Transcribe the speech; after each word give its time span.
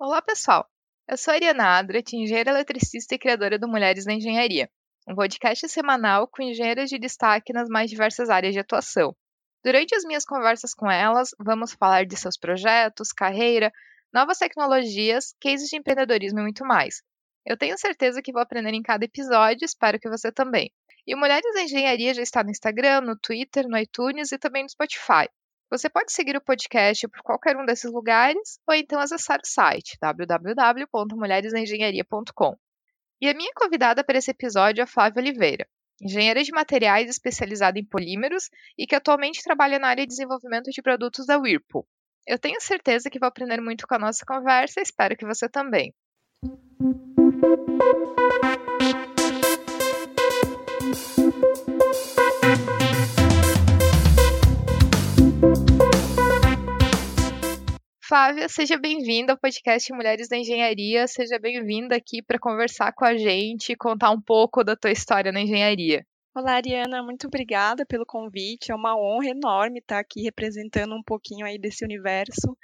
Olá, 0.00 0.22
pessoal! 0.22 0.64
Eu 1.08 1.16
sou 1.18 1.32
a 1.32 1.34
Ariana 1.34 1.76
Adret, 1.76 2.12
engenheira 2.14 2.52
eletricista 2.52 3.16
e 3.16 3.18
criadora 3.18 3.58
do 3.58 3.66
Mulheres 3.66 4.06
na 4.06 4.12
Engenharia, 4.12 4.70
um 5.08 5.14
podcast 5.16 5.68
semanal 5.68 6.28
com 6.28 6.40
engenheiras 6.40 6.88
de 6.88 7.00
destaque 7.00 7.52
nas 7.52 7.68
mais 7.68 7.90
diversas 7.90 8.30
áreas 8.30 8.54
de 8.54 8.60
atuação. 8.60 9.12
Durante 9.64 9.96
as 9.96 10.04
minhas 10.04 10.24
conversas 10.24 10.72
com 10.72 10.88
elas, 10.88 11.30
vamos 11.36 11.72
falar 11.72 12.06
de 12.06 12.16
seus 12.16 12.38
projetos, 12.38 13.12
carreira, 13.12 13.72
novas 14.14 14.38
tecnologias, 14.38 15.34
cases 15.40 15.68
de 15.68 15.76
empreendedorismo 15.76 16.38
e 16.38 16.42
muito 16.42 16.64
mais. 16.64 17.02
Eu 17.44 17.56
tenho 17.56 17.76
certeza 17.76 18.22
que 18.22 18.30
vou 18.30 18.40
aprender 18.40 18.72
em 18.74 18.82
cada 18.82 19.04
episódio, 19.04 19.64
espero 19.64 19.98
que 19.98 20.08
você 20.08 20.30
também. 20.30 20.70
E 21.08 21.12
o 21.12 21.18
Mulheres 21.18 21.52
da 21.54 21.62
Engenharia 21.62 22.14
já 22.14 22.22
está 22.22 22.44
no 22.44 22.50
Instagram, 22.50 23.00
no 23.00 23.18
Twitter, 23.18 23.66
no 23.66 23.76
iTunes 23.76 24.30
e 24.30 24.38
também 24.38 24.62
no 24.62 24.70
Spotify. 24.70 25.28
Você 25.70 25.90
pode 25.90 26.12
seguir 26.12 26.34
o 26.34 26.40
podcast 26.40 27.06
por 27.08 27.20
qualquer 27.22 27.54
um 27.56 27.66
desses 27.66 27.92
lugares 27.92 28.58
ou 28.66 28.74
então 28.74 28.98
acessar 28.98 29.38
o 29.38 29.46
site 29.46 29.98
www.mulheresengenharia.com. 30.00 32.56
E 33.20 33.28
a 33.28 33.34
minha 33.34 33.52
convidada 33.54 34.02
para 34.02 34.16
esse 34.16 34.30
episódio 34.30 34.80
é 34.80 34.86
Flávia 34.86 35.20
Oliveira, 35.20 35.68
engenheira 36.00 36.42
de 36.42 36.52
materiais 36.52 37.10
especializada 37.10 37.78
em 37.78 37.84
polímeros 37.84 38.48
e 38.78 38.86
que 38.86 38.94
atualmente 38.94 39.42
trabalha 39.42 39.78
na 39.78 39.88
área 39.88 40.04
de 40.04 40.08
desenvolvimento 40.08 40.70
de 40.70 40.80
produtos 40.80 41.26
da 41.26 41.36
Whirlpool. 41.36 41.86
Eu 42.26 42.38
tenho 42.38 42.58
certeza 42.62 43.10
que 43.10 43.18
vou 43.18 43.28
aprender 43.28 43.60
muito 43.60 43.86
com 43.86 43.94
a 43.94 43.98
nossa 43.98 44.24
conversa 44.24 44.80
e 44.80 44.82
espero 44.82 45.18
que 45.18 45.26
você 45.26 45.50
também. 45.50 45.92
Flávia, 58.08 58.48
seja 58.48 58.78
bem-vinda 58.78 59.34
ao 59.34 59.38
podcast 59.38 59.92
Mulheres 59.92 60.30
da 60.30 60.38
Engenharia. 60.38 61.06
Seja 61.06 61.38
bem-vinda 61.38 61.94
aqui 61.94 62.22
para 62.22 62.38
conversar 62.38 62.90
com 62.94 63.04
a 63.04 63.14
gente 63.14 63.72
e 63.72 63.76
contar 63.76 64.10
um 64.10 64.18
pouco 64.18 64.64
da 64.64 64.74
tua 64.74 64.90
história 64.90 65.30
na 65.30 65.42
engenharia. 65.42 66.06
Olá, 66.34 66.52
Ariana, 66.52 67.02
muito 67.02 67.26
obrigada 67.26 67.84
pelo 67.84 68.06
convite. 68.06 68.72
É 68.72 68.74
uma 68.74 68.96
honra 68.96 69.28
enorme 69.28 69.80
estar 69.80 69.98
aqui 69.98 70.22
representando 70.22 70.94
um 70.94 71.02
pouquinho 71.02 71.44
aí 71.44 71.58
desse 71.58 71.84
universo. 71.84 72.56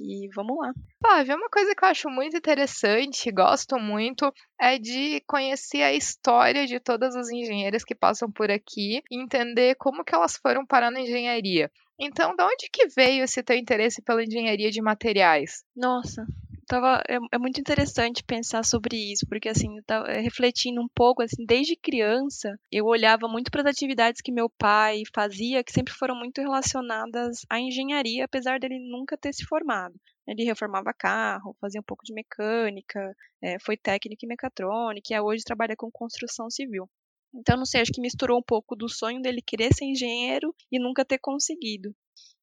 E 0.00 0.28
vamos 0.34 0.56
lá. 0.58 0.72
Flávia, 1.00 1.36
uma 1.36 1.48
coisa 1.48 1.72
que 1.72 1.84
eu 1.84 1.88
acho 1.88 2.10
muito 2.10 2.36
interessante, 2.36 3.30
gosto 3.30 3.78
muito, 3.78 4.32
é 4.60 4.76
de 4.76 5.22
conhecer 5.24 5.82
a 5.82 5.92
história 5.92 6.66
de 6.66 6.80
todas 6.80 7.14
as 7.14 7.28
engenheiras 7.28 7.84
que 7.84 7.94
passam 7.94 8.28
por 8.28 8.50
aqui 8.50 9.02
e 9.08 9.22
entender 9.22 9.76
como 9.76 10.02
que 10.02 10.16
elas 10.16 10.36
foram 10.36 10.66
parar 10.66 10.90
na 10.90 11.00
engenharia. 11.00 11.70
Então, 12.00 12.34
de 12.34 12.42
onde 12.42 12.70
que 12.72 12.88
veio 12.88 13.24
esse 13.24 13.42
teu 13.42 13.56
interesse 13.56 14.00
pela 14.00 14.24
engenharia 14.24 14.70
de 14.70 14.80
materiais? 14.80 15.62
Nossa, 15.76 16.24
tava, 16.66 17.02
é, 17.06 17.18
é, 17.32 17.38
muito 17.38 17.60
interessante 17.60 18.24
pensar 18.24 18.64
sobre 18.64 18.96
isso, 18.96 19.26
porque 19.28 19.50
assim, 19.50 19.76
eu 19.76 19.84
tava 19.84 20.06
é, 20.06 20.20
refletindo 20.20 20.80
um 20.80 20.88
pouco, 20.94 21.20
assim, 21.20 21.44
desde 21.44 21.76
criança, 21.76 22.58
eu 22.72 22.86
olhava 22.86 23.28
muito 23.28 23.50
para 23.50 23.60
as 23.60 23.66
atividades 23.66 24.22
que 24.22 24.32
meu 24.32 24.48
pai 24.48 25.02
fazia, 25.14 25.62
que 25.62 25.72
sempre 25.72 25.92
foram 25.92 26.14
muito 26.16 26.40
relacionadas 26.40 27.44
à 27.50 27.60
engenharia, 27.60 28.24
apesar 28.24 28.58
dele 28.58 28.78
nunca 28.78 29.18
ter 29.18 29.34
se 29.34 29.44
formado. 29.44 29.94
Ele 30.26 30.44
reformava 30.44 30.94
carro, 30.96 31.56
fazia 31.60 31.80
um 31.80 31.84
pouco 31.84 32.04
de 32.04 32.14
mecânica, 32.14 33.14
é, 33.42 33.58
foi 33.58 33.76
técnico 33.76 34.24
em 34.24 34.28
mecatrônica 34.28 35.12
e 35.12 35.20
hoje 35.20 35.44
trabalha 35.44 35.74
com 35.76 35.90
construção 35.90 36.48
civil. 36.48 36.88
Então, 37.34 37.56
não 37.56 37.64
sei, 37.64 37.80
acho 37.80 37.92
que 37.92 38.00
misturou 38.00 38.38
um 38.38 38.42
pouco 38.42 38.74
do 38.76 38.88
sonho 38.88 39.22
dele 39.22 39.42
querer 39.44 39.72
ser 39.74 39.84
engenheiro 39.84 40.54
e 40.70 40.78
nunca 40.78 41.04
ter 41.04 41.18
conseguido. 41.18 41.94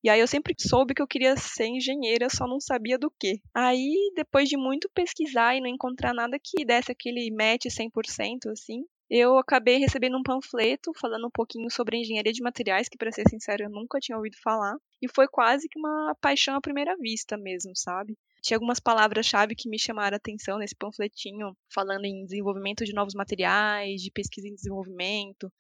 E 0.04 0.10
aí 0.10 0.20
eu 0.20 0.28
sempre 0.28 0.54
soube 0.58 0.94
que 0.94 1.02
eu 1.02 1.08
queria 1.08 1.36
ser 1.36 1.68
engenheira, 1.68 2.30
só 2.30 2.48
não 2.48 2.60
sabia 2.60 2.98
do 2.98 3.12
que. 3.20 3.42
Aí, 3.54 4.12
depois 4.16 4.48
de 4.48 4.56
muito 4.56 4.90
pesquisar 4.94 5.56
e 5.56 5.62
não 5.62 5.68
encontrar 5.68 6.14
nada 6.14 6.40
que 6.42 6.64
desse 6.64 6.92
aquele 6.92 7.30
match 7.32 7.66
100%, 7.70 8.50
assim, 8.50 8.84
eu 9.10 9.38
acabei 9.38 9.78
recebendo 9.78 10.18
um 10.18 10.24
panfleto 10.24 10.92
falando 11.00 11.28
um 11.28 11.32
pouquinho 11.32 11.70
sobre 11.72 11.98
engenharia 11.98 12.32
de 12.34 12.44
materiais, 12.44 12.88
que 12.90 12.98
para 12.98 13.12
ser 13.12 13.28
sincero 13.30 13.64
eu 13.64 13.70
nunca 13.70 14.00
tinha 14.00 14.18
ouvido 14.18 14.38
falar, 14.44 14.76
e 15.02 15.08
foi 15.14 15.28
quase 15.28 15.68
que 15.70 15.80
uma 15.80 16.16
paixão 16.22 16.56
à 16.56 16.62
primeira 16.62 16.96
vista 16.98 17.38
mesmo, 17.38 17.72
sabe? 17.76 18.18
Tinha 18.42 18.58
algumas 18.58 18.80
palavras-chave 18.80 19.56
que 19.56 19.70
me 19.70 19.80
chamaram 19.80 20.16
a 20.16 20.18
atenção 20.18 20.58
nesse 20.58 20.76
panfletinho, 20.76 21.56
falando 21.74 22.06
em 22.06 22.26
desenvolvimento 22.26 22.86
de 22.86 22.94
novos 22.94 23.14
materiais, 23.14 24.02
de 24.02 24.12
pesquisa 24.12 24.48
em 24.48 24.56
desenvolvimento, 24.56 25.52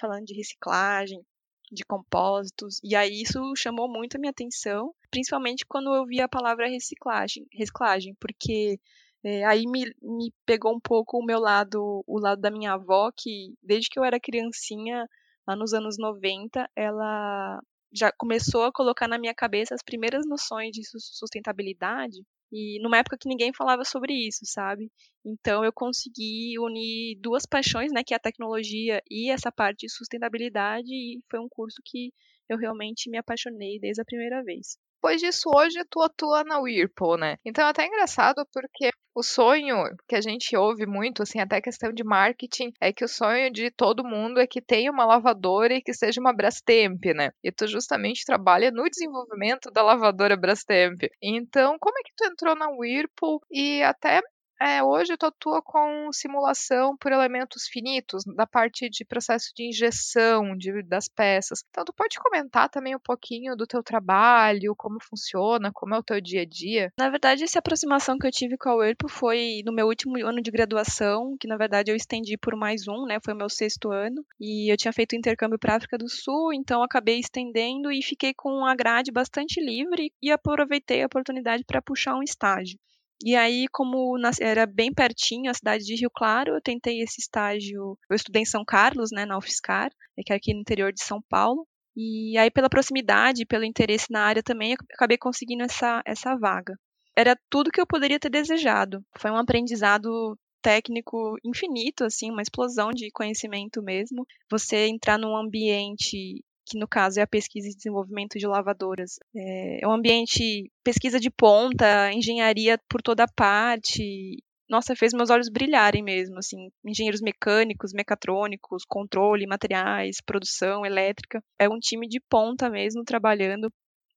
falando 0.00 0.24
de 0.24 0.34
reciclagem, 0.34 1.24
de 1.70 1.84
compósitos. 1.84 2.78
E 2.84 2.94
aí 2.94 3.22
isso 3.22 3.40
chamou 3.56 3.88
muito 3.88 4.16
a 4.16 4.20
minha 4.20 4.30
atenção, 4.30 4.94
principalmente 5.10 5.66
quando 5.66 5.94
eu 5.94 6.04
vi 6.06 6.20
a 6.20 6.28
palavra 6.28 6.68
reciclagem, 6.68 7.46
reciclagem 7.52 8.14
porque 8.20 8.78
é, 9.24 9.44
aí 9.44 9.64
me, 9.66 9.92
me 10.00 10.32
pegou 10.44 10.74
um 10.74 10.80
pouco 10.80 11.18
o 11.18 11.24
meu 11.24 11.40
lado, 11.40 12.04
o 12.06 12.18
lado 12.20 12.40
da 12.40 12.50
minha 12.50 12.74
avó, 12.74 13.10
que 13.14 13.54
desde 13.62 13.90
que 13.90 13.98
eu 13.98 14.04
era 14.04 14.20
criancinha, 14.20 15.08
lá 15.46 15.56
nos 15.56 15.72
anos 15.74 15.96
90, 15.98 16.68
ela 16.76 17.60
já 17.92 18.12
começou 18.12 18.64
a 18.64 18.72
colocar 18.72 19.08
na 19.08 19.18
minha 19.18 19.34
cabeça 19.34 19.74
as 19.74 19.82
primeiras 19.82 20.26
noções 20.26 20.70
de 20.72 20.82
sustentabilidade 20.84 22.18
e 22.52 22.80
numa 22.82 22.98
época 22.98 23.16
que 23.20 23.28
ninguém 23.28 23.52
falava 23.52 23.84
sobre 23.84 24.12
isso, 24.14 24.40
sabe? 24.44 24.90
Então 25.24 25.64
eu 25.64 25.72
consegui 25.72 26.58
unir 26.58 27.18
duas 27.20 27.44
paixões, 27.46 27.92
né, 27.92 28.02
que 28.04 28.14
é 28.14 28.16
a 28.16 28.20
tecnologia 28.20 29.00
e 29.10 29.30
essa 29.30 29.50
parte 29.52 29.86
de 29.86 29.92
sustentabilidade, 29.92 30.88
e 30.92 31.20
foi 31.30 31.40
um 31.40 31.48
curso 31.48 31.80
que 31.84 32.12
eu 32.48 32.56
realmente 32.58 33.10
me 33.10 33.18
apaixonei 33.18 33.78
desde 33.80 34.00
a 34.02 34.04
primeira 34.04 34.42
vez. 34.44 34.76
Depois 35.06 35.20
disso, 35.20 35.48
hoje 35.54 35.84
tu 35.88 36.02
atua 36.02 36.42
na 36.42 36.58
Whirlpool, 36.58 37.16
né? 37.16 37.36
Então 37.44 37.64
é 37.64 37.70
até 37.70 37.86
engraçado 37.86 38.44
porque 38.52 38.90
o 39.14 39.22
sonho 39.22 39.84
que 40.08 40.16
a 40.16 40.20
gente 40.20 40.56
ouve 40.56 40.84
muito, 40.84 41.22
assim, 41.22 41.38
até 41.38 41.60
questão 41.60 41.92
de 41.92 42.02
marketing, 42.02 42.72
é 42.80 42.92
que 42.92 43.04
o 43.04 43.08
sonho 43.08 43.48
de 43.52 43.70
todo 43.70 44.04
mundo 44.04 44.40
é 44.40 44.48
que 44.48 44.60
tenha 44.60 44.90
uma 44.90 45.06
lavadora 45.06 45.74
e 45.74 45.80
que 45.80 45.94
seja 45.94 46.20
uma 46.20 46.34
Brastemp, 46.34 47.04
né? 47.14 47.30
E 47.40 47.52
tu 47.52 47.68
justamente 47.68 48.24
trabalha 48.24 48.72
no 48.72 48.90
desenvolvimento 48.90 49.70
da 49.70 49.80
lavadora 49.80 50.36
Brastemp. 50.36 51.00
Então, 51.22 51.76
como 51.80 51.96
é 52.00 52.02
que 52.02 52.12
tu 52.16 52.24
entrou 52.24 52.56
na 52.56 52.68
Whirlpool 52.68 53.40
e 53.48 53.84
até 53.84 54.20
é, 54.60 54.82
hoje 54.82 55.16
tu 55.16 55.26
atua 55.26 55.60
com 55.62 56.10
simulação 56.12 56.96
por 56.96 57.12
elementos 57.12 57.66
finitos, 57.70 58.24
da 58.36 58.46
parte 58.46 58.88
de 58.88 59.04
processo 59.04 59.52
de 59.54 59.68
injeção 59.68 60.56
de, 60.56 60.82
das 60.82 61.08
peças. 61.08 61.62
Então, 61.68 61.84
tu 61.84 61.92
pode 61.92 62.18
comentar 62.18 62.68
também 62.68 62.94
um 62.94 63.00
pouquinho 63.00 63.54
do 63.54 63.66
teu 63.66 63.82
trabalho, 63.82 64.74
como 64.76 64.98
funciona, 65.02 65.70
como 65.72 65.94
é 65.94 65.98
o 65.98 66.02
teu 66.02 66.20
dia 66.20 66.42
a 66.42 66.46
dia? 66.46 66.92
Na 66.98 67.10
verdade, 67.10 67.44
essa 67.44 67.58
aproximação 67.58 68.18
que 68.18 68.26
eu 68.26 68.30
tive 68.30 68.56
com 68.56 68.70
a 68.70 68.74
Whirlpool 68.74 69.10
foi 69.10 69.62
no 69.64 69.72
meu 69.72 69.86
último 69.86 70.16
ano 70.24 70.40
de 70.40 70.50
graduação, 70.50 71.36
que 71.38 71.48
na 71.48 71.56
verdade 71.56 71.90
eu 71.90 71.96
estendi 71.96 72.36
por 72.38 72.56
mais 72.56 72.88
um, 72.88 73.04
né? 73.06 73.18
Foi 73.24 73.34
o 73.34 73.36
meu 73.36 73.48
sexto 73.48 73.90
ano. 73.90 74.24
E 74.40 74.72
eu 74.72 74.76
tinha 74.76 74.92
feito 74.92 75.16
intercâmbio 75.16 75.58
para 75.58 75.76
África 75.76 75.98
do 75.98 76.08
Sul, 76.08 76.52
então 76.52 76.82
acabei 76.82 77.18
estendendo 77.18 77.90
e 77.92 78.02
fiquei 78.02 78.32
com 78.34 78.64
a 78.64 78.74
grade 78.74 79.12
bastante 79.12 79.60
livre 79.60 80.12
e 80.22 80.30
aproveitei 80.30 81.02
a 81.02 81.06
oportunidade 81.06 81.64
para 81.64 81.82
puxar 81.82 82.16
um 82.16 82.22
estágio. 82.22 82.78
E 83.22 83.34
aí, 83.34 83.66
como 83.72 84.16
era 84.40 84.66
bem 84.66 84.92
pertinho 84.92 85.50
a 85.50 85.54
cidade 85.54 85.84
de 85.84 85.94
Rio 85.94 86.10
Claro, 86.14 86.54
eu 86.54 86.60
tentei 86.62 87.00
esse 87.00 87.20
estágio. 87.20 87.98
Eu 88.10 88.16
estudei 88.16 88.42
em 88.42 88.46
São 88.46 88.64
Carlos, 88.64 89.10
né, 89.12 89.24
na 89.24 89.38
UFSCar, 89.38 89.90
que 90.24 90.32
é 90.32 90.36
aqui 90.36 90.52
no 90.52 90.60
interior 90.60 90.92
de 90.92 91.02
São 91.02 91.20
Paulo. 91.28 91.66
E 91.96 92.36
aí, 92.36 92.50
pela 92.50 92.68
proximidade, 92.68 93.46
pelo 93.46 93.64
interesse 93.64 94.06
na 94.10 94.20
área 94.20 94.42
também, 94.42 94.72
eu 94.72 94.76
acabei 94.94 95.16
conseguindo 95.16 95.62
essa, 95.64 96.02
essa 96.04 96.36
vaga. 96.36 96.78
Era 97.16 97.38
tudo 97.48 97.70
que 97.70 97.80
eu 97.80 97.86
poderia 97.86 98.20
ter 98.20 98.28
desejado. 98.28 99.02
Foi 99.18 99.30
um 99.30 99.38
aprendizado 99.38 100.38
técnico 100.60 101.36
infinito, 101.44 102.04
assim, 102.04 102.30
uma 102.30 102.42
explosão 102.42 102.90
de 102.90 103.10
conhecimento 103.12 103.82
mesmo. 103.82 104.26
Você 104.50 104.88
entrar 104.88 105.18
num 105.18 105.34
ambiente 105.36 106.44
que 106.66 106.78
no 106.78 106.88
caso 106.88 107.20
é 107.20 107.22
a 107.22 107.26
pesquisa 107.26 107.68
e 107.68 107.74
desenvolvimento 107.74 108.38
de 108.38 108.46
lavadoras. 108.46 109.18
É, 109.34 109.84
é 109.84 109.88
um 109.88 109.92
ambiente 109.92 110.70
pesquisa 110.82 111.20
de 111.20 111.30
ponta, 111.30 112.12
engenharia 112.12 112.78
por 112.88 113.00
toda 113.00 113.26
parte. 113.28 114.42
Nossa, 114.68 114.96
fez 114.96 115.12
meus 115.14 115.30
olhos 115.30 115.48
brilharem 115.48 116.02
mesmo, 116.02 116.38
assim, 116.38 116.70
engenheiros 116.84 117.20
mecânicos, 117.20 117.92
mecatrônicos, 117.92 118.84
controle, 118.84 119.46
materiais, 119.46 120.16
produção 120.24 120.84
elétrica. 120.84 121.40
É 121.58 121.68
um 121.68 121.78
time 121.78 122.08
de 122.08 122.20
ponta 122.28 122.68
mesmo 122.68 123.04
trabalhando 123.04 123.70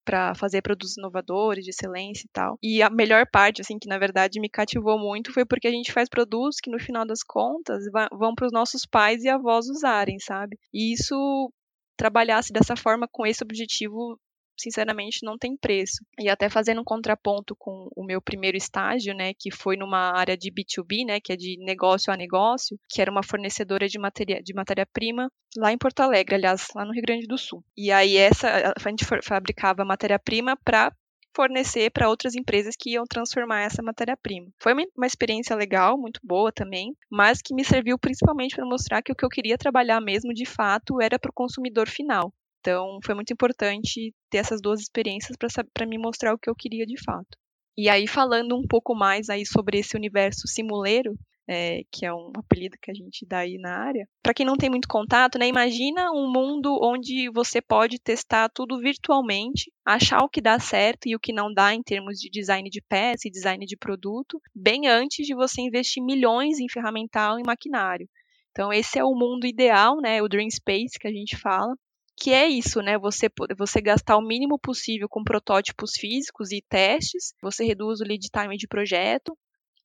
para 0.10 0.34
fazer 0.34 0.63
produtos 0.63 0.98
inovadores, 0.98 1.63
de 1.63 1.69
excelência 1.69 2.25
e 2.25 2.30
tal. 2.34 2.57
E 2.63 2.81
a 2.81 2.90
melhor 2.90 3.28
parte, 3.31 3.62
assim, 3.62 3.78
que 3.78 3.88
na 3.88 4.00
verdade 4.00 4.40
me 4.40 4.50
cativou 4.50 4.98
muito 4.98 5.31
foi 5.31 5.45
porque 5.45 5.68
a 5.68 5.72
gente 5.72 5.92
faz 5.92 6.10
produtos 6.10 6.57
que 6.60 6.72
no 6.72 6.80
final 6.80 7.06
das 7.06 7.22
contas 7.22 7.84
vão 8.12 8.34
para 8.34 8.48
os 8.48 8.52
nossos 8.52 8.88
pais 8.90 9.24
e 9.24 9.30
avós 9.30 9.68
usarem, 9.69 10.18
sabe? 10.19 10.57
E 10.74 10.94
isso 10.94 11.54
trabalhasse 12.00 12.54
dessa 12.54 12.78
forma 12.78 13.10
com 13.12 13.28
esse 13.28 13.44
objetivo 13.44 14.18
sinceramente 14.57 15.19
não 15.24 15.38
tem 15.38 15.56
preço. 15.56 16.04
E 16.19 16.30
até 16.30 16.50
fazendo 16.50 16.81
um 16.81 16.84
contraponto 16.84 17.56
com 17.57 17.90
o 17.96 18.06
meu 18.06 18.22
primeiro 18.22 18.57
estágio, 18.57 19.13
né, 19.13 19.34
que 19.34 19.51
foi 19.51 19.78
numa 19.78 20.18
área 20.18 20.38
de 20.38 20.51
B2B, 20.51 21.06
né, 21.06 21.19
que 21.19 21.31
é 21.31 21.36
de 21.36 21.57
negócio 21.63 22.12
a 22.12 22.18
negócio, 22.18 22.78
que 22.90 23.01
era 23.01 23.12
uma 23.12 23.24
fornecedora 23.24 23.88
de 23.88 23.98
matéria 24.00 24.42
de 24.42 24.54
matéria-prima 24.54 25.31
lá 25.57 25.72
em 25.72 25.78
Porto 25.78 26.01
Alegre, 26.01 26.36
aliás, 26.36 26.68
lá 26.75 26.86
no 26.86 26.92
Rio 26.92 27.04
Grande 27.04 27.25
do 27.25 27.38
Sul. 27.38 27.63
E 27.75 27.92
aí 27.92 28.18
essa 28.18 28.74
a 28.75 28.90
gente 28.90 29.06
fabricava 29.24 29.86
matéria-prima 29.86 30.57
para 30.63 30.92
fornecer 31.36 31.92
para 31.92 32.10
outras 32.10 32.36
empresas 32.36 32.76
que 32.78 32.92
iam 32.92 33.06
transformar 33.06 33.62
essa 33.62 33.81
matéria-prima. 33.81 34.48
Foi 34.62 34.74
uma 34.74 35.08
experiência 35.08 35.56
legal, 35.56 35.98
muito 35.98 36.20
boa 36.24 36.52
também, 36.52 36.96
mas 37.10 37.42
que 37.42 37.54
me 37.54 37.64
serviu 37.64 37.98
principalmente 37.98 38.56
para 38.56 38.66
mostrar 38.66 39.02
que 39.02 39.12
o 39.12 39.16
que 39.16 39.26
eu 39.26 39.30
queria 39.30 39.58
trabalhar 39.58 40.02
mesmo 40.02 40.34
de 40.34 40.46
fato 40.46 41.02
era 41.02 41.20
para 41.20 41.30
o 41.30 41.34
consumidor 41.34 41.88
final. 41.88 42.34
Então, 42.60 43.00
foi 43.06 43.16
muito 43.16 43.31
importante 43.31 44.14
ter 44.30 44.40
essas 44.40 44.62
duas 44.62 44.81
experiências 44.81 45.38
para 45.74 45.86
me 45.86 45.98
mostrar 45.98 46.34
o 46.34 46.38
que 46.38 46.50
eu 46.50 46.56
queria 46.56 46.86
de 46.86 47.02
fato. 47.02 47.38
E 47.78 47.88
aí, 47.88 48.08
falando 48.08 48.58
um 48.58 48.68
pouco 48.68 48.94
mais 48.94 49.30
aí 49.30 49.46
sobre 49.46 49.80
esse 49.80 49.96
universo 49.96 50.48
simuleiro, 50.48 51.18
é, 51.51 51.81
que 51.92 52.06
é 52.06 52.13
um 52.13 52.31
apelido 52.36 52.78
que 52.80 52.92
a 52.92 52.94
gente 52.94 53.25
dá 53.25 53.40
aí 53.40 53.57
na 53.57 53.75
área. 53.75 54.07
Para 54.22 54.36
quem 54.36 54.46
não 54.46 54.56
tem 54.56 54.69
muito 54.69 54.88
contato, 54.88 55.40
né, 55.40 55.48
imagina 55.48 56.12
um 56.12 56.31
mundo 56.31 56.78
onde 56.80 57.28
você 57.31 57.60
pode 57.60 57.98
testar 58.00 58.50
tudo 58.50 58.78
virtualmente, 58.78 59.72
achar 59.84 60.19
o 60.19 60.30
que 60.30 60.40
dá 60.40 60.60
certo 60.60 61.07
e 61.07 61.16
o 61.16 61.19
que 61.19 61.34
não 61.34 61.51
dá 61.51 61.74
em 61.74 61.81
termos 61.81 62.19
de 62.19 62.30
design 62.30 62.69
de 62.69 62.81
peça 62.88 63.28
e 63.28 63.31
design 63.31 63.66
de 63.66 63.75
produto, 63.75 64.40
bem 64.54 64.88
antes 64.88 65.25
de 65.25 65.34
você 65.34 65.62
investir 65.62 66.04
milhões 66.04 66.60
em 66.60 66.69
ferramental 66.69 67.40
e 67.40 67.44
maquinário. 67.44 68.07
Então 68.52 68.72
esse 68.72 69.00
é 69.00 69.04
o 69.04 69.16
mundo 69.16 69.48
ideal, 69.48 70.00
né, 70.00 70.22
o 70.22 70.30
dream 70.30 70.52
space 70.52 71.00
que 71.00 71.07
a 71.07 71.12
gente 71.12 71.36
fala, 71.36 71.74
que 72.16 72.31
é 72.31 72.48
isso, 72.48 72.81
né? 72.81 72.98
Você, 72.98 73.28
você 73.57 73.81
gastar 73.81 74.18
o 74.18 74.22
mínimo 74.22 74.60
possível 74.60 75.07
com 75.07 75.24
protótipos 75.24 75.94
físicos 75.94 76.52
e 76.52 76.62
testes, 76.68 77.34
você 77.42 77.63
reduz 77.63 78.02
o 78.02 78.04
lead 78.04 78.28
time 78.30 78.57
de 78.57 78.68
projeto, 78.68 79.38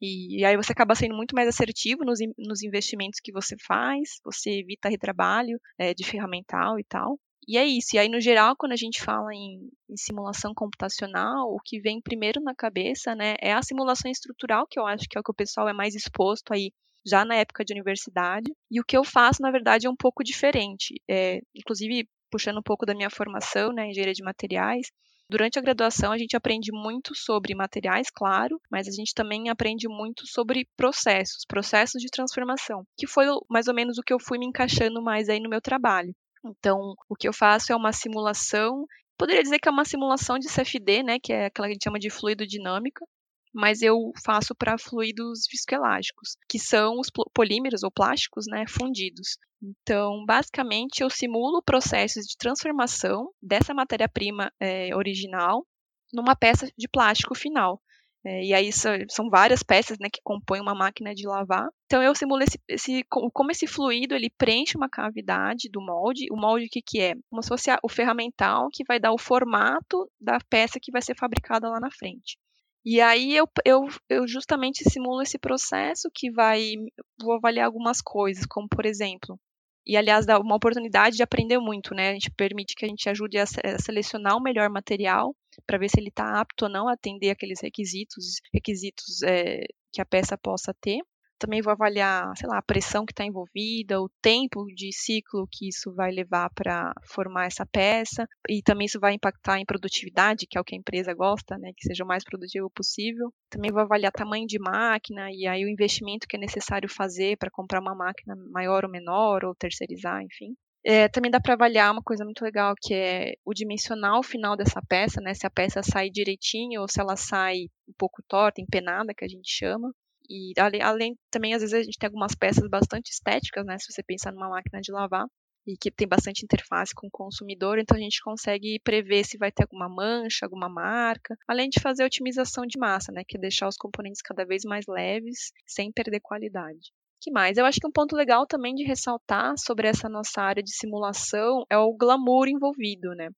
e, 0.04 0.44
aí 0.44 0.56
você 0.56 0.72
acaba 0.72 0.94
sendo 0.94 1.14
muito 1.14 1.34
mais 1.34 1.48
assertivo 1.48 2.04
nos, 2.04 2.18
nos 2.38 2.62
investimentos 2.62 3.20
que 3.20 3.32
você 3.32 3.56
faz, 3.58 4.20
você 4.24 4.60
evita 4.60 4.88
retrabalho 4.88 5.58
é, 5.78 5.94
de 5.94 6.04
ferramental 6.04 6.78
e 6.78 6.84
tal. 6.84 7.18
E 7.46 7.58
é 7.58 7.66
isso. 7.66 7.94
E 7.94 7.98
aí, 7.98 8.08
no 8.08 8.20
geral, 8.20 8.56
quando 8.56 8.72
a 8.72 8.76
gente 8.76 9.02
fala 9.02 9.32
em, 9.34 9.70
em, 9.88 9.96
simulação 9.96 10.54
computacional, 10.54 11.48
o 11.52 11.60
que 11.60 11.78
vem 11.80 12.00
primeiro 12.00 12.40
na 12.40 12.54
cabeça, 12.54 13.14
né, 13.14 13.36
é 13.40 13.52
a 13.52 13.62
simulação 13.62 14.10
estrutural, 14.10 14.66
que 14.66 14.78
eu 14.78 14.86
acho 14.86 15.06
que 15.08 15.18
é 15.18 15.20
o 15.20 15.24
que 15.24 15.30
o 15.30 15.34
pessoal 15.34 15.68
é 15.68 15.72
mais 15.72 15.94
exposto 15.94 16.52
aí 16.52 16.72
já 17.06 17.24
na 17.24 17.36
época 17.36 17.64
de 17.64 17.72
universidade. 17.74 18.50
E 18.70 18.80
o 18.80 18.84
que 18.84 18.96
eu 18.96 19.04
faço, 19.04 19.42
na 19.42 19.50
verdade, 19.50 19.86
é 19.86 19.90
um 19.90 19.96
pouco 19.96 20.24
diferente. 20.24 20.94
É, 21.08 21.40
inclusive, 21.54 22.08
puxando 22.30 22.58
um 22.58 22.62
pouco 22.62 22.86
da 22.86 22.94
minha 22.94 23.10
formação, 23.10 23.72
né, 23.72 23.88
engenharia 23.88 24.14
de 24.14 24.24
materiais, 24.24 24.90
Durante 25.28 25.58
a 25.58 25.62
graduação, 25.62 26.12
a 26.12 26.18
gente 26.18 26.36
aprende 26.36 26.70
muito 26.70 27.14
sobre 27.14 27.54
materiais, 27.54 28.08
claro, 28.10 28.60
mas 28.70 28.86
a 28.86 28.90
gente 28.90 29.14
também 29.14 29.48
aprende 29.48 29.88
muito 29.88 30.26
sobre 30.26 30.68
processos, 30.76 31.44
processos 31.48 32.00
de 32.00 32.08
transformação, 32.08 32.84
que 32.96 33.06
foi 33.06 33.26
mais 33.48 33.66
ou 33.66 33.74
menos 33.74 33.96
o 33.98 34.02
que 34.02 34.12
eu 34.12 34.20
fui 34.20 34.38
me 34.38 34.46
encaixando 34.46 35.02
mais 35.02 35.28
aí 35.28 35.40
no 35.40 35.48
meu 35.48 35.62
trabalho. 35.62 36.14
Então, 36.44 36.94
o 37.08 37.16
que 37.16 37.26
eu 37.26 37.32
faço 37.32 37.72
é 37.72 37.76
uma 37.76 37.92
simulação, 37.92 38.86
poderia 39.16 39.42
dizer 39.42 39.58
que 39.58 39.68
é 39.68 39.72
uma 39.72 39.84
simulação 39.84 40.38
de 40.38 40.48
CFD, 40.48 41.02
né, 41.02 41.18
que 41.18 41.32
é 41.32 41.46
aquela 41.46 41.68
que 41.68 41.72
a 41.72 41.74
gente 41.74 41.84
chama 41.84 41.98
de 41.98 42.10
fluido 42.10 42.46
dinâmica, 42.46 43.06
mas 43.54 43.80
eu 43.82 44.10
faço 44.24 44.54
para 44.54 44.76
fluidos 44.76 45.46
viscoelásticos, 45.48 46.36
que 46.48 46.58
são 46.58 46.98
os 46.98 47.08
polímeros 47.32 47.84
ou 47.84 47.90
plásticos 47.90 48.46
né, 48.48 48.64
fundidos. 48.68 49.38
Então, 49.62 50.24
basicamente, 50.26 51.02
eu 51.02 51.08
simulo 51.08 51.62
processos 51.62 52.26
de 52.26 52.36
transformação 52.36 53.30
dessa 53.40 53.72
matéria-prima 53.72 54.52
é, 54.58 54.94
original 54.94 55.64
numa 56.12 56.34
peça 56.34 56.68
de 56.76 56.88
plástico 56.88 57.34
final. 57.34 57.80
É, 58.26 58.42
e 58.42 58.54
aí 58.54 58.70
são 58.72 59.28
várias 59.28 59.62
peças 59.62 59.98
né, 59.98 60.08
que 60.10 60.20
compõem 60.24 60.60
uma 60.60 60.74
máquina 60.74 61.14
de 61.14 61.26
lavar. 61.26 61.68
Então 61.84 62.02
eu 62.02 62.14
simulo 62.14 62.42
esse, 62.42 62.58
esse, 62.66 63.04
como 63.08 63.50
esse 63.50 63.66
fluido 63.66 64.14
ele 64.14 64.30
preenche 64.30 64.76
uma 64.76 64.88
cavidade 64.88 65.68
do 65.70 65.80
molde. 65.80 66.26
O 66.32 66.36
molde 66.36 66.66
o 66.66 66.68
que, 66.70 66.80
que 66.80 67.00
é? 67.00 67.14
Como 67.28 67.42
se 67.42 67.48
fosse 67.48 67.70
o 67.82 67.88
ferramental 67.88 68.68
que 68.72 68.82
vai 68.88 68.98
dar 68.98 69.12
o 69.12 69.18
formato 69.18 70.10
da 70.18 70.38
peça 70.48 70.80
que 70.80 70.90
vai 70.90 71.02
ser 71.02 71.14
fabricada 71.14 71.68
lá 71.68 71.78
na 71.78 71.90
frente. 71.90 72.38
E 72.84 73.00
aí 73.00 73.34
eu, 73.34 73.48
eu, 73.64 73.88
eu 74.10 74.28
justamente 74.28 74.88
simulo 74.88 75.22
esse 75.22 75.38
processo 75.38 76.10
que 76.14 76.30
vai. 76.30 76.74
Vou 77.20 77.34
avaliar 77.34 77.66
algumas 77.66 78.00
coisas, 78.02 78.44
como 78.46 78.68
por 78.68 78.84
exemplo. 78.84 79.38
E 79.86 79.96
aliás, 79.96 80.26
dá 80.26 80.38
uma 80.38 80.56
oportunidade 80.56 81.16
de 81.16 81.22
aprender 81.22 81.58
muito, 81.58 81.94
né? 81.94 82.10
A 82.10 82.12
gente 82.12 82.30
permite 82.30 82.74
que 82.74 82.84
a 82.84 82.88
gente 82.88 83.08
ajude 83.08 83.38
a, 83.38 83.46
selecionar 83.78 84.36
o 84.36 84.42
melhor 84.42 84.70
material 84.70 85.34
para 85.66 85.78
ver 85.78 85.88
se 85.90 86.00
ele 86.00 86.08
está 86.08 86.40
apto 86.40 86.64
ou 86.66 86.70
não 86.70 86.88
a 86.88 86.94
atender 86.94 87.30
aqueles 87.30 87.60
requisitos, 87.60 88.40
requisitos 88.52 89.22
é, 89.22 89.64
que 89.92 90.00
a 90.00 90.06
peça 90.06 90.38
possa 90.38 90.74
ter 90.80 91.00
também 91.38 91.62
vou 91.62 91.72
avaliar, 91.72 92.32
sei 92.36 92.48
lá, 92.48 92.58
a 92.58 92.62
pressão 92.62 93.04
que 93.04 93.12
está 93.12 93.24
envolvida, 93.24 94.00
o 94.00 94.08
tempo 94.20 94.66
de 94.74 94.92
ciclo 94.92 95.48
que 95.50 95.68
isso 95.68 95.94
vai 95.94 96.10
levar 96.10 96.50
para 96.54 96.92
formar 97.04 97.46
essa 97.46 97.66
peça, 97.66 98.26
e 98.48 98.62
também 98.62 98.86
isso 98.86 99.00
vai 99.00 99.14
impactar 99.14 99.58
em 99.58 99.66
produtividade, 99.66 100.46
que 100.48 100.58
é 100.58 100.60
o 100.60 100.64
que 100.64 100.74
a 100.74 100.78
empresa 100.78 101.14
gosta, 101.14 101.58
né, 101.58 101.72
que 101.76 101.86
seja 101.86 102.04
o 102.04 102.06
mais 102.06 102.24
produtivo 102.24 102.70
possível. 102.70 103.32
Também 103.50 103.72
vou 103.72 103.82
avaliar 103.82 104.12
tamanho 104.12 104.46
de 104.46 104.58
máquina 104.58 105.28
e 105.30 105.46
aí 105.46 105.64
o 105.64 105.68
investimento 105.68 106.26
que 106.28 106.36
é 106.36 106.40
necessário 106.40 106.88
fazer 106.88 107.36
para 107.38 107.50
comprar 107.50 107.80
uma 107.80 107.94
máquina 107.94 108.34
maior 108.52 108.84
ou 108.84 108.90
menor, 108.90 109.44
ou 109.44 109.54
terceirizar, 109.54 110.22
enfim. 110.22 110.54
É, 110.86 111.08
também 111.08 111.30
dá 111.30 111.40
para 111.40 111.54
avaliar 111.54 111.90
uma 111.90 112.02
coisa 112.02 112.24
muito 112.24 112.42
legal 112.44 112.74
que 112.78 112.92
é 112.92 113.34
o 113.42 113.54
dimensional 113.54 114.22
final 114.22 114.54
dessa 114.54 114.82
peça, 114.86 115.18
né? 115.18 115.32
Se 115.32 115.46
a 115.46 115.50
peça 115.50 115.82
sai 115.82 116.10
direitinho 116.10 116.82
ou 116.82 116.88
se 116.88 117.00
ela 117.00 117.16
sai 117.16 117.68
um 117.88 117.92
pouco 117.96 118.22
torta, 118.28 118.60
empenada, 118.60 119.14
que 119.14 119.24
a 119.24 119.28
gente 119.28 119.50
chama. 119.50 119.90
E 120.28 120.52
além, 120.58 120.82
além, 120.82 121.18
também, 121.30 121.54
às 121.54 121.60
vezes, 121.60 121.74
a 121.74 121.82
gente 121.82 121.98
tem 121.98 122.06
algumas 122.06 122.34
peças 122.34 122.68
bastante 122.68 123.10
estéticas, 123.10 123.64
né? 123.66 123.78
Se 123.78 123.92
você 123.92 124.02
pensar 124.02 124.32
numa 124.32 124.48
máquina 124.48 124.80
de 124.80 124.92
lavar, 124.92 125.26
e 125.66 125.76
que 125.76 125.90
tem 125.90 126.06
bastante 126.06 126.44
interface 126.44 126.94
com 126.94 127.06
o 127.06 127.10
consumidor, 127.10 127.78
então 127.78 127.96
a 127.96 128.00
gente 128.00 128.22
consegue 128.22 128.78
prever 128.84 129.24
se 129.24 129.38
vai 129.38 129.50
ter 129.50 129.62
alguma 129.62 129.88
mancha, 129.88 130.44
alguma 130.44 130.68
marca, 130.68 131.36
além 131.48 131.68
de 131.70 131.80
fazer 131.80 132.02
a 132.02 132.06
otimização 132.06 132.66
de 132.66 132.78
massa, 132.78 133.10
né? 133.12 133.22
Que 133.26 133.36
é 133.36 133.40
deixar 133.40 133.68
os 133.68 133.76
componentes 133.76 134.20
cada 134.22 134.44
vez 134.44 134.62
mais 134.64 134.84
leves, 134.86 135.52
sem 135.66 135.90
perder 135.90 136.20
qualidade. 136.20 136.92
que 137.20 137.30
mais? 137.30 137.56
Eu 137.56 137.64
acho 137.64 137.80
que 137.80 137.86
um 137.86 137.92
ponto 137.92 138.14
legal 138.14 138.46
também 138.46 138.74
de 138.74 138.84
ressaltar 138.84 139.54
sobre 139.58 139.88
essa 139.88 140.08
nossa 140.08 140.42
área 140.42 140.62
de 140.62 140.74
simulação 140.74 141.64
é 141.70 141.78
o 141.78 141.94
glamour 141.96 142.48
envolvido, 142.48 143.14
né? 143.14 143.30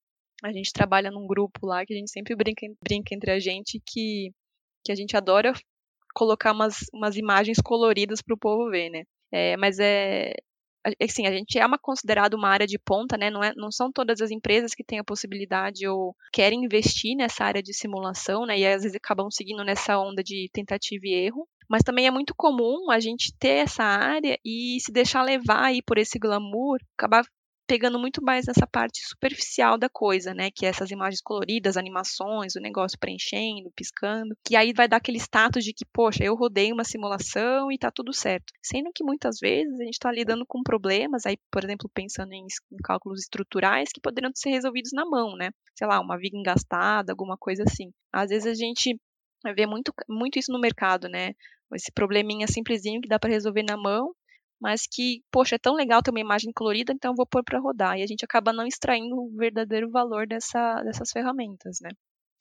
A 0.43 0.53
gente 0.53 0.73
trabalha 0.73 1.11
num 1.11 1.27
grupo 1.27 1.67
lá 1.67 1.85
que 1.87 1.95
a 1.95 1.97
gente 1.97 2.11
sempre 2.11 2.35
brinca, 2.35 2.67
brinca 2.83 3.15
entre 3.15 3.31
a 3.31 3.39
gente 3.39 3.81
que 3.87 4.33
que 4.85 4.93
a 4.93 4.95
gente 4.95 5.17
adora 5.17 5.53
colocar 6.17 6.53
umas, 6.53 6.79
umas 6.95 7.15
imagens 7.15 7.59
coloridas 7.63 8.23
para 8.23 8.35
o 8.35 8.39
povo 8.39 8.71
ver, 8.71 8.89
né? 8.89 9.05
É, 9.31 9.55
mas 9.59 9.79
é 9.79 10.33
assim, 11.03 11.27
a 11.27 11.33
gente 11.33 11.59
é 11.59 11.67
uma 11.67 11.79
considerado 11.79 12.35
uma 12.35 12.49
área 12.49 12.67
de 12.67 12.79
ponta, 12.79 13.17
né? 13.19 13.29
Não, 13.29 13.43
é, 13.43 13.53
não 13.57 13.71
são 13.71 13.91
todas 13.93 14.21
as 14.21 14.31
empresas 14.31 14.73
que 14.73 14.85
têm 14.85 14.99
a 14.99 15.05
possibilidade 15.05 15.87
ou 15.87 16.15
querem 16.33 16.65
investir 16.65 17.17
nessa 17.17 17.45
área 17.45 17.63
de 17.63 17.75
simulação, 17.75 18.47
né? 18.47 18.59
E 18.59 18.67
às 18.67 18.83
vezes 18.83 18.97
acabam 18.97 19.29
seguindo 19.31 19.65
nessa 19.65 19.99
onda 19.99 20.23
de 20.23 20.49
tentativa 20.53 21.03
e 21.05 21.13
erro. 21.13 21.47
Mas 21.69 21.83
também 21.83 22.07
é 22.07 22.11
muito 22.13 22.33
comum 22.37 22.91
a 22.91 23.01
gente 23.01 23.35
ter 23.39 23.65
essa 23.65 23.83
área 23.83 24.39
e 24.45 24.79
se 24.81 24.93
deixar 24.93 25.23
levar 25.23 25.65
aí 25.65 25.83
por 25.83 25.99
esse 25.99 26.19
glamour, 26.19 26.79
acabar 26.97 27.25
pegando 27.67 27.99
muito 27.99 28.23
mais 28.23 28.47
nessa 28.47 28.67
parte 28.67 29.01
superficial 29.07 29.77
da 29.77 29.89
coisa, 29.89 30.33
né? 30.33 30.51
Que 30.51 30.67
é 30.67 30.69
essas 30.69 30.91
imagens 30.91 31.21
coloridas, 31.21 31.77
animações, 31.77 32.55
o 32.55 32.61
negócio 32.61 32.99
preenchendo, 32.99 33.71
piscando, 33.75 34.37
que 34.45 34.57
aí 34.57 34.73
vai 34.73 34.89
dar 34.89 34.99
aquele 34.99 35.19
status 35.19 35.65
de 35.65 35.73
que, 35.73 35.85
poxa, 35.93 36.25
eu 36.25 36.35
rodei 36.35 36.73
uma 36.73 36.85
simulação 36.85 37.71
e 37.71 37.79
tá 37.79 37.91
tudo 37.91 38.13
certo. 38.13 38.53
Sendo 38.63 38.91
que 38.95 39.05
muitas 39.05 39.39
vezes 39.41 39.79
a 39.81 39.85
gente 39.85 39.95
está 39.95 40.13
lidando 40.13 40.45
com 40.47 40.63
problemas, 40.63 41.27
aí, 41.27 41.37
por 41.51 41.65
exemplo, 41.65 41.91
pensando 41.93 42.33
em, 42.33 42.45
em 42.45 42.77
cálculos 42.83 43.21
estruturais 43.21 43.89
que 43.93 44.01
poderiam 44.01 44.31
ser 44.35 44.51
resolvidos 44.51 44.93
na 44.93 45.05
mão, 45.05 45.37
né? 45.37 45.51
Sei 45.77 45.87
lá, 45.87 46.01
uma 46.01 46.19
viga 46.19 46.37
engastada, 46.39 47.13
alguma 47.13 47.37
coisa 47.37 47.65
assim. 47.65 47.91
Às 48.13 48.31
vezes 48.31 48.47
a 48.47 48.55
gente 48.55 48.99
vê 49.55 49.67
muito, 49.67 49.93
muito 50.09 50.39
isso 50.39 50.53
no 50.53 50.61
mercado, 50.61 51.09
né? 51.09 51.33
Esse 51.75 51.91
probleminha 51.93 52.47
simplesinho 52.47 53.01
que 53.01 53.09
dá 53.09 53.19
para 53.19 53.31
resolver 53.31 53.65
na 53.65 53.77
mão 53.77 54.13
mas 54.61 54.83
que, 54.91 55.23
poxa, 55.31 55.57
é 55.57 55.59
tão 55.59 55.75
legal 55.75 56.03
ter 56.03 56.11
uma 56.11 56.21
imagem 56.21 56.53
colorida, 56.55 56.93
então 56.93 57.13
eu 57.13 57.17
vou 57.17 57.27
pôr 57.27 57.43
para 57.45 57.59
rodar. 57.61 57.99
E 57.99 58.03
a 58.03 58.07
gente 58.07 58.25
acaba 58.25 58.53
não 58.53 58.67
extraindo 58.67 59.17
o 59.17 59.31
verdadeiro 59.37 59.91
valor 59.91 60.27
dessa, 60.27 60.83
dessas 60.83 61.11
ferramentas, 61.11 61.79
né? 61.83 61.91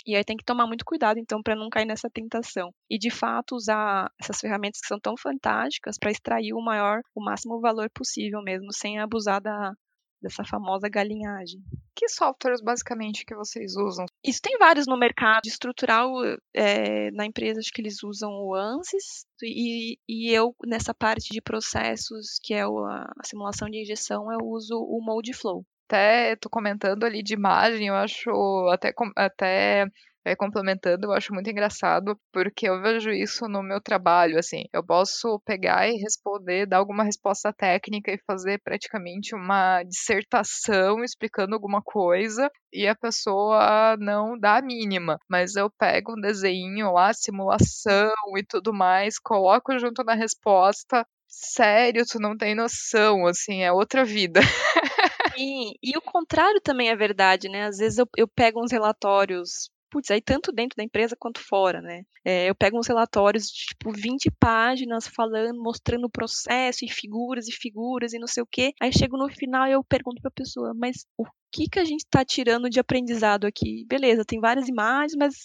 E 0.06 0.16
aí 0.16 0.24
tem 0.24 0.38
que 0.38 0.46
tomar 0.46 0.68
muito 0.68 0.86
cuidado, 0.86 1.18
então, 1.20 1.42
para 1.42 1.56
não 1.56 1.70
cair 1.70 1.86
nessa 1.86 2.10
tentação. 2.10 2.72
E 2.90 2.98
de 3.00 3.10
fato 3.10 3.56
usar 3.56 4.12
essas 4.22 4.40
ferramentas 4.40 4.80
que 4.80 4.88
são 4.88 5.00
tão 5.00 5.16
fantásticas 5.18 5.98
para 5.98 6.12
extrair 6.12 6.54
o 6.54 6.62
maior, 6.62 7.02
o 7.16 7.24
máximo 7.24 7.60
valor 7.60 7.90
possível 7.90 8.42
mesmo, 8.44 8.72
sem 8.72 9.00
abusar 9.00 9.42
da, 9.42 9.74
dessa 10.22 10.44
famosa 10.44 10.90
galinhagem. 10.90 11.62
Que 11.96 12.10
softwares 12.10 12.62
basicamente 12.62 13.26
que 13.26 13.36
vocês 13.36 13.76
usam? 13.76 14.06
Isso 14.24 14.42
tem 14.42 14.58
vários 14.58 14.86
no 14.86 14.98
mercado. 14.98 15.46
Estrutural, 15.46 16.12
é, 16.54 17.12
na 17.12 17.26
empresa, 17.26 17.60
acho 17.60 17.72
que 17.72 17.82
eles 17.82 18.04
usam 18.04 18.32
o 18.32 18.54
ANSYS. 18.54 19.26
E, 19.44 19.98
e 20.08 20.32
eu, 20.32 20.56
nessa 20.66 20.94
parte 20.94 21.30
de 21.32 21.42
processos, 21.42 22.40
que 22.42 22.54
é 22.54 22.64
a, 22.64 22.68
a 22.68 23.24
simulação 23.24 23.70
de 23.70 23.82
injeção, 23.82 24.32
eu 24.32 24.40
uso 24.44 24.76
o 24.76 25.02
Moldflow. 25.02 25.66
Até 25.88 26.36
tô 26.38 26.50
comentando 26.50 27.04
ali 27.04 27.22
de 27.22 27.36
imagem, 27.36 27.88
eu 27.88 27.96
acho 27.96 28.30
até, 28.72 28.92
até 29.16 29.86
é, 30.26 30.36
complementando, 30.36 31.08
eu 31.08 31.12
acho 31.14 31.34
muito 31.34 31.50
engraçado, 31.50 32.20
porque 32.34 32.68
eu 32.68 32.82
vejo 32.82 33.12
isso 33.12 33.48
no 33.48 33.62
meu 33.62 33.80
trabalho, 33.80 34.40
assim, 34.40 34.64
eu 34.74 34.84
posso 34.84 35.40
pegar 35.46 35.88
e 35.88 35.98
responder, 35.98 36.66
dar 36.66 36.78
alguma 36.78 37.04
resposta 37.04 37.54
técnica 37.54 38.12
e 38.12 38.20
fazer 38.26 38.60
praticamente 38.64 39.36
uma 39.36 39.84
dissertação 39.84 41.04
explicando 41.04 41.54
alguma 41.54 41.82
coisa, 41.82 42.50
e 42.74 42.88
a 42.88 42.96
pessoa 42.96 43.96
não 44.00 44.38
dá 44.38 44.58
a 44.58 44.62
mínima, 44.62 45.20
mas 45.30 45.56
eu 45.56 45.70
pego 45.70 46.14
um 46.18 46.22
desenho 46.22 46.92
lá, 46.92 47.14
simulação 47.14 48.12
e 48.36 48.44
tudo 48.44 48.74
mais, 48.74 49.20
coloco 49.20 49.78
junto 49.78 50.04
na 50.04 50.16
resposta, 50.16 51.06
sério, 51.28 52.04
tu 52.06 52.20
não 52.20 52.36
tem 52.36 52.56
noção, 52.56 53.28
assim, 53.28 53.62
é 53.64 53.72
outra 53.72 54.04
vida. 54.04 54.40
Sim, 55.38 55.74
e 55.84 55.98
o 55.98 56.02
contrário 56.02 56.62
também 56.62 56.90
é 56.90 56.96
verdade, 56.96 57.50
né? 57.50 57.66
Às 57.66 57.78
vezes 57.78 57.98
eu, 58.00 58.08
eu 58.18 58.28
pego 58.28 58.64
uns 58.64 58.72
relatórios 58.72 59.70
putz, 59.90 60.12
aí 60.12 60.22
tanto 60.22 60.52
dentro 60.52 60.76
da 60.78 60.84
empresa 60.84 61.16
quanto 61.18 61.40
fora, 61.40 61.82
né? 61.82 62.04
É, 62.24 62.50
eu 62.50 62.56
pego 62.56 62.78
uns 62.78 62.88
relatórios 62.88 63.46
de 63.46 63.68
tipo 63.68 63.92
20 63.92 64.32
páginas 64.40 65.08
falando, 65.08 65.62
mostrando 65.62 66.06
o 66.06 66.10
processo 66.10 66.84
e 66.84 66.90
figuras 66.90 67.48
e 67.48 67.52
figuras 67.52 68.14
e 68.14 68.20
não 68.20 68.28
sei 68.28 68.44
o 68.44 68.48
quê. 68.48 68.74
Aí 68.82 68.92
chego 68.92 69.18
no 69.18 69.30
final 69.30 69.68
e 69.68 69.72
eu 69.74 69.84
pergunto 69.84 70.22
para 70.22 70.30
a 70.30 70.40
pessoa, 70.40 70.74
mas 70.76 71.06
o 71.18 71.26
que 71.52 71.70
que 71.70 71.80
a 71.80 71.86
gente 71.86 72.02
está 72.02 72.26
tirando 72.26 72.70
de 72.70 72.80
aprendizado 72.80 73.46
aqui? 73.46 73.86
Beleza, 73.88 74.26
tem 74.26 74.40
várias 74.40 74.68
imagens, 74.68 75.16
mas 75.18 75.36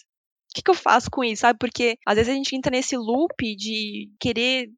o 0.50 0.54
que, 0.54 0.62
que 0.62 0.70
eu 0.70 0.74
faço 0.74 1.10
com 1.10 1.22
isso, 1.22 1.42
sabe? 1.42 1.58
Porque 1.58 1.96
às 2.04 2.16
vezes 2.16 2.32
a 2.32 2.36
gente 2.36 2.56
entra 2.56 2.72
nesse 2.72 2.96
loop 2.96 3.56
de 3.56 4.10
querer 4.18 4.68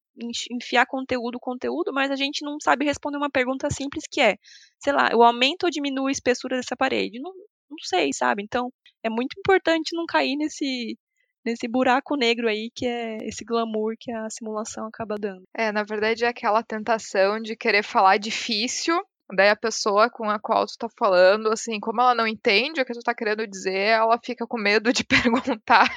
enfiar 0.50 0.86
conteúdo, 0.86 1.38
conteúdo, 1.40 1.92
mas 1.92 2.10
a 2.10 2.16
gente 2.16 2.44
não 2.44 2.58
sabe 2.60 2.84
responder 2.84 3.16
uma 3.16 3.30
pergunta 3.30 3.70
simples 3.70 4.04
que 4.10 4.20
é, 4.20 4.36
sei 4.78 4.92
lá, 4.92 5.08
eu 5.10 5.22
aumento 5.22 5.64
ou 5.64 5.70
diminuo 5.70 6.06
a 6.08 6.12
espessura 6.12 6.56
dessa 6.56 6.76
parede? 6.76 7.18
Não, 7.20 7.32
não 7.72 7.78
sei, 7.82 8.12
sabe? 8.12 8.42
Então, 8.42 8.70
é 9.02 9.10
muito 9.10 9.38
importante 9.38 9.96
não 9.96 10.06
cair 10.06 10.36
nesse 10.36 10.96
nesse 11.44 11.66
buraco 11.66 12.14
negro 12.14 12.48
aí 12.48 12.70
que 12.72 12.86
é 12.86 13.16
esse 13.26 13.44
glamour 13.44 13.94
que 13.98 14.12
a 14.12 14.30
simulação 14.30 14.86
acaba 14.86 15.16
dando. 15.18 15.42
É, 15.56 15.72
na 15.72 15.82
verdade 15.82 16.24
é 16.24 16.28
aquela 16.28 16.62
tentação 16.62 17.40
de 17.40 17.56
querer 17.56 17.82
falar 17.82 18.16
difícil 18.16 18.96
Daí 19.34 19.48
a 19.48 19.56
pessoa 19.56 20.10
com 20.10 20.28
a 20.28 20.38
qual 20.38 20.66
tu 20.66 20.76
tá 20.78 20.88
falando, 20.98 21.50
assim, 21.50 21.80
como 21.80 22.00
ela 22.00 22.14
não 22.14 22.26
entende 22.26 22.80
o 22.80 22.84
que 22.84 22.92
tu 22.92 23.00
tá 23.00 23.14
querendo 23.14 23.46
dizer, 23.46 23.74
ela 23.74 24.18
fica 24.22 24.46
com 24.46 24.58
medo 24.58 24.92
de 24.92 25.04
perguntar. 25.58 25.88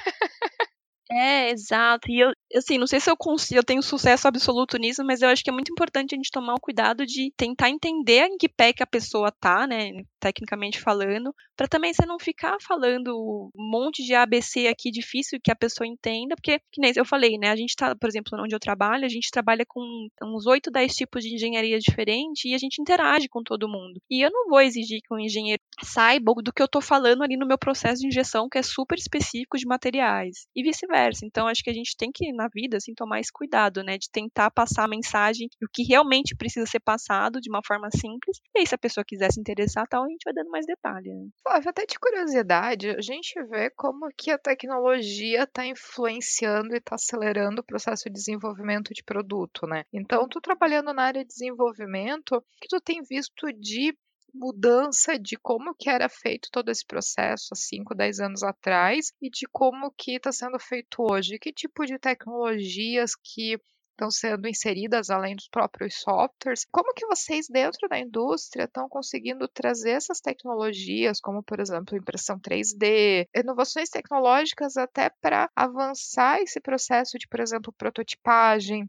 É, 1.10 1.50
exato. 1.50 2.10
E 2.10 2.20
eu, 2.20 2.32
assim, 2.54 2.78
não 2.78 2.86
sei 2.86 3.00
se 3.00 3.10
eu 3.10 3.16
consigo, 3.16 3.58
eu 3.58 3.64
tenho 3.64 3.82
sucesso 3.82 4.28
absoluto 4.28 4.76
nisso, 4.78 5.04
mas 5.04 5.22
eu 5.22 5.28
acho 5.28 5.42
que 5.42 5.50
é 5.50 5.52
muito 5.52 5.72
importante 5.72 6.14
a 6.14 6.16
gente 6.16 6.30
tomar 6.30 6.54
o 6.54 6.60
cuidado 6.60 7.04
de 7.06 7.32
tentar 7.36 7.70
entender 7.70 8.26
em 8.26 8.36
que 8.36 8.48
pé 8.48 8.72
que 8.72 8.82
a 8.82 8.86
pessoa 8.86 9.32
tá, 9.32 9.66
né, 9.66 9.90
tecnicamente 10.20 10.80
falando, 10.80 11.34
para 11.56 11.66
também 11.68 11.92
você 11.92 12.04
não 12.04 12.18
ficar 12.18 12.56
falando 12.60 13.16
um 13.54 13.70
monte 13.70 14.04
de 14.04 14.14
ABC 14.14 14.66
aqui 14.68 14.90
difícil 14.90 15.38
que 15.42 15.50
a 15.50 15.56
pessoa 15.56 15.86
entenda, 15.86 16.34
porque, 16.36 16.58
que 16.70 16.80
nem 16.80 16.92
eu 16.94 17.04
falei, 17.04 17.38
né, 17.38 17.50
a 17.50 17.56
gente 17.56 17.74
tá, 17.74 17.94
por 17.94 18.08
exemplo, 18.08 18.38
onde 18.40 18.54
eu 18.54 18.60
trabalho, 18.60 19.04
a 19.04 19.08
gente 19.08 19.30
trabalha 19.30 19.64
com 19.66 19.80
uns 20.22 20.46
8, 20.46 20.70
10 20.70 20.94
tipos 20.94 21.22
de 21.22 21.34
engenharia 21.34 21.78
diferentes 21.78 22.44
e 22.44 22.54
a 22.54 22.58
gente 22.58 22.80
interage 22.80 23.28
com 23.28 23.42
todo 23.42 23.68
mundo. 23.68 24.00
E 24.10 24.24
eu 24.24 24.30
não 24.30 24.48
vou 24.48 24.60
exigir 24.60 25.00
que 25.00 25.14
o 25.14 25.18
engenheiro 25.18 25.62
saiba 25.82 26.32
do 26.42 26.52
que 26.52 26.62
eu 26.62 26.68
tô 26.68 26.80
falando 26.80 27.22
ali 27.22 27.36
no 27.36 27.46
meu 27.46 27.58
processo 27.58 28.00
de 28.00 28.08
injeção, 28.08 28.48
que 28.48 28.58
é 28.58 28.62
super 28.62 28.98
específico 28.98 29.56
de 29.56 29.66
materiais, 29.66 30.46
e 30.54 30.62
vice-versa. 30.62 31.24
Então, 31.24 31.46
acho 31.46 31.62
que 31.62 31.70
a 31.70 31.74
gente 31.74 31.96
tem 31.96 32.10
que, 32.12 32.32
na 32.36 32.48
vida, 32.48 32.76
assim, 32.76 32.94
tomar 32.94 33.20
esse 33.20 33.32
cuidado, 33.32 33.82
né, 33.82 33.98
de 33.98 34.10
tentar 34.10 34.50
passar 34.50 34.84
a 34.84 34.88
mensagem, 34.88 35.48
o 35.62 35.68
que 35.72 35.82
realmente 35.82 36.36
precisa 36.36 36.66
ser 36.66 36.80
passado 36.80 37.40
de 37.40 37.50
uma 37.50 37.60
forma 37.64 37.88
simples, 37.90 38.38
e 38.54 38.60
aí 38.60 38.66
se 38.66 38.74
a 38.74 38.78
pessoa 38.78 39.04
quiser 39.04 39.32
se 39.32 39.40
interessar, 39.40 39.86
tal, 39.88 40.04
a 40.04 40.08
gente 40.08 40.24
vai 40.24 40.34
dando 40.34 40.50
mais 40.50 40.66
detalhe. 40.66 41.08
Né? 41.08 41.28
Flávia, 41.42 41.70
até 41.70 41.86
de 41.86 41.98
curiosidade, 41.98 42.90
a 42.90 43.00
gente 43.00 43.42
vê 43.44 43.70
como 43.70 44.08
que 44.16 44.30
a 44.30 44.38
tecnologia 44.38 45.44
está 45.44 45.66
influenciando 45.66 46.74
e 46.74 46.78
está 46.78 46.94
acelerando 46.94 47.60
o 47.60 47.64
processo 47.64 48.04
de 48.04 48.12
desenvolvimento 48.12 48.92
de 48.92 49.02
produto, 49.02 49.66
né? 49.66 49.84
Então, 49.92 50.28
tu 50.28 50.40
trabalhando 50.40 50.92
na 50.92 51.02
área 51.02 51.22
de 51.22 51.28
desenvolvimento, 51.28 52.36
o 52.36 52.42
que 52.60 52.68
tu 52.68 52.80
tem 52.80 53.02
visto 53.02 53.52
de 53.52 53.96
mudança 54.38 55.18
de 55.18 55.36
como 55.36 55.74
que 55.74 55.88
era 55.88 56.08
feito 56.08 56.48
todo 56.52 56.70
esse 56.70 56.84
processo 56.86 57.48
há 57.52 57.56
5, 57.56 57.94
10 57.94 58.20
anos 58.20 58.42
atrás 58.42 59.12
e 59.20 59.30
de 59.30 59.46
como 59.50 59.90
que 59.96 60.16
está 60.16 60.32
sendo 60.32 60.58
feito 60.58 61.02
hoje. 61.02 61.38
Que 61.38 61.52
tipo 61.52 61.84
de 61.86 61.98
tecnologias 61.98 63.12
que 63.14 63.58
estão 63.96 64.10
sendo 64.10 64.46
inseridas 64.46 65.08
além 65.10 65.34
dos 65.34 65.48
próprios 65.48 65.94
softwares. 66.00 66.66
Como 66.70 66.92
que 66.92 67.06
vocês 67.06 67.46
dentro 67.48 67.88
da 67.88 67.98
indústria 67.98 68.64
estão 68.64 68.88
conseguindo 68.88 69.48
trazer 69.48 69.92
essas 69.92 70.20
tecnologias, 70.20 71.18
como 71.18 71.42
por 71.42 71.58
exemplo 71.58 71.96
impressão 71.96 72.38
3D, 72.38 73.26
inovações 73.34 73.88
tecnológicas 73.88 74.76
até 74.76 75.10
para 75.20 75.50
avançar 75.56 76.40
esse 76.40 76.60
processo 76.60 77.18
de, 77.18 77.26
por 77.26 77.40
exemplo, 77.40 77.72
prototipagem, 77.72 78.88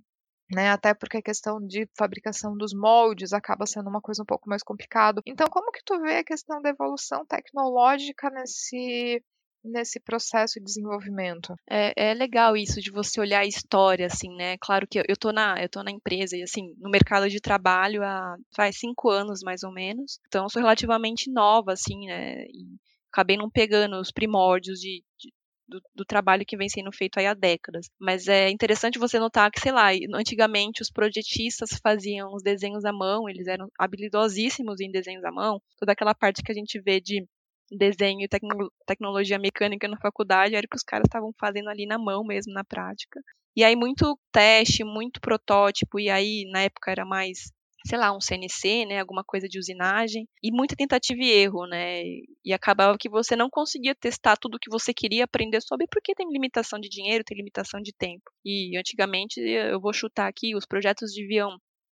né? 0.51 0.69
Até 0.69 0.93
porque 0.93 1.17
a 1.17 1.21
questão 1.21 1.59
de 1.59 1.87
fabricação 1.97 2.55
dos 2.57 2.73
moldes 2.73 3.33
acaba 3.33 3.65
sendo 3.65 3.89
uma 3.89 4.01
coisa 4.01 4.23
um 4.23 4.25
pouco 4.25 4.49
mais 4.49 4.63
complicada. 4.63 5.21
Então, 5.25 5.47
como 5.49 5.71
que 5.71 5.83
tu 5.83 5.99
vê 6.01 6.17
a 6.17 6.23
questão 6.23 6.61
da 6.61 6.69
evolução 6.69 7.25
tecnológica 7.25 8.29
nesse 8.29 9.23
nesse 9.63 9.99
processo 9.99 10.59
de 10.59 10.65
desenvolvimento. 10.65 11.53
É, 11.69 12.11
é, 12.11 12.13
legal 12.13 12.55
isso 12.55 12.81
de 12.81 12.91
você 12.91 13.19
olhar 13.19 13.41
a 13.41 13.45
história, 13.45 14.05
assim, 14.05 14.33
né? 14.35 14.57
Claro 14.59 14.87
que 14.87 14.99
eu, 14.99 15.03
eu 15.07 15.17
tô 15.17 15.31
na 15.31 15.61
eu 15.61 15.69
tô 15.69 15.83
na 15.83 15.91
empresa 15.91 16.37
e 16.37 16.43
assim 16.43 16.73
no 16.77 16.89
mercado 16.89 17.29
de 17.29 17.41
trabalho 17.41 18.03
há 18.03 18.37
faz 18.55 18.79
cinco 18.79 19.09
anos 19.09 19.41
mais 19.43 19.63
ou 19.63 19.71
menos, 19.71 20.19
então 20.27 20.47
sou 20.47 20.61
relativamente 20.61 21.31
nova, 21.31 21.73
assim, 21.73 22.05
né? 22.05 22.43
E 22.45 22.77
acabei 23.11 23.37
não 23.37 23.49
pegando 23.49 23.99
os 23.99 24.11
primórdios 24.11 24.79
de, 24.79 25.03
de 25.19 25.33
do, 25.67 25.81
do, 25.95 26.05
trabalho 26.05 26.45
que 26.45 26.57
vem 26.57 26.69
sendo 26.69 26.91
feito 26.91 27.19
aí 27.19 27.27
há 27.27 27.33
décadas. 27.33 27.89
Mas 27.99 28.27
é 28.27 28.49
interessante 28.49 28.99
você 28.99 29.19
notar 29.19 29.51
que, 29.51 29.59
sei 29.59 29.71
lá, 29.71 29.89
antigamente 30.13 30.81
os 30.81 30.89
projetistas 30.89 31.71
faziam 31.81 32.33
os 32.33 32.43
desenhos 32.43 32.85
à 32.85 32.93
mão, 32.93 33.27
eles 33.29 33.47
eram 33.47 33.69
habilidosíssimos 33.77 34.79
em 34.79 34.91
desenhos 34.91 35.23
à 35.23 35.31
mão, 35.31 35.61
toda 35.77 35.91
aquela 35.91 36.15
parte 36.15 36.41
que 36.41 36.51
a 36.51 36.55
gente 36.55 36.79
vê 36.79 37.01
de 37.01 37.27
desenho 37.69 38.21
e 38.21 38.27
tecno 38.27 38.71
tecnologia 38.85 39.37
mecânica 39.37 39.87
na 39.87 39.97
faculdade 39.97 40.55
era 40.55 40.65
o 40.65 40.69
que 40.69 40.77
os 40.77 40.83
caras 40.83 41.05
estavam 41.05 41.33
fazendo 41.37 41.69
ali 41.69 41.85
na 41.85 41.97
mão 41.97 42.23
mesmo, 42.23 42.53
na 42.53 42.63
prática. 42.63 43.21
E 43.55 43.63
aí 43.63 43.75
muito 43.75 44.17
teste, 44.31 44.83
muito 44.83 45.19
protótipo, 45.19 45.99
e 45.99 46.09
aí 46.09 46.45
na 46.51 46.61
época 46.61 46.91
era 46.91 47.03
mais, 47.03 47.51
sei 47.87 47.97
lá, 47.97 48.15
um 48.15 48.19
CNC, 48.19 48.85
né, 48.85 48.99
alguma 48.99 49.23
coisa 49.23 49.47
de 49.47 49.57
usinagem, 49.57 50.27
e 50.43 50.51
muita 50.51 50.75
tentativa 50.75 51.21
e 51.21 51.29
erro, 51.31 51.65
né, 51.67 52.03
e 52.43 52.53
acabava 52.53 52.97
que 52.97 53.09
você 53.09 53.35
não 53.35 53.49
conseguia 53.49 53.95
testar 53.95 54.37
tudo 54.37 54.55
o 54.55 54.59
que 54.59 54.69
você 54.69 54.93
queria 54.93 55.23
aprender 55.23 55.61
sobre, 55.61 55.87
porque 55.89 56.13
tem 56.13 56.27
limitação 56.31 56.79
de 56.79 56.89
dinheiro, 56.89 57.23
tem 57.23 57.37
limitação 57.37 57.81
de 57.81 57.93
tempo. 57.93 58.23
E 58.45 58.77
antigamente, 58.77 59.39
eu 59.39 59.79
vou 59.79 59.93
chutar 59.93 60.27
aqui, 60.27 60.55
os 60.55 60.65
projetos 60.65 61.13
deviam 61.13 61.57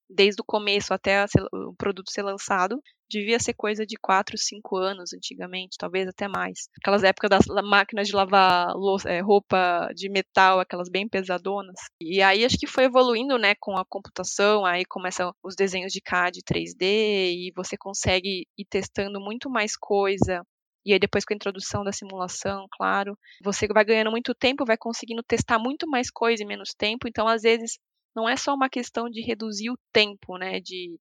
desde 0.10 0.42
o 0.42 0.46
começo 0.46 0.94
até 0.94 1.26
o 1.54 1.74
produto 1.76 2.12
ser 2.12 2.24
lançado, 2.24 2.82
devia 3.10 3.40
ser 3.40 3.54
coisa 3.54 3.86
de 3.86 3.96
4, 4.00 4.38
5 4.38 4.78
anos 4.78 5.14
antigamente, 5.14 5.78
talvez 5.78 6.08
até 6.08 6.28
mais. 6.28 6.70
Aquelas 6.82 7.04
épocas 7.04 7.30
das 7.30 7.46
máquinas 7.64 8.08
de 8.08 8.16
lavar 8.16 8.74
é, 9.06 9.20
roupa 9.22 9.90
de 9.96 10.10
metal, 10.10 10.60
aquelas 10.60 10.90
bem 10.90 11.08
pesadonas. 11.08 11.80
E 12.00 12.22
aí 12.22 12.46
acho 12.46 12.58
que 12.58 12.68
foi 12.68 12.86
evoluindo, 12.86 13.38
né, 13.38 13.54
com 13.60 13.78
a 13.78 13.86
computação, 13.86 14.66
aí 14.66 14.86
começam 14.86 15.34
os 15.44 15.56
desenhos 15.56 15.92
de 15.92 16.02
CAD 16.02 16.42
3D 16.42 16.84
e 16.84 17.52
você 17.56 17.76
consegue 17.78 18.46
ir 18.58 18.66
testando 18.66 19.20
muito 19.20 19.50
mais 19.50 19.76
coisa 19.76 20.44
e 20.86 20.94
aí 20.94 21.00
depois 21.00 21.26
com 21.26 21.34
a 21.34 21.36
introdução 21.36 21.84
da 21.84 21.92
simulação, 21.92 22.66
claro, 22.72 23.18
você 23.44 23.68
vai 23.68 23.84
ganhando 23.84 24.12
muito 24.12 24.34
tempo, 24.34 24.66
vai 24.66 24.78
conseguindo 24.78 25.22
testar 25.22 25.60
muito 25.60 25.88
mais 25.88 26.10
coisa 26.10 26.42
em 26.42 26.48
menos 26.48 26.74
tempo, 26.74 27.08
então 27.08 27.28
às 27.28 27.42
vezes 27.42 27.78
não 28.16 28.28
é 28.28 28.36
só 28.36 28.54
uma 28.54 28.70
questão 28.70 29.10
de 29.10 29.22
reduzir 29.22 29.70
o 29.70 29.78
tempo, 29.92 30.38
né, 30.38 30.60
de, 30.60 31.00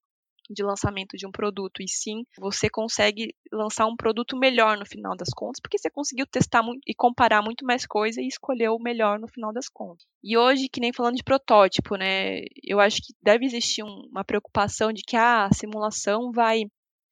de 0.51 0.63
lançamento 0.63 1.17
de 1.17 1.27
um 1.27 1.31
produto, 1.31 1.83
e 1.83 1.89
sim 1.89 2.25
você 2.39 2.69
consegue 2.71 3.35
lançar 3.53 3.87
um 3.87 3.97
produto 3.97 4.37
melhor 4.37 4.79
no 4.79 4.87
final 4.87 5.17
das 5.17 5.31
contas, 5.31 5.61
porque 5.61 5.79
você 5.79 5.91
conseguiu 5.91 6.27
testar 6.27 6.63
e 6.87 6.95
comparar 6.95 7.43
muito 7.43 7.65
mais 7.65 7.87
coisa 7.87 8.21
e 8.21 8.27
escolher 8.27 8.71
o 8.71 8.79
melhor 8.79 9.19
no 9.19 9.29
final 9.29 9.53
das 9.53 9.69
contas. 9.69 10.07
E 10.23 10.37
hoje, 10.37 10.69
que 10.69 10.81
nem 10.81 10.93
falando 10.93 11.17
de 11.17 11.25
protótipo, 11.25 11.97
né, 11.97 12.41
eu 12.65 12.81
acho 12.81 12.99
que 12.99 13.15
deve 13.23 13.45
existir 13.45 13.83
um, 13.83 14.09
uma 14.11 14.25
preocupação 14.25 14.93
de 14.93 15.03
que 15.03 15.17
ah, 15.17 15.47
a 15.47 15.55
simulação 15.55 16.33
vai 16.33 16.65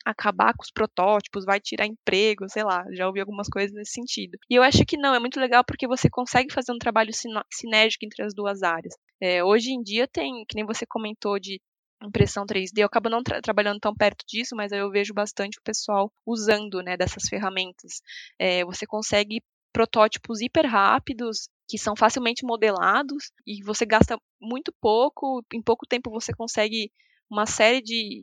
acabar 0.06 0.54
com 0.54 0.62
os 0.62 0.70
protótipos, 0.70 1.44
vai 1.44 1.58
tirar 1.60 1.84
emprego, 1.84 2.48
sei 2.48 2.62
lá, 2.62 2.84
já 2.92 3.08
ouvi 3.08 3.18
algumas 3.18 3.48
coisas 3.48 3.74
nesse 3.74 3.92
sentido. 3.92 4.38
E 4.48 4.54
eu 4.54 4.62
acho 4.62 4.86
que 4.86 4.96
não, 4.96 5.12
é 5.12 5.18
muito 5.18 5.40
legal 5.40 5.64
porque 5.64 5.88
você 5.88 6.08
consegue 6.08 6.54
fazer 6.54 6.72
um 6.72 6.78
trabalho 6.78 7.10
sinérgico 7.52 8.04
entre 8.04 8.22
as 8.22 8.32
duas 8.32 8.62
áreas. 8.62 8.94
É, 9.20 9.42
hoje 9.42 9.70
em 9.72 9.82
dia 9.82 10.06
tem, 10.06 10.44
que 10.46 10.56
nem 10.56 10.64
você 10.64 10.86
comentou 10.86 11.38
de 11.38 11.60
impressão 12.02 12.44
3D, 12.44 12.82
eu 12.82 12.86
acabo 12.86 13.08
não 13.08 13.22
tra 13.22 13.40
trabalhando 13.40 13.80
tão 13.80 13.94
perto 13.94 14.24
disso, 14.28 14.54
mas 14.54 14.70
eu 14.72 14.90
vejo 14.90 15.14
bastante 15.14 15.58
o 15.58 15.62
pessoal 15.62 16.12
usando 16.26 16.82
né, 16.82 16.96
dessas 16.96 17.24
ferramentas. 17.28 18.02
É, 18.38 18.64
você 18.64 18.86
consegue 18.86 19.42
protótipos 19.72 20.40
hiper 20.40 20.66
rápidos 20.66 21.48
que 21.68 21.78
são 21.78 21.96
facilmente 21.96 22.44
modelados 22.44 23.30
e 23.46 23.62
você 23.62 23.84
gasta 23.84 24.18
muito 24.40 24.72
pouco, 24.80 25.44
em 25.52 25.62
pouco 25.62 25.86
tempo 25.86 26.10
você 26.10 26.32
consegue 26.32 26.90
uma 27.30 27.44
série 27.46 27.82
de, 27.82 28.22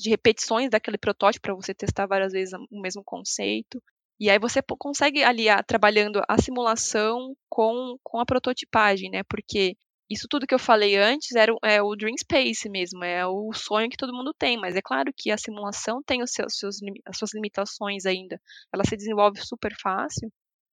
de 0.00 0.10
repetições 0.10 0.70
daquele 0.70 0.98
protótipo 0.98 1.42
para 1.42 1.54
você 1.54 1.74
testar 1.74 2.06
várias 2.06 2.32
vezes 2.32 2.52
o 2.70 2.80
mesmo 2.80 3.02
conceito. 3.04 3.82
E 4.18 4.30
aí 4.30 4.38
você 4.38 4.60
consegue 4.78 5.22
aliar 5.22 5.64
trabalhando 5.64 6.20
a 6.28 6.40
simulação 6.40 7.36
com, 7.48 7.96
com 8.02 8.20
a 8.20 8.26
prototipagem, 8.26 9.10
né? 9.10 9.22
Porque 9.24 9.76
isso 10.10 10.26
tudo 10.28 10.46
que 10.46 10.54
eu 10.54 10.58
falei 10.58 10.96
antes 10.96 11.34
era 11.34 11.54
é 11.62 11.82
o 11.82 11.96
dream 11.96 12.16
space 12.18 12.68
mesmo, 12.68 13.04
é 13.04 13.26
o 13.26 13.52
sonho 13.52 13.88
que 13.88 13.96
todo 13.96 14.12
mundo 14.12 14.34
tem, 14.38 14.56
mas 14.58 14.76
é 14.76 14.82
claro 14.82 15.12
que 15.16 15.30
a 15.30 15.38
simulação 15.38 16.02
tem 16.02 16.22
os 16.22 16.30
seus, 16.32 16.56
seus, 16.58 16.76
as 17.06 17.16
suas 17.16 17.34
limitações 17.34 18.04
ainda. 18.06 18.40
Ela 18.72 18.84
se 18.84 18.96
desenvolve 18.96 19.40
super 19.40 19.74
fácil, 19.80 20.30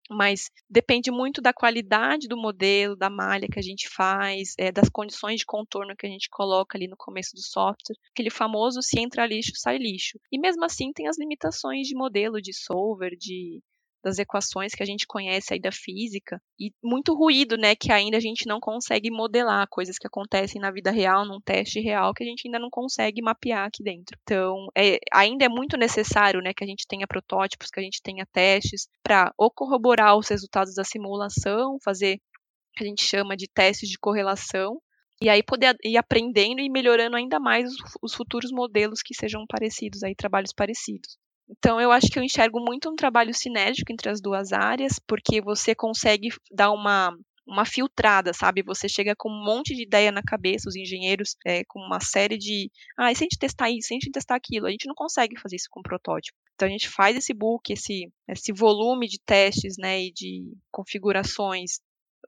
mas 0.10 0.50
depende 0.70 1.10
muito 1.10 1.42
da 1.42 1.54
qualidade 1.54 2.28
do 2.28 2.36
modelo, 2.36 2.96
da 2.96 3.10
malha 3.10 3.48
que 3.48 3.60
a 3.60 3.62
gente 3.62 3.88
faz, 3.90 4.54
é, 4.58 4.72
das 4.72 4.90
condições 4.90 5.40
de 5.40 5.46
contorno 5.46 5.96
que 5.96 6.06
a 6.06 6.10
gente 6.10 6.30
coloca 6.30 6.78
ali 6.78 6.88
no 6.88 6.98
começo 6.98 7.32
do 7.34 7.42
software, 7.42 7.96
aquele 8.12 8.30
famoso 8.30 8.82
se 8.82 9.00
entra 9.00 9.26
lixo, 9.26 9.52
sai 9.56 9.78
lixo. 9.78 10.20
E 10.32 10.38
mesmo 10.40 10.66
assim 10.66 10.92
tem 10.92 11.08
as 11.08 11.18
limitações 11.18 11.88
de 11.88 11.96
modelo, 11.96 12.42
de 12.42 12.54
solver, 12.54 13.16
de 13.18 13.62
das 14.04 14.18
equações 14.18 14.74
que 14.74 14.84
a 14.84 14.86
gente 14.86 15.06
conhece 15.08 15.54
aí 15.54 15.60
da 15.60 15.72
física 15.72 16.42
e 16.60 16.72
muito 16.84 17.14
ruído, 17.14 17.58
né, 17.58 17.76
que 17.76 17.92
ainda 17.92 18.18
a 18.18 18.20
gente 18.20 18.48
não 18.48 18.60
consegue 18.60 19.12
modelar, 19.12 19.68
coisas 19.70 19.98
que 19.98 20.08
acontecem 20.08 20.62
na 20.62 20.72
vida 20.72 20.92
real, 20.92 21.26
num 21.26 21.40
teste 21.40 21.80
real 21.80 22.14
que 22.14 22.24
a 22.24 22.28
gente 22.28 22.48
ainda 22.48 22.60
não 22.60 22.70
consegue 22.70 23.22
mapear 23.22 23.68
aqui 23.68 23.84
dentro. 23.84 24.18
Então, 24.24 24.68
é, 24.76 24.98
ainda 25.12 25.46
é 25.46 25.50
muito 25.50 25.78
necessário, 25.78 26.42
né, 26.42 26.54
que 26.54 26.64
a 26.64 26.68
gente 26.68 26.88
tenha 26.88 27.08
protótipos, 27.08 27.70
que 27.70 27.80
a 27.80 27.84
gente 27.84 28.02
tenha 28.02 28.26
testes 28.32 28.88
para 29.04 29.34
corroborar 29.56 30.18
os 30.18 30.28
resultados 30.30 30.74
da 30.76 30.84
simulação, 30.84 31.78
fazer 31.84 32.16
o 32.16 32.78
que 32.78 32.84
a 32.84 32.88
gente 32.88 33.04
chama 33.04 33.36
de 33.36 33.48
testes 33.48 33.90
de 33.90 34.00
correlação, 34.00 34.82
e 35.22 35.30
aí 35.30 35.44
poder 35.44 35.78
ir 35.84 35.98
aprendendo 35.98 36.62
e 36.62 36.70
melhorando 36.70 37.16
ainda 37.16 37.40
mais 37.40 37.72
os, 37.72 37.78
os 38.02 38.14
futuros 38.16 38.52
modelos 38.52 39.04
que 39.04 39.14
sejam 39.14 39.46
parecidos, 39.48 40.02
aí 40.02 40.16
trabalhos 40.16 40.52
parecidos. 40.52 41.18
Então, 41.50 41.80
eu 41.82 41.92
acho 41.92 42.08
que 42.08 42.18
eu 42.18 42.24
enxergo 42.24 42.60
muito 42.60 42.90
um 42.90 42.96
trabalho 42.96 43.34
sinérgico 43.34 43.92
entre 43.92 44.10
as 44.10 44.22
duas 44.22 44.54
áreas, 44.54 45.00
porque 45.06 45.42
você 45.42 45.76
consegue 45.76 46.30
dar 46.52 46.72
uma, 46.72 47.16
uma 47.46 47.66
filtrada, 47.66 48.34
sabe? 48.34 48.64
Você 48.64 48.88
chega 48.88 49.16
com 49.16 49.30
um 49.30 49.44
monte 49.44 49.76
de 49.76 49.84
ideia 49.84 50.12
na 50.12 50.24
cabeça, 50.24 50.70
os 50.70 50.76
engenheiros 50.76 51.36
é, 51.46 51.64
com 51.66 51.80
uma 51.80 52.00
série 52.00 52.38
de. 52.38 52.72
Ah, 52.98 53.12
e 53.12 53.16
se 53.16 53.24
a 53.24 53.26
gente 53.26 53.38
testar 53.38 53.70
isso, 53.70 53.90
se 53.90 53.94
a 53.94 53.96
gente 53.96 54.12
testar 54.12 54.36
aquilo? 54.36 54.68
A 54.68 54.72
gente 54.72 54.88
não 54.88 54.96
consegue 54.96 55.40
fazer 55.40 55.58
isso 55.58 55.68
com 55.70 55.82
protótipo. 55.82 56.38
Então 56.56 56.68
a 56.68 56.72
gente 56.72 56.88
faz 56.88 57.18
esse 57.18 57.34
book, 57.34 57.74
esse, 57.74 58.12
esse 58.28 58.54
volume 58.54 59.08
de 59.08 59.20
testes 59.20 59.76
né, 59.78 60.04
e 60.04 60.12
de 60.12 60.54
configurações 60.72 61.80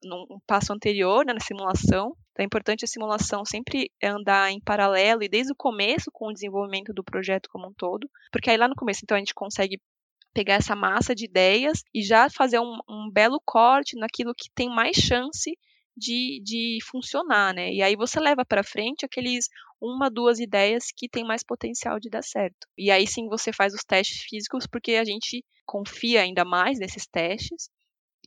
num 0.03 0.39
passo 0.45 0.73
anterior, 0.73 1.25
né, 1.25 1.33
na 1.33 1.39
simulação. 1.39 2.15
Então 2.31 2.43
é 2.43 2.45
importante 2.45 2.83
a 2.85 2.87
simulação 2.87 3.45
sempre 3.45 3.91
andar 4.03 4.51
em 4.51 4.59
paralelo 4.61 5.23
e 5.23 5.29
desde 5.29 5.53
o 5.53 5.55
começo 5.55 6.09
com 6.11 6.27
o 6.27 6.33
desenvolvimento 6.33 6.93
do 6.93 7.03
projeto 7.03 7.47
como 7.51 7.67
um 7.67 7.73
todo, 7.73 8.09
porque 8.31 8.49
aí 8.49 8.57
lá 8.57 8.67
no 8.67 8.75
começo 8.75 9.01
então 9.03 9.15
a 9.15 9.19
gente 9.19 9.33
consegue 9.33 9.79
pegar 10.33 10.55
essa 10.55 10.75
massa 10.75 11.13
de 11.13 11.25
ideias 11.25 11.83
e 11.93 12.01
já 12.01 12.27
fazer 12.29 12.59
um, 12.59 12.77
um 12.89 13.09
belo 13.11 13.39
corte 13.45 13.95
naquilo 13.97 14.33
que 14.35 14.49
tem 14.55 14.67
mais 14.67 14.97
chance 14.97 15.55
de, 15.95 16.41
de 16.43 16.79
funcionar, 16.89 17.53
né? 17.53 17.71
E 17.71 17.83
aí 17.83 17.95
você 17.95 18.19
leva 18.19 18.43
para 18.43 18.63
frente 18.63 19.05
aqueles 19.05 19.47
uma, 19.79 20.09
duas 20.09 20.39
ideias 20.39 20.85
que 20.95 21.07
tem 21.07 21.23
mais 21.23 21.43
potencial 21.43 21.99
de 21.99 22.09
dar 22.09 22.23
certo. 22.23 22.67
E 22.77 22.89
aí 22.89 23.05
sim 23.05 23.27
você 23.27 23.53
faz 23.53 23.73
os 23.73 23.83
testes 23.83 24.23
físicos 24.23 24.65
porque 24.65 24.93
a 24.93 25.03
gente 25.03 25.43
confia 25.65 26.21
ainda 26.21 26.43
mais 26.43 26.79
nesses 26.79 27.05
testes 27.05 27.69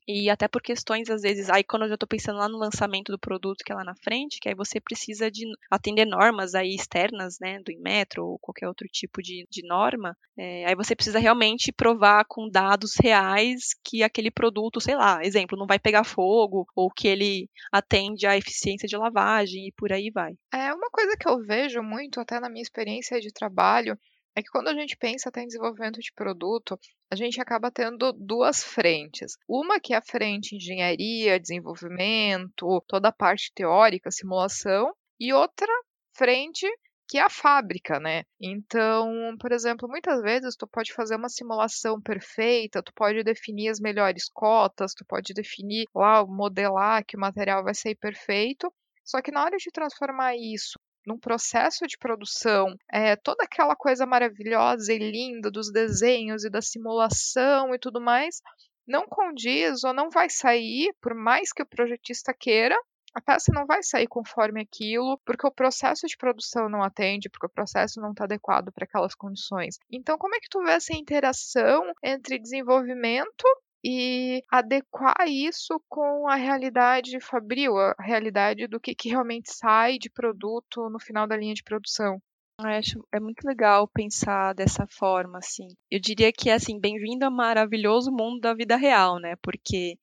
e 0.07 0.31
até 0.31 0.47
por 0.47 0.63
questões, 0.63 1.11
às 1.11 1.23
vezes, 1.23 1.51
aí 1.51 1.65
quando 1.65 1.83
eu 1.83 1.89
já 1.89 1.95
estou 1.95 2.09
pensando 2.09 2.39
lá 2.39 2.49
no 2.49 2.59
lançamento 2.59 3.11
do 3.11 3.19
produto 3.19 3.65
que 3.65 3.73
é 3.73 3.75
lá 3.75 3.85
na 3.85 3.95
frente, 3.97 4.39
que 4.41 4.49
aí 4.49 4.55
você 4.55 4.81
precisa 4.81 5.31
de 5.31 5.45
atender 5.71 6.05
normas 6.05 6.55
aí 6.55 6.75
externas, 6.75 7.39
né, 7.41 7.59
do 7.61 7.73
Inmetro 7.73 8.25
ou 8.25 8.39
qualquer 8.39 8.69
outro 8.69 8.87
tipo 8.89 9.21
de, 9.21 9.47
de 9.51 9.67
norma, 9.67 10.17
é, 10.37 10.67
aí 10.67 10.75
você 10.75 10.95
precisa 10.95 11.19
realmente 11.19 11.73
provar 11.73 12.25
com 12.29 12.49
dados 12.49 12.95
reais 13.03 13.75
que 13.85 14.03
aquele 14.03 14.31
produto, 14.31 14.81
sei 14.81 14.95
lá, 14.95 15.25
exemplo, 15.25 15.59
não 15.59 15.67
vai 15.67 15.79
pegar 15.79 16.05
fogo 16.05 16.67
ou 16.75 16.91
que 16.91 17.09
ele 17.09 17.49
atende 17.73 18.27
à 18.27 18.37
eficiência 18.37 18.89
de 18.89 18.97
lavagem 18.97 19.69
e 19.69 19.73
por 19.73 19.93
aí 19.93 20.11
vai. 20.11 20.35
É 20.53 20.73
uma 20.73 20.91
coisa 20.91 21.17
que 21.17 21.29
eu 21.29 21.39
vejo 21.43 21.83
muito, 21.83 22.21
até 22.21 22.39
na 22.39 22.49
minha 22.49 22.63
experiência 22.63 23.21
de 23.21 23.33
trabalho, 23.33 23.99
é 24.37 24.43
que 24.43 24.51
quando 24.51 24.69
a 24.69 24.75
gente 24.75 24.97
pensa 24.97 25.31
até 25.31 25.43
em 25.43 25.47
desenvolvimento 25.47 25.99
de 25.99 26.13
produto, 26.13 26.79
a 27.11 27.17
gente 27.17 27.41
acaba 27.41 27.71
tendo 27.71 28.13
duas 28.13 28.63
frentes. 28.65 29.37
Uma 29.49 29.81
que 29.81 29.95
é 29.95 29.97
a 29.97 30.03
frente 30.03 30.57
engenharia, 30.57 31.41
desenvolvimento, 31.41 32.83
toda 32.89 33.09
a 33.09 33.13
parte 33.13 33.53
teórica, 33.55 34.11
simulação, 34.11 34.93
e 35.19 35.33
outra 35.33 35.73
frente 36.15 36.67
que 37.09 37.19
é 37.19 37.23
a 37.23 37.31
fábrica, 37.31 38.01
né? 38.01 38.25
Então, 38.41 39.37
por 39.39 39.53
exemplo, 39.53 39.89
muitas 39.89 40.21
vezes 40.23 40.57
tu 40.57 40.67
pode 40.67 40.93
fazer 40.93 41.15
uma 41.15 41.29
simulação 41.29 42.01
perfeita, 42.01 42.83
tu 42.83 42.93
pode 42.93 43.23
definir 43.23 43.69
as 43.69 43.79
melhores 43.79 44.29
cotas, 44.29 44.93
tu 44.93 45.05
pode 45.07 45.33
definir 45.33 45.87
lá, 45.95 46.27
modelar 46.27 47.05
que 47.05 47.17
o 47.17 47.21
material 47.21 47.63
vai 47.63 47.75
sair 47.75 47.95
perfeito, 47.95 48.73
só 49.05 49.23
que 49.23 49.31
na 49.31 49.45
hora 49.45 49.57
de 49.57 49.71
transformar 49.71 50.35
isso 50.37 50.81
num 51.07 51.19
processo 51.19 51.87
de 51.87 51.97
produção, 51.97 52.75
é, 52.91 53.15
toda 53.17 53.45
aquela 53.45 53.77
coisa 53.77 54.05
maravilhosa 54.05 54.93
e 54.93 54.99
linda 54.99 55.51
dos 55.51 55.71
desenhos 55.71 56.45
e 56.45 56.51
da 56.51 56.61
simulação 56.61 57.75
e 57.75 57.79
tudo 57.79 58.01
mais, 58.01 58.43
não 58.87 59.07
condiz 59.07 59.85
ou 59.85 59.93
não 59.93 60.11
vai 60.11 60.29
sair, 60.29 60.93
por 61.01 61.15
mais 61.15 61.53
que 61.53 61.63
o 61.63 61.67
projetista 61.67 62.35
queira, 62.35 62.77
a 63.15 63.21
peça 63.21 63.51
não 63.51 63.65
vai 63.65 63.83
sair 63.83 64.07
conforme 64.07 64.61
aquilo, 64.61 65.19
porque 65.25 65.47
o 65.47 65.51
processo 65.51 66.07
de 66.07 66.17
produção 66.19 66.69
não 66.69 66.83
atende, 66.83 67.31
porque 67.31 67.47
o 67.47 67.51
processo 67.51 67.99
não 67.99 68.11
está 68.11 68.25
adequado 68.25 68.71
para 68.71 68.85
aquelas 68.85 69.15
condições. 69.15 69.79
Então, 69.91 70.19
como 70.19 70.35
é 70.35 70.39
que 70.39 70.51
tu 70.51 70.63
vê 70.63 70.73
essa 70.73 70.95
interação 70.95 71.83
entre 72.03 72.39
desenvolvimento 72.39 73.47
e 73.89 74.43
adequar 74.51 75.29
isso 75.29 75.81
com 75.89 76.27
a 76.27 76.35
realidade 76.35 77.21
fabril, 77.21 77.79
a 77.79 77.95
realidade 78.01 78.67
do 78.67 78.81
que, 78.81 78.93
que 78.97 79.09
realmente 79.09 79.53
sai 79.53 79.97
de 79.97 80.11
produto 80.11 80.91
no 80.91 80.99
final 80.99 81.25
da 81.25 81.37
linha 81.37 81.55
de 81.55 81.63
produção. 81.63 82.21
Eu 82.59 82.67
acho 82.67 83.07
é 83.13 83.21
muito 83.21 83.47
legal 83.47 83.87
pensar 83.87 84.55
dessa 84.55 84.89
forma, 84.89 85.39
assim. 85.39 85.69
Eu 85.89 86.01
diria 86.01 86.33
que 86.33 86.51
é 86.51 86.55
assim, 86.55 86.81
bem-vindo 86.81 87.25
ao 87.25 87.31
maravilhoso 87.31 88.11
mundo 88.11 88.41
da 88.41 88.55
vida 88.55 88.75
real, 88.75 89.21
né? 89.21 89.37
Porque 89.41 89.97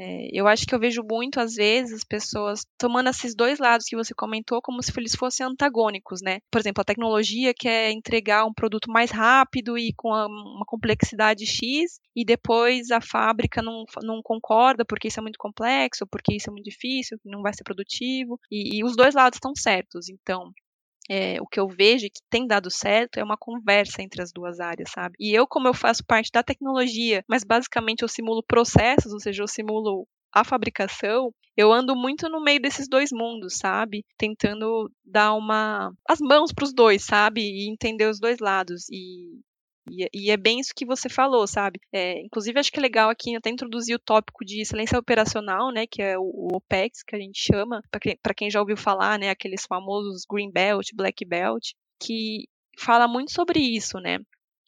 é, 0.00 0.28
eu 0.32 0.48
acho 0.48 0.66
que 0.66 0.74
eu 0.74 0.80
vejo 0.80 1.02
muito, 1.02 1.38
às 1.38 1.54
vezes, 1.54 1.92
as 1.92 2.04
pessoas 2.04 2.64
tomando 2.78 3.10
esses 3.10 3.34
dois 3.34 3.58
lados 3.58 3.84
que 3.86 3.94
você 3.94 4.14
comentou 4.14 4.62
como 4.62 4.82
se 4.82 4.90
eles 4.96 5.14
fossem 5.14 5.44
antagônicos, 5.44 6.22
né? 6.22 6.38
Por 6.50 6.58
exemplo, 6.58 6.80
a 6.80 6.84
tecnologia 6.84 7.52
quer 7.52 7.90
entregar 7.90 8.46
um 8.46 8.54
produto 8.54 8.90
mais 8.90 9.10
rápido 9.10 9.76
e 9.76 9.92
com 9.94 10.08
uma 10.08 10.64
complexidade 10.66 11.44
X, 11.44 12.00
e 12.16 12.24
depois 12.24 12.90
a 12.90 13.00
fábrica 13.02 13.60
não, 13.60 13.84
não 14.02 14.22
concorda 14.22 14.86
porque 14.86 15.08
isso 15.08 15.20
é 15.20 15.22
muito 15.22 15.38
complexo, 15.38 16.06
porque 16.06 16.34
isso 16.34 16.48
é 16.48 16.52
muito 16.52 16.64
difícil, 16.64 17.18
não 17.22 17.42
vai 17.42 17.52
ser 17.52 17.64
produtivo, 17.64 18.40
e, 18.50 18.78
e 18.78 18.84
os 18.84 18.96
dois 18.96 19.14
lados 19.14 19.36
estão 19.36 19.52
certos. 19.54 20.08
Então, 20.08 20.50
é, 21.10 21.42
o 21.42 21.46
que 21.46 21.58
eu 21.58 21.66
vejo 21.66 22.06
que 22.06 22.20
tem 22.30 22.46
dado 22.46 22.70
certo 22.70 23.18
é 23.18 23.24
uma 23.24 23.36
conversa 23.36 24.00
entre 24.00 24.22
as 24.22 24.30
duas 24.32 24.60
áreas, 24.60 24.90
sabe? 24.92 25.16
E 25.18 25.34
eu, 25.34 25.44
como 25.44 25.66
eu 25.66 25.74
faço 25.74 26.04
parte 26.06 26.30
da 26.32 26.40
tecnologia, 26.40 27.24
mas 27.28 27.42
basicamente 27.42 28.02
eu 28.02 28.08
simulo 28.08 28.44
processos, 28.46 29.12
ou 29.12 29.18
seja, 29.18 29.42
eu 29.42 29.48
simulo 29.48 30.06
a 30.32 30.44
fabricação, 30.44 31.34
eu 31.56 31.72
ando 31.72 31.96
muito 31.96 32.28
no 32.28 32.40
meio 32.40 32.60
desses 32.62 32.88
dois 32.88 33.10
mundos, 33.10 33.56
sabe? 33.58 34.04
Tentando 34.16 34.88
dar 35.04 35.34
uma 35.34 35.92
as 36.08 36.20
mãos 36.20 36.52
para 36.52 36.64
os 36.64 36.72
dois, 36.72 37.04
sabe? 37.04 37.40
E 37.42 37.68
entender 37.68 38.06
os 38.06 38.20
dois 38.20 38.38
lados. 38.38 38.88
E 38.88 39.40
e, 39.88 40.08
e, 40.12 40.30
é 40.30 40.36
bem 40.36 40.60
isso 40.60 40.74
que 40.74 40.84
você 40.84 41.08
falou, 41.08 41.46
sabe? 41.46 41.80
É, 41.92 42.20
inclusive, 42.20 42.58
acho 42.58 42.70
que 42.70 42.78
é 42.78 42.82
legal 42.82 43.10
aqui 43.10 43.34
até 43.34 43.50
introduzir 43.50 43.94
o 43.94 43.98
tópico 43.98 44.44
de 44.44 44.60
excelência 44.60 44.98
operacional, 44.98 45.72
né? 45.72 45.86
Que 45.86 46.02
é 46.02 46.18
o, 46.18 46.22
o 46.22 46.56
OPEX, 46.56 47.02
que 47.02 47.16
a 47.16 47.18
gente 47.18 47.40
chama, 47.40 47.82
para 47.90 48.00
quem, 48.00 48.18
quem 48.36 48.50
já 48.50 48.60
ouviu 48.60 48.76
falar, 48.76 49.18
né? 49.18 49.30
Aqueles 49.30 49.64
famosos 49.66 50.24
Green 50.30 50.50
Belt, 50.50 50.90
Black 50.94 51.24
Belt, 51.24 51.70
que 52.00 52.46
fala 52.78 53.08
muito 53.08 53.32
sobre 53.32 53.60
isso, 53.60 53.98
né? 53.98 54.18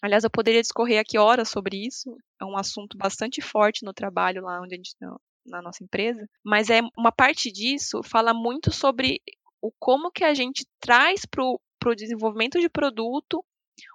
Aliás, 0.03 0.25
eu 0.25 0.31
poderia 0.31 0.61
discorrer 0.61 0.98
aqui 0.98 1.16
horas 1.18 1.48
sobre 1.48 1.77
isso. 1.77 2.16
É 2.40 2.44
um 2.44 2.57
assunto 2.57 2.96
bastante 2.96 3.40
forte 3.40 3.85
no 3.85 3.92
trabalho 3.92 4.42
lá 4.42 4.61
onde 4.61 4.75
a 4.75 4.77
gente 4.77 4.94
na 5.44 5.61
nossa 5.61 5.83
empresa, 5.83 6.25
mas 6.44 6.70
é 6.70 6.81
uma 6.96 7.11
parte 7.11 7.51
disso 7.51 8.01
fala 8.05 8.33
muito 8.33 8.70
sobre 8.70 9.20
o 9.61 9.72
como 9.77 10.11
que 10.11 10.22
a 10.22 10.35
gente 10.35 10.64
traz 10.81 11.22
para 11.27 11.42
o 11.44 11.94
desenvolvimento 11.96 12.61
de 12.61 12.68
produto 12.68 13.44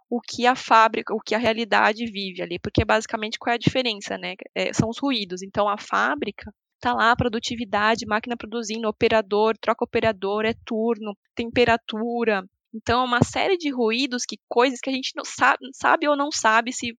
o 0.09 0.21
que 0.21 0.45
a 0.45 0.55
fábrica, 0.55 1.13
o 1.13 1.19
que 1.19 1.35
a 1.35 1.37
realidade 1.37 2.05
vive 2.05 2.41
ali, 2.41 2.59
porque 2.59 2.85
basicamente 2.85 3.37
qual 3.37 3.51
é 3.51 3.55
a 3.55 3.59
diferença, 3.59 4.17
né? 4.17 4.35
É, 4.55 4.71
são 4.73 4.89
os 4.89 4.97
ruídos. 4.97 5.41
Então 5.41 5.67
a 5.67 5.77
fábrica 5.77 6.51
tá 6.79 6.93
lá, 6.93 7.15
produtividade, 7.15 8.05
máquina 8.05 8.37
produzindo, 8.37 8.87
operador, 8.87 9.57
troca 9.57 9.83
operador, 9.83 10.45
é 10.45 10.53
turno, 10.65 11.17
temperatura. 11.35 12.43
Então, 12.73 13.01
é 13.01 13.05
uma 13.05 13.23
série 13.23 13.57
de 13.57 13.69
ruídos, 13.71 14.23
que 14.25 14.37
coisas 14.47 14.79
que 14.79 14.89
a 14.89 14.93
gente 14.93 15.13
não 15.15 15.25
sabe, 15.25 15.67
sabe 15.73 16.07
ou 16.07 16.15
não 16.15 16.31
sabe 16.31 16.71
se 16.71 16.97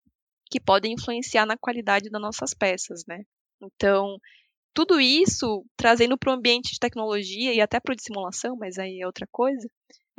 que 0.51 0.59
podem 0.59 0.93
influenciar 0.93 1.45
na 1.45 1.57
qualidade 1.57 2.09
das 2.09 2.21
nossas 2.21 2.53
peças, 2.53 3.03
né? 3.07 3.23
Então, 3.61 4.17
tudo 4.73 4.99
isso 4.99 5.65
trazendo 5.77 6.17
para 6.17 6.31
o 6.31 6.35
ambiente 6.35 6.73
de 6.73 6.79
tecnologia 6.79 7.53
e 7.53 7.61
até 7.61 7.79
para 7.79 7.93
o 7.93 7.95
de 7.95 8.03
simulação, 8.03 8.55
mas 8.57 8.77
aí 8.77 8.99
é 9.01 9.05
outra 9.05 9.27
coisa, 9.31 9.67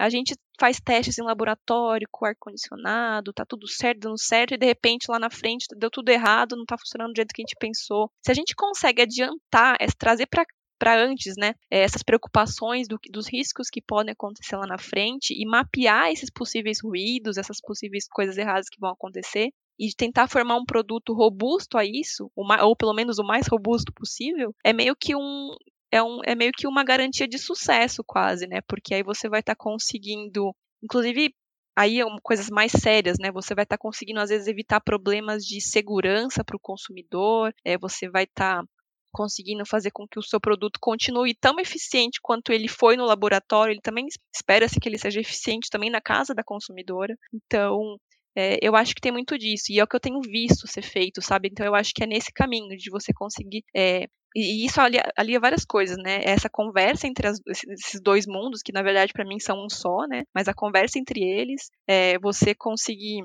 a 0.00 0.08
gente 0.08 0.34
faz 0.58 0.80
testes 0.80 1.18
em 1.18 1.22
laboratório 1.22 2.08
com 2.10 2.24
ar-condicionado, 2.24 3.34
tá 3.34 3.44
tudo 3.46 3.68
certo, 3.68 4.00
dando 4.00 4.18
certo, 4.18 4.54
e 4.54 4.58
de 4.58 4.64
repente 4.64 5.10
lá 5.10 5.18
na 5.18 5.28
frente 5.30 5.66
deu 5.76 5.90
tudo 5.90 6.08
errado, 6.08 6.56
não 6.56 6.64
tá 6.64 6.76
funcionando 6.78 7.12
do 7.12 7.16
jeito 7.16 7.34
que 7.34 7.42
a 7.42 7.44
gente 7.44 7.56
pensou. 7.60 8.10
Se 8.24 8.30
a 8.30 8.34
gente 8.34 8.54
consegue 8.56 9.02
adiantar, 9.02 9.76
é, 9.78 9.86
trazer 9.98 10.26
para 10.26 10.44
para 10.78 10.98
antes, 10.98 11.34
né? 11.36 11.52
É, 11.70 11.80
essas 11.80 12.02
preocupações 12.02 12.88
do, 12.88 12.98
dos 13.10 13.28
riscos 13.30 13.68
que 13.68 13.82
podem 13.82 14.12
acontecer 14.12 14.56
lá 14.56 14.66
na 14.66 14.78
frente 14.78 15.34
e 15.36 15.46
mapear 15.46 16.10
esses 16.10 16.30
possíveis 16.30 16.78
ruídos, 16.82 17.36
essas 17.36 17.60
possíveis 17.60 18.08
coisas 18.08 18.38
erradas 18.38 18.66
que 18.70 18.80
vão 18.80 18.90
acontecer 18.90 19.50
e 19.78 19.90
tentar 19.94 20.26
formar 20.26 20.56
um 20.56 20.64
produto 20.64 21.12
robusto 21.12 21.76
a 21.76 21.84
isso, 21.84 22.30
ou 22.34 22.74
pelo 22.74 22.94
menos 22.94 23.18
o 23.18 23.22
mais 23.22 23.46
robusto 23.46 23.92
possível, 23.92 24.54
é 24.64 24.72
meio 24.72 24.96
que 24.96 25.14
um 25.14 25.50
é, 25.92 26.02
um, 26.02 26.20
é 26.24 26.34
meio 26.34 26.52
que 26.52 26.66
uma 26.66 26.84
garantia 26.84 27.26
de 27.26 27.38
sucesso 27.38 28.02
quase, 28.06 28.46
né? 28.46 28.60
Porque 28.68 28.94
aí 28.94 29.02
você 29.02 29.28
vai 29.28 29.40
estar 29.40 29.54
tá 29.54 29.62
conseguindo, 29.62 30.54
inclusive 30.82 31.34
aí 31.76 32.00
é 32.00 32.04
coisas 32.22 32.48
mais 32.50 32.72
sérias, 32.72 33.18
né? 33.18 33.30
Você 33.32 33.54
vai 33.54 33.64
estar 33.64 33.76
tá 33.76 33.80
conseguindo 33.80 34.20
às 34.20 34.30
vezes 34.30 34.46
evitar 34.46 34.80
problemas 34.80 35.44
de 35.44 35.60
segurança 35.60 36.44
para 36.44 36.56
o 36.56 36.60
consumidor, 36.60 37.52
é, 37.64 37.78
você 37.78 38.08
vai 38.08 38.24
estar 38.24 38.62
tá 38.62 38.68
conseguindo 39.12 39.66
fazer 39.66 39.90
com 39.90 40.06
que 40.06 40.18
o 40.18 40.22
seu 40.22 40.40
produto 40.40 40.78
continue 40.80 41.34
tão 41.34 41.58
eficiente 41.58 42.20
quanto 42.22 42.52
ele 42.52 42.68
foi 42.68 42.96
no 42.96 43.04
laboratório, 43.04 43.72
ele 43.72 43.80
também 43.80 44.06
espera-se 44.34 44.78
que 44.78 44.88
ele 44.88 44.98
seja 44.98 45.20
eficiente 45.20 45.68
também 45.70 45.90
na 45.90 46.00
casa 46.00 46.34
da 46.34 46.44
consumidora. 46.44 47.16
Então, 47.34 47.98
é, 48.36 48.58
eu 48.62 48.76
acho 48.76 48.94
que 48.94 49.00
tem 49.00 49.12
muito 49.12 49.36
disso, 49.38 49.66
e 49.70 49.78
é 49.78 49.84
o 49.84 49.86
que 49.86 49.96
eu 49.96 50.00
tenho 50.00 50.20
visto 50.20 50.66
ser 50.66 50.82
feito, 50.82 51.20
sabe? 51.22 51.48
Então, 51.50 51.66
eu 51.66 51.74
acho 51.74 51.92
que 51.94 52.02
é 52.04 52.06
nesse 52.06 52.32
caminho 52.32 52.76
de 52.76 52.90
você 52.90 53.12
conseguir. 53.12 53.64
É, 53.74 54.06
e 54.34 54.64
isso 54.64 54.80
alia, 54.80 55.02
alia, 55.16 55.40
várias 55.40 55.64
coisas, 55.64 55.96
né? 55.98 56.20
Essa 56.24 56.48
conversa 56.48 57.06
entre 57.06 57.26
as, 57.26 57.38
esses 57.46 58.00
dois 58.00 58.26
mundos, 58.26 58.62
que 58.62 58.72
na 58.72 58.82
verdade 58.82 59.12
para 59.12 59.24
mim 59.24 59.40
são 59.40 59.64
um 59.64 59.68
só, 59.68 60.06
né? 60.08 60.22
Mas 60.34 60.46
a 60.48 60.54
conversa 60.54 60.98
entre 60.98 61.20
eles, 61.20 61.68
é, 61.86 62.18
você 62.18 62.54
conseguir 62.54 63.24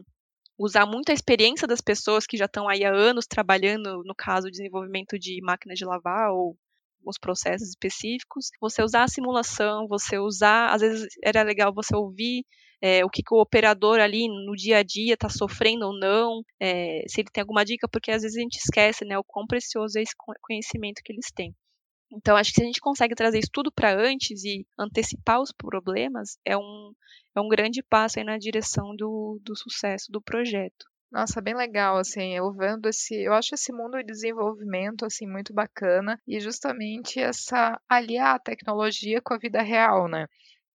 usar 0.58 0.86
muito 0.86 1.12
a 1.12 1.14
experiência 1.14 1.68
das 1.68 1.82
pessoas 1.82 2.26
que 2.26 2.38
já 2.38 2.46
estão 2.46 2.68
aí 2.68 2.84
há 2.84 2.92
anos 2.94 3.28
trabalhando, 3.28 4.02
no 4.06 4.16
caso, 4.16 4.50
desenvolvimento 4.50 5.20
de 5.20 5.40
máquinas 5.44 5.78
de 5.78 5.86
lavar 5.86 6.32
ou 6.32 6.58
os 7.06 7.20
processos 7.20 7.70
específicos, 7.70 8.50
você 8.60 8.82
usar 8.82 9.04
a 9.04 9.08
simulação, 9.08 9.88
você 9.88 10.18
usar, 10.18 10.74
às 10.74 10.82
vezes 10.82 11.08
era 11.24 11.44
legal 11.44 11.72
você 11.74 11.96
ouvir 11.96 12.44
é, 12.82 13.04
o 13.06 13.10
que, 13.10 13.22
que, 13.24 13.34
o 13.34 13.42
operador 13.42 14.00
ali 14.00 14.28
no 14.28 14.54
dia 14.56 14.78
a 14.78 14.84
dia 14.84 15.14
está 15.14 15.30
sofrendo 15.30 15.86
ou 15.88 15.98
não, 15.98 16.42
é, 16.60 17.04
se 17.08 17.22
ele 17.22 17.30
tem 17.32 17.42
alguma 17.42 17.66
dica, 17.66 17.88
porque 17.88 18.12
às 18.12 18.22
vezes 18.22 18.38
a 18.38 18.42
gente 18.42 18.58
esquece, 18.58 19.06
né, 19.06 19.18
o 19.18 19.24
quão 19.24 19.46
precioso 19.48 19.98
é 19.98 20.02
esse 20.02 20.16
conhecimento 20.42 21.02
que 21.04 21.14
eles 21.14 21.32
têm. 21.34 21.56
Então, 22.12 22.38
acho 22.38 22.52
que 22.52 22.56
se 22.56 22.64
a 22.64 22.66
gente 22.66 22.80
consegue 22.80 23.16
trazer 23.16 23.40
isso 23.40 23.50
tudo 23.52 23.72
para 23.72 23.94
antes 23.94 24.44
e 24.44 24.66
antecipar 24.78 25.42
os 25.42 25.52
problemas, 25.52 26.38
é 26.46 26.56
um, 26.56 26.94
é 27.36 27.42
um 27.42 27.48
grande 27.48 27.84
passo 27.84 28.24
na 28.24 28.38
direção 28.38 28.96
do, 28.96 29.40
do 29.44 29.56
sucesso 29.56 30.12
do 30.12 30.22
projeto. 30.22 30.86
Nossa, 31.12 31.42
bem 31.42 31.56
legal, 31.56 31.98
assim, 31.98 32.34
eu 32.36 32.52
vendo 32.54 32.90
esse, 32.90 33.16
eu 33.16 33.34
acho 33.34 33.56
esse 33.56 33.72
mundo 33.72 33.98
de 33.98 34.04
desenvolvimento, 34.04 35.06
assim, 35.06 35.28
muito 35.28 35.54
bacana, 35.54 36.20
e 36.28 36.40
justamente 36.40 37.20
essa, 37.20 37.80
aliar 37.88 38.36
a 38.36 38.40
tecnologia 38.40 39.22
com 39.22 39.34
a 39.34 39.38
vida 39.38 39.62
real, 39.62 40.08
né, 40.10 40.28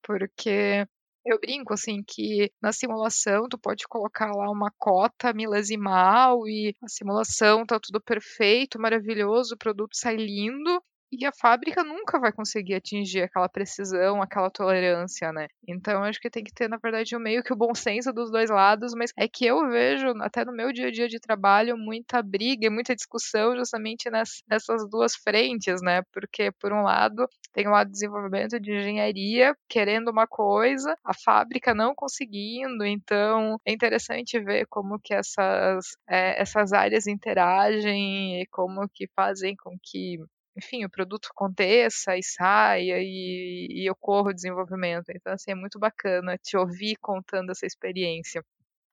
porque 0.02 0.86
eu 1.28 1.38
brinco, 1.40 1.72
assim, 1.74 2.02
que 2.06 2.50
na 2.62 2.72
simulação 2.72 3.48
tu 3.48 3.58
pode 3.58 3.86
colocar 3.88 4.30
lá 4.34 4.50
uma 4.50 4.70
cota 4.78 5.32
milesimal 5.32 6.46
e 6.48 6.74
a 6.82 6.88
simulação 6.88 7.64
tá 7.66 7.78
tudo 7.80 8.00
perfeito, 8.00 8.80
maravilhoso, 8.80 9.54
o 9.54 9.58
produto 9.58 9.96
sai 9.96 10.16
lindo, 10.16 10.82
e 11.10 11.24
a 11.26 11.32
fábrica 11.32 11.82
nunca 11.82 12.18
vai 12.18 12.32
conseguir 12.32 12.74
atingir 12.74 13.22
aquela 13.22 13.48
precisão, 13.48 14.22
aquela 14.22 14.50
tolerância, 14.50 15.32
né? 15.32 15.46
Então 15.66 16.02
acho 16.04 16.20
que 16.20 16.30
tem 16.30 16.44
que 16.44 16.52
ter, 16.52 16.68
na 16.68 16.76
verdade, 16.76 17.16
um 17.16 17.20
meio 17.20 17.42
que 17.42 17.52
o 17.52 17.56
bom 17.56 17.74
senso 17.74 18.12
dos 18.12 18.30
dois 18.30 18.50
lados, 18.50 18.92
mas 18.94 19.12
é 19.16 19.26
que 19.28 19.46
eu 19.46 19.68
vejo, 19.68 20.08
até 20.20 20.44
no 20.44 20.52
meu 20.52 20.72
dia 20.72 20.88
a 20.88 20.90
dia 20.90 21.08
de 21.08 21.18
trabalho, 21.20 21.76
muita 21.76 22.22
briga 22.22 22.66
e 22.66 22.70
muita 22.70 22.94
discussão 22.94 23.56
justamente 23.56 24.10
nessas 24.10 24.88
duas 24.90 25.14
frentes, 25.16 25.80
né? 25.82 26.02
Porque, 26.12 26.52
por 26.60 26.72
um 26.72 26.82
lado, 26.82 27.26
tem 27.52 27.66
o 27.66 27.70
lado 27.70 27.86
de 27.88 27.92
desenvolvimento 27.92 28.60
de 28.60 28.72
engenharia 28.72 29.54
querendo 29.68 30.10
uma 30.10 30.26
coisa, 30.26 30.94
a 31.04 31.14
fábrica 31.14 31.74
não 31.74 31.94
conseguindo, 31.94 32.84
então 32.84 33.58
é 33.64 33.72
interessante 33.72 34.38
ver 34.40 34.66
como 34.68 34.98
que 34.98 35.14
essas, 35.14 35.96
é, 36.08 36.40
essas 36.40 36.72
áreas 36.72 37.06
interagem 37.06 38.40
e 38.42 38.46
como 38.46 38.88
que 38.88 39.08
fazem 39.14 39.56
com 39.56 39.76
que 39.82 40.18
enfim, 40.58 40.84
o 40.84 40.90
produto 40.90 41.28
aconteça 41.30 42.16
e 42.16 42.22
saia 42.22 42.98
e, 42.98 43.68
e 43.70 43.90
ocorra 43.90 44.30
o 44.30 44.34
desenvolvimento. 44.34 45.10
Então, 45.10 45.32
assim, 45.32 45.52
é 45.52 45.54
muito 45.54 45.78
bacana 45.78 46.36
te 46.36 46.56
ouvir 46.56 46.96
contando 47.00 47.50
essa 47.50 47.64
experiência. 47.64 48.44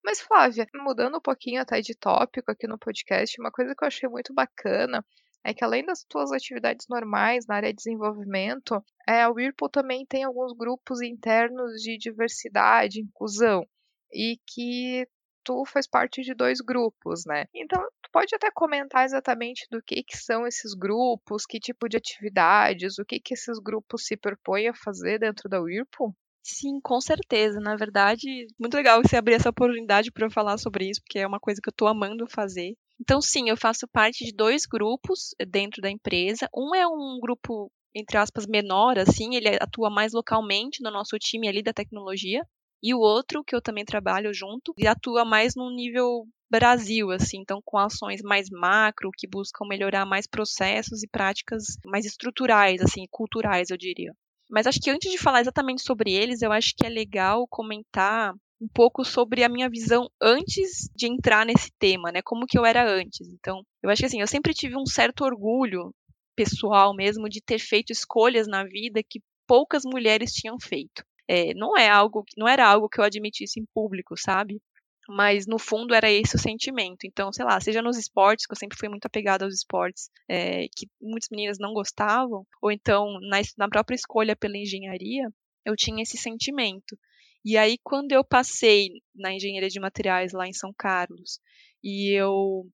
Mas, 0.03 0.21
Flávia, 0.21 0.67
mudando 0.75 1.17
um 1.17 1.21
pouquinho 1.21 1.61
até 1.61 1.81
de 1.81 1.95
tópico 1.95 2.51
aqui 2.51 2.67
no 2.67 2.77
podcast, 2.77 3.41
uma 3.41 3.51
coisa 3.51 3.73
que 3.75 3.83
eu 3.83 3.87
achei 3.87 4.07
muito 4.07 4.33
bacana 4.33 5.03
é 5.43 5.53
que 5.53 5.63
além 5.63 5.85
das 5.85 6.03
tuas 6.03 6.31
atividades 6.31 6.87
normais 6.87 7.45
na 7.47 7.55
área 7.55 7.69
de 7.69 7.75
desenvolvimento, 7.75 8.83
é, 9.07 9.23
a 9.23 9.29
Whirlpool 9.29 9.69
também 9.69 10.05
tem 10.05 10.23
alguns 10.23 10.53
grupos 10.53 11.01
internos 11.01 11.81
de 11.81 11.97
diversidade, 11.97 13.01
inclusão, 13.01 13.63
e 14.11 14.39
que 14.47 15.07
tu 15.45 15.63
faz 15.65 15.87
parte 15.87 16.21
de 16.23 16.33
dois 16.33 16.59
grupos, 16.59 17.23
né? 17.25 17.45
Então, 17.53 17.81
tu 18.01 18.09
pode 18.11 18.35
até 18.35 18.49
comentar 18.51 19.05
exatamente 19.05 19.67
do 19.71 19.81
que, 19.81 20.03
que 20.03 20.17
são 20.17 20.45
esses 20.47 20.73
grupos, 20.73 21.45
que 21.45 21.59
tipo 21.59 21.87
de 21.87 21.97
atividades, 21.97 22.97
o 22.97 23.05
que, 23.05 23.19
que 23.19 23.33
esses 23.35 23.59
grupos 23.59 24.05
se 24.05 24.17
propõem 24.17 24.67
a 24.67 24.73
fazer 24.73 25.19
dentro 25.19 25.47
da 25.47 25.61
Whirlpool? 25.61 26.13
Sim, 26.43 26.79
com 26.81 26.99
certeza. 26.99 27.59
Na 27.59 27.75
verdade, 27.75 28.47
muito 28.59 28.75
legal 28.75 29.01
você 29.01 29.15
abrir 29.15 29.35
essa 29.35 29.49
oportunidade 29.49 30.11
para 30.11 30.25
eu 30.27 30.31
falar 30.31 30.57
sobre 30.57 30.89
isso, 30.89 31.01
porque 31.01 31.19
é 31.19 31.27
uma 31.27 31.39
coisa 31.39 31.61
que 31.61 31.69
eu 31.69 31.71
estou 31.71 31.87
amando 31.87 32.27
fazer. 32.27 32.75
Então, 32.99 33.21
sim, 33.21 33.49
eu 33.49 33.57
faço 33.57 33.87
parte 33.87 34.25
de 34.25 34.33
dois 34.33 34.65
grupos 34.65 35.35
dentro 35.47 35.81
da 35.81 35.89
empresa. 35.89 36.49
Um 36.55 36.75
é 36.75 36.87
um 36.87 37.19
grupo 37.21 37.71
entre 37.95 38.17
aspas, 38.17 38.45
menor, 38.45 38.99
assim, 38.99 39.35
ele 39.35 39.47
atua 39.59 39.89
mais 39.89 40.11
localmente 40.11 40.83
no 40.83 40.91
nosso 40.91 41.17
time 41.17 41.47
ali 41.47 41.63
da 41.63 41.71
tecnologia. 41.71 42.45
E 42.81 42.93
o 42.93 42.99
outro, 42.99 43.43
que 43.43 43.55
eu 43.55 43.61
também 43.61 43.85
trabalho 43.85 44.33
junto, 44.33 44.73
ele 44.77 44.87
atua 44.87 45.25
mais 45.25 45.55
no 45.55 45.69
nível 45.69 46.27
Brasil, 46.49 47.11
assim, 47.11 47.39
então 47.39 47.59
com 47.65 47.77
ações 47.77 48.21
mais 48.21 48.49
macro, 48.49 49.09
que 49.17 49.27
buscam 49.27 49.65
melhorar 49.67 50.05
mais 50.05 50.27
processos 50.27 51.01
e 51.03 51.07
práticas 51.07 51.63
mais 51.85 52.05
estruturais, 52.05 52.81
assim, 52.81 53.05
culturais, 53.09 53.69
eu 53.69 53.77
diria. 53.77 54.13
Mas 54.49 54.67
acho 54.67 54.79
que 54.79 54.91
antes 54.91 55.11
de 55.11 55.17
falar 55.17 55.41
exatamente 55.41 55.81
sobre 55.81 56.13
eles, 56.13 56.41
eu 56.41 56.51
acho 56.51 56.73
que 56.77 56.85
é 56.85 56.89
legal 56.89 57.47
comentar 57.47 58.33
um 58.61 58.67
pouco 58.67 59.03
sobre 59.03 59.43
a 59.43 59.49
minha 59.49 59.69
visão 59.69 60.07
antes 60.21 60.89
de 60.95 61.07
entrar 61.07 61.45
nesse 61.45 61.71
tema, 61.79 62.11
né? 62.11 62.21
Como 62.23 62.45
que 62.45 62.57
eu 62.57 62.65
era 62.65 62.87
antes. 62.87 63.27
Então, 63.27 63.63
eu 63.81 63.89
acho 63.89 64.01
que 64.01 64.05
assim, 64.05 64.21
eu 64.21 64.27
sempre 64.27 64.53
tive 64.53 64.77
um 64.77 64.85
certo 64.85 65.23
orgulho 65.23 65.91
pessoal 66.35 66.93
mesmo 66.95 67.27
de 67.27 67.41
ter 67.41 67.59
feito 67.59 67.91
escolhas 67.91 68.47
na 68.47 68.63
vida 68.63 69.01
que 69.03 69.19
poucas 69.47 69.83
mulheres 69.83 70.31
tinham 70.31 70.57
feito. 70.59 71.03
É, 71.27 71.53
não 71.53 71.77
é 71.77 71.89
algo, 71.89 72.23
não 72.37 72.47
era 72.47 72.67
algo 72.67 72.89
que 72.89 72.99
eu 72.99 73.03
admitisse 73.03 73.59
em 73.59 73.65
público, 73.73 74.15
sabe? 74.17 74.61
Mas 75.07 75.45
no 75.45 75.59
fundo 75.59 75.93
era 75.93 76.09
esse 76.09 76.35
o 76.35 76.39
sentimento. 76.39 77.05
Então, 77.05 77.31
sei 77.31 77.45
lá, 77.45 77.59
seja 77.59 77.81
nos 77.81 77.97
esportes, 77.97 78.45
que 78.45 78.53
eu 78.53 78.57
sempre 78.57 78.77
fui 78.77 78.89
muito 78.89 79.05
apegada 79.05 79.45
aos 79.45 79.53
esportes, 79.53 80.09
é, 80.27 80.67
que 80.75 80.87
muitas 81.01 81.29
meninas 81.31 81.57
não 81.59 81.73
gostavam, 81.73 82.45
ou 82.61 82.71
então 82.71 83.19
na, 83.21 83.41
na 83.57 83.69
própria 83.69 83.95
escolha 83.95 84.35
pela 84.35 84.57
engenharia, 84.57 85.29
eu 85.63 85.75
tinha 85.75 86.03
esse 86.03 86.17
sentimento. 86.17 86.97
E 87.43 87.57
aí, 87.57 87.77
quando 87.83 88.11
eu 88.11 88.23
passei 88.23 88.89
na 89.15 89.31
engenharia 89.31 89.69
de 89.69 89.79
materiais 89.79 90.33
lá 90.33 90.47
em 90.47 90.53
São 90.53 90.73
Carlos, 90.75 91.39
e 91.83 92.11
eu 92.19 92.67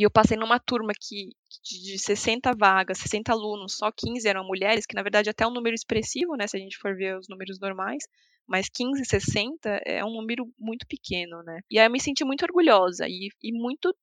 e 0.00 0.02
eu 0.02 0.10
passei 0.10 0.34
numa 0.34 0.58
turma 0.58 0.94
que 0.98 1.28
de 1.62 1.98
60 1.98 2.54
vagas, 2.54 2.96
60 2.96 3.32
alunos, 3.32 3.76
só 3.76 3.92
15 3.92 4.26
eram 4.26 4.42
mulheres, 4.46 4.86
que 4.86 4.94
na 4.94 5.02
verdade 5.02 5.28
até 5.28 5.44
é 5.44 5.46
um 5.46 5.52
número 5.52 5.74
expressivo, 5.74 6.36
né, 6.36 6.46
se 6.46 6.56
a 6.56 6.58
gente 6.58 6.78
for 6.78 6.96
ver 6.96 7.18
os 7.18 7.28
números 7.28 7.60
normais, 7.60 8.04
mas 8.48 8.70
15, 8.70 9.04
60 9.04 9.68
é 9.84 10.02
um 10.02 10.10
número 10.10 10.50
muito 10.58 10.86
pequeno, 10.86 11.42
né? 11.42 11.60
E 11.70 11.78
aí 11.78 11.86
eu 11.86 11.90
me 11.90 12.00
senti 12.00 12.24
muito 12.24 12.42
orgulhosa 12.46 13.06
e, 13.06 13.28
e 13.42 13.52
muito 13.52 13.94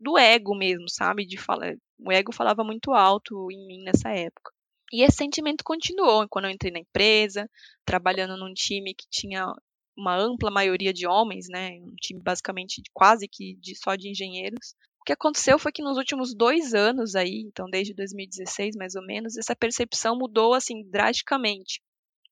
do 0.00 0.16
ego 0.16 0.56
mesmo, 0.56 0.88
sabe? 0.88 1.26
De 1.26 1.36
falar, 1.36 1.74
o 1.98 2.10
ego 2.10 2.32
falava 2.32 2.64
muito 2.64 2.94
alto 2.94 3.50
em 3.52 3.66
mim 3.66 3.82
nessa 3.84 4.08
época. 4.08 4.50
E 4.90 5.02
esse 5.02 5.18
sentimento 5.18 5.62
continuou 5.64 6.26
quando 6.30 6.46
eu 6.46 6.50
entrei 6.50 6.72
na 6.72 6.78
empresa, 6.78 7.46
trabalhando 7.84 8.38
num 8.38 8.54
time 8.54 8.94
que 8.94 9.06
tinha 9.10 9.52
uma 9.94 10.16
ampla 10.16 10.50
maioria 10.50 10.94
de 10.94 11.06
homens, 11.06 11.46
né? 11.50 11.72
Um 11.82 11.94
time 12.00 12.22
basicamente 12.22 12.80
quase 12.94 13.28
que 13.28 13.54
de, 13.56 13.76
só 13.76 13.94
de 13.94 14.08
engenheiros. 14.08 14.74
O 15.02 15.04
que 15.04 15.12
aconteceu 15.12 15.58
foi 15.58 15.72
que 15.72 15.82
nos 15.82 15.98
últimos 15.98 16.32
dois 16.32 16.74
anos 16.74 17.16
aí, 17.16 17.42
então 17.44 17.68
desde 17.68 17.92
2016 17.92 18.76
mais 18.76 18.94
ou 18.94 19.04
menos, 19.04 19.36
essa 19.36 19.56
percepção 19.56 20.16
mudou 20.16 20.54
assim 20.54 20.88
drasticamente. 20.88 21.82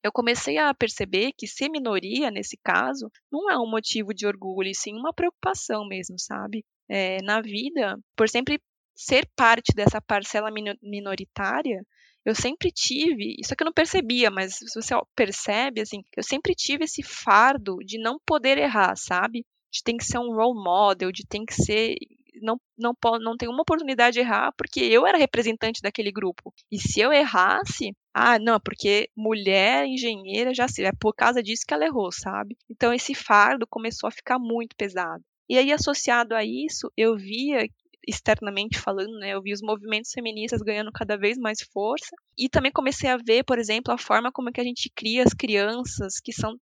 Eu 0.01 0.09
comecei 0.09 0.57
a 0.57 0.73
perceber 0.73 1.33
que 1.37 1.47
ser 1.47 1.67
minoria 1.67 2.31
nesse 2.31 2.57
caso 2.63 3.11
não 3.29 3.51
é 3.51 3.57
um 3.59 3.69
motivo 3.69 4.13
de 4.13 4.25
orgulho, 4.25 4.69
e 4.69 4.73
sim 4.73 4.93
uma 4.93 5.13
preocupação 5.13 5.85
mesmo, 5.85 6.15
sabe? 6.17 6.63
É, 6.87 7.21
na 7.23 7.41
vida, 7.41 7.99
por 8.15 8.29
sempre 8.29 8.57
ser 8.95 9.27
parte 9.35 9.73
dessa 9.75 10.01
parcela 10.01 10.49
minoritária, 10.81 11.85
eu 12.23 12.33
sempre 12.33 12.71
tive, 12.71 13.35
isso 13.37 13.53
que 13.53 13.63
eu 13.63 13.65
não 13.65 13.73
percebia, 13.73 14.31
mas 14.31 14.55
se 14.55 14.81
você 14.81 14.95
percebe, 15.13 15.81
assim, 15.81 16.05
eu 16.15 16.23
sempre 16.23 16.55
tive 16.55 16.85
esse 16.85 17.03
fardo 17.03 17.79
de 17.85 17.99
não 17.99 18.17
poder 18.25 18.57
errar, 18.57 18.95
sabe? 18.95 19.45
De 19.69 19.83
tem 19.83 19.97
que 19.97 20.05
ser 20.05 20.19
um 20.19 20.33
role 20.33 20.57
model, 20.57 21.11
de 21.11 21.25
tem 21.27 21.45
que 21.45 21.53
ser 21.53 21.95
não, 22.41 22.59
não, 22.77 22.93
não 23.19 23.37
tem 23.37 23.49
uma 23.49 23.61
oportunidade 23.61 24.15
de 24.15 24.19
errar 24.19 24.51
porque 24.57 24.79
eu 24.79 25.05
era 25.05 25.17
representante 25.17 25.81
daquele 25.81 26.11
grupo. 26.11 26.53
E 26.71 26.79
se 26.79 26.99
eu 26.99 27.11
errasse, 27.11 27.95
ah, 28.13 28.39
não, 28.39 28.59
porque 28.59 29.09
mulher 29.15 29.85
engenheira 29.85 30.53
já 30.53 30.67
se 30.67 30.83
é 30.83 30.91
por 30.91 31.13
causa 31.13 31.41
disso 31.41 31.63
que 31.67 31.73
ela 31.73 31.85
errou, 31.85 32.11
sabe? 32.11 32.57
Então 32.69 32.93
esse 32.93 33.13
fardo 33.13 33.67
começou 33.67 34.07
a 34.07 34.11
ficar 34.11 34.39
muito 34.39 34.75
pesado. 34.75 35.23
E 35.49 35.57
aí 35.57 35.71
associado 35.71 36.33
a 36.33 36.45
isso, 36.45 36.91
eu 36.95 37.17
via 37.17 37.67
externamente 38.07 38.79
falando, 38.79 39.19
né, 39.19 39.33
eu 39.33 39.41
vi 39.41 39.53
os 39.53 39.61
movimentos 39.61 40.11
feministas 40.11 40.61
ganhando 40.61 40.91
cada 40.91 41.17
vez 41.17 41.37
mais 41.37 41.61
força 41.71 42.15
e 42.37 42.49
também 42.49 42.71
comecei 42.71 43.09
a 43.09 43.17
ver, 43.17 43.43
por 43.43 43.59
exemplo, 43.59 43.93
a 43.93 43.97
forma 43.97 44.31
como 44.31 44.49
é 44.49 44.51
que 44.51 44.61
a 44.61 44.63
gente 44.63 44.89
cria 44.95 45.23
as 45.23 45.33
crianças 45.33 46.19
que 46.23 46.33
são 46.33 46.57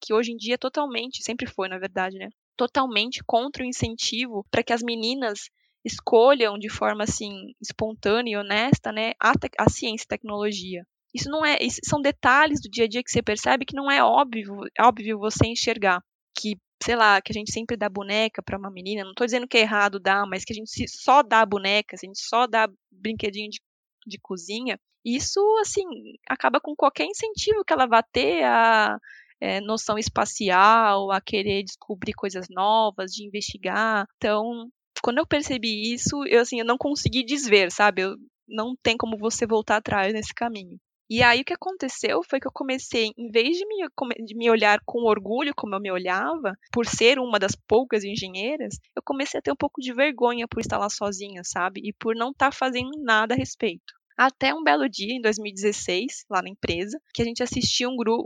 que 0.00 0.12
hoje 0.12 0.32
em 0.32 0.36
dia 0.36 0.58
totalmente, 0.58 1.22
sempre 1.22 1.46
foi, 1.46 1.68
na 1.68 1.78
verdade, 1.78 2.18
né, 2.18 2.28
totalmente 2.56 3.22
contra 3.24 3.62
o 3.62 3.66
incentivo 3.66 4.46
para 4.50 4.62
que 4.62 4.72
as 4.72 4.82
meninas 4.82 5.50
escolham 5.84 6.58
de 6.58 6.68
forma 6.68 7.04
assim 7.04 7.54
espontânea 7.60 8.32
e 8.32 8.36
honesta, 8.36 8.92
né, 8.92 9.12
a, 9.20 9.32
a 9.58 9.70
ciência 9.70 10.04
e 10.04 10.08
tecnologia. 10.08 10.86
Isso 11.14 11.28
não 11.28 11.44
é, 11.44 11.58
isso 11.60 11.80
são 11.84 12.00
detalhes 12.00 12.60
do 12.60 12.70
dia 12.70 12.84
a 12.84 12.88
dia 12.88 13.02
que 13.02 13.10
você 13.10 13.22
percebe 13.22 13.64
que 13.64 13.74
não 13.74 13.90
é 13.90 14.02
óbvio, 14.02 14.60
óbvio 14.80 15.18
você 15.18 15.46
enxergar 15.46 16.02
que 16.36 16.56
sei 16.82 16.96
lá, 16.96 17.20
que 17.20 17.30
a 17.30 17.34
gente 17.34 17.52
sempre 17.52 17.76
dá 17.76 17.90
boneca 17.90 18.42
para 18.42 18.56
uma 18.56 18.70
menina, 18.70 19.04
não 19.04 19.10
estou 19.10 19.26
dizendo 19.26 19.46
que 19.46 19.58
é 19.58 19.60
errado 19.60 20.00
dar, 20.00 20.26
mas 20.26 20.44
que 20.44 20.52
a 20.52 20.56
gente 20.56 20.88
só 20.88 21.22
dá 21.22 21.44
boneca, 21.44 21.94
a 21.94 22.06
gente 22.06 22.18
só 22.18 22.46
dá 22.46 22.66
brinquedinho 22.90 23.50
de, 23.50 23.60
de 24.06 24.18
cozinha, 24.18 24.78
isso, 25.04 25.40
assim, 25.60 25.84
acaba 26.28 26.60
com 26.60 26.74
qualquer 26.76 27.06
incentivo 27.06 27.64
que 27.64 27.72
ela 27.72 27.86
vá 27.86 28.02
ter 28.02 28.44
a 28.44 28.98
é, 29.40 29.60
noção 29.60 29.98
espacial, 29.98 31.10
a 31.10 31.20
querer 31.20 31.62
descobrir 31.62 32.12
coisas 32.12 32.46
novas, 32.50 33.12
de 33.12 33.24
investigar. 33.24 34.06
Então, 34.16 34.68
quando 35.02 35.18
eu 35.18 35.26
percebi 35.26 35.92
isso, 35.92 36.24
eu, 36.26 36.40
assim, 36.40 36.60
eu 36.60 36.66
não 36.66 36.76
consegui 36.76 37.24
desver, 37.24 37.72
sabe? 37.72 38.02
Eu, 38.02 38.16
não 38.48 38.74
tem 38.82 38.96
como 38.96 39.16
você 39.16 39.46
voltar 39.46 39.76
atrás 39.76 40.12
nesse 40.12 40.34
caminho. 40.34 40.78
E 41.08 41.24
aí 41.24 41.40
o 41.40 41.44
que 41.44 41.52
aconteceu 41.52 42.20
foi 42.22 42.38
que 42.38 42.46
eu 42.46 42.52
comecei, 42.52 43.10
em 43.18 43.30
vez 43.32 43.56
de 43.56 43.66
me, 43.66 43.84
de 44.24 44.36
me 44.36 44.48
olhar 44.48 44.78
com 44.86 45.00
orgulho 45.02 45.52
como 45.56 45.74
eu 45.74 45.80
me 45.80 45.90
olhava, 45.90 46.56
por 46.72 46.86
ser 46.86 47.18
uma 47.18 47.36
das 47.36 47.56
poucas 47.66 48.04
engenheiras, 48.04 48.76
eu 48.94 49.02
comecei 49.02 49.40
a 49.40 49.42
ter 49.42 49.50
um 49.50 49.56
pouco 49.56 49.80
de 49.80 49.92
vergonha 49.92 50.46
por 50.46 50.60
estar 50.60 50.78
lá 50.78 50.88
sozinha, 50.88 51.42
sabe? 51.44 51.80
E 51.82 51.92
por 51.92 52.14
não 52.14 52.30
estar 52.30 52.50
tá 52.50 52.56
fazendo 52.56 52.90
nada 53.02 53.34
a 53.34 53.36
respeito. 53.36 53.92
Até 54.16 54.54
um 54.54 54.62
belo 54.62 54.88
dia, 54.88 55.12
em 55.12 55.20
2016, 55.20 56.26
lá 56.30 56.42
na 56.42 56.50
empresa, 56.50 57.00
que 57.12 57.22
a 57.22 57.24
gente 57.24 57.42
assistiu 57.42 57.90
um 57.90 57.96
grupo, 57.96 58.22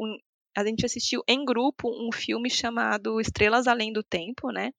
a 0.57 0.64
gente 0.64 0.87
assistiu 0.87 1.23
em 1.29 1.45
grupo 1.45 1.88
um 1.88 2.11
filme 2.12 2.51
chamado 2.51 3.21
Estrelas 3.21 3.67
Além 3.67 3.93
do 3.93 4.03
Tempo, 4.03 4.51
né? 4.51 4.71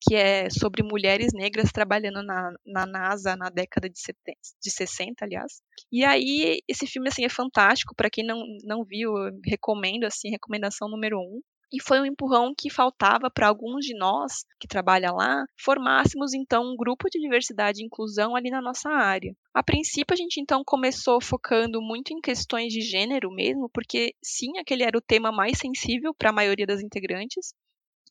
que 0.00 0.14
é 0.14 0.48
sobre 0.50 0.82
mulheres 0.82 1.32
negras 1.32 1.72
trabalhando 1.72 2.22
na, 2.22 2.52
na 2.64 2.86
NASA 2.86 3.36
na 3.36 3.48
década 3.48 3.88
de, 3.88 3.98
70, 3.98 4.38
de 4.62 4.70
60, 4.70 5.24
aliás. 5.24 5.60
E 5.90 6.04
aí, 6.04 6.60
esse 6.68 6.86
filme, 6.86 7.08
assim, 7.08 7.24
é 7.24 7.28
fantástico, 7.28 7.94
para 7.94 8.10
quem 8.10 8.24
não, 8.24 8.42
não 8.64 8.84
viu, 8.84 9.12
recomendo, 9.44 10.04
assim, 10.04 10.30
recomendação 10.30 10.88
número 10.88 11.18
um. 11.18 11.40
E 11.72 11.82
foi 11.82 12.00
um 12.00 12.06
empurrão 12.06 12.54
que 12.56 12.70
faltava 12.70 13.30
para 13.30 13.48
alguns 13.48 13.84
de 13.84 13.96
nós 13.96 14.44
que 14.60 14.68
trabalham 14.68 15.16
lá 15.16 15.44
formássemos 15.58 16.32
então 16.32 16.62
um 16.62 16.76
grupo 16.76 17.08
de 17.10 17.18
diversidade 17.18 17.82
e 17.82 17.84
inclusão 17.84 18.36
ali 18.36 18.50
na 18.50 18.62
nossa 18.62 18.88
área. 18.88 19.34
A 19.52 19.62
princípio 19.62 20.14
a 20.14 20.16
gente 20.16 20.40
então 20.40 20.62
começou 20.64 21.20
focando 21.20 21.82
muito 21.82 22.12
em 22.12 22.20
questões 22.20 22.72
de 22.72 22.80
gênero 22.80 23.30
mesmo, 23.32 23.68
porque 23.70 24.14
sim, 24.22 24.58
aquele 24.58 24.84
era 24.84 24.96
o 24.96 25.02
tema 25.02 25.32
mais 25.32 25.58
sensível 25.58 26.14
para 26.14 26.30
a 26.30 26.32
maioria 26.32 26.66
das 26.66 26.80
integrantes, 26.80 27.52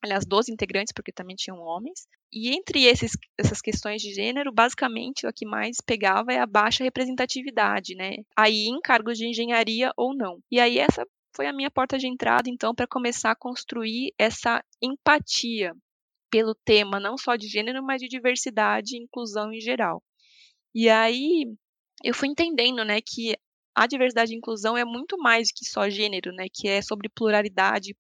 aliás, 0.02 0.26
12 0.26 0.52
integrantes, 0.52 0.94
porque 0.94 1.12
também 1.12 1.36
tinham 1.36 1.60
homens. 1.60 2.08
E 2.32 2.50
entre 2.56 2.84
esses, 2.84 3.12
essas 3.38 3.62
questões 3.62 4.02
de 4.02 4.14
gênero, 4.14 4.52
basicamente, 4.52 5.26
o 5.26 5.34
que 5.34 5.46
mais 5.46 5.78
pegava 5.86 6.34
é 6.34 6.40
a 6.40 6.46
baixa 6.46 6.84
representatividade, 6.84 7.96
né? 7.96 8.18
Aí 8.36 8.68
em 8.68 8.80
cargos 8.82 9.18
de 9.18 9.28
engenharia 9.28 9.92
ou 9.96 10.16
não. 10.16 10.40
E 10.52 10.60
aí 10.60 10.78
essa 10.78 11.06
foi 11.36 11.48
a 11.48 11.54
minha 11.54 11.70
porta 11.70 11.98
de 11.98 12.08
entrada, 12.08 12.50
então, 12.50 12.74
para 12.74 12.88
começar 12.88 13.32
a 13.32 13.36
construir 13.36 14.14
essa 14.18 14.64
empatia 14.82 15.74
pelo 16.32 16.56
tema, 16.56 17.00
não 17.00 17.18
só 17.18 17.36
de 17.36 17.48
gênero, 17.48 17.84
mas 17.84 18.02
de 18.02 18.08
diversidade 18.08 18.96
e 18.96 19.04
inclusão 19.04 19.52
em 19.54 19.60
geral. 19.60 20.04
E 20.74 20.90
aí 20.90 21.46
eu 22.04 22.14
fui 22.14 22.28
entendendo, 22.30 22.84
né, 22.86 23.00
que 23.02 23.36
a 23.76 23.88
diversidade 23.88 24.34
e 24.34 24.38
inclusão 24.38 24.78
é 24.78 24.86
muito 24.86 25.18
mais 25.18 25.50
que 25.52 25.66
só 25.66 25.90
gênero, 25.90 26.32
né, 26.34 26.48
que 26.54 26.68
é 26.68 26.82
sobre 26.82 27.10
pluralidade, 27.10 27.96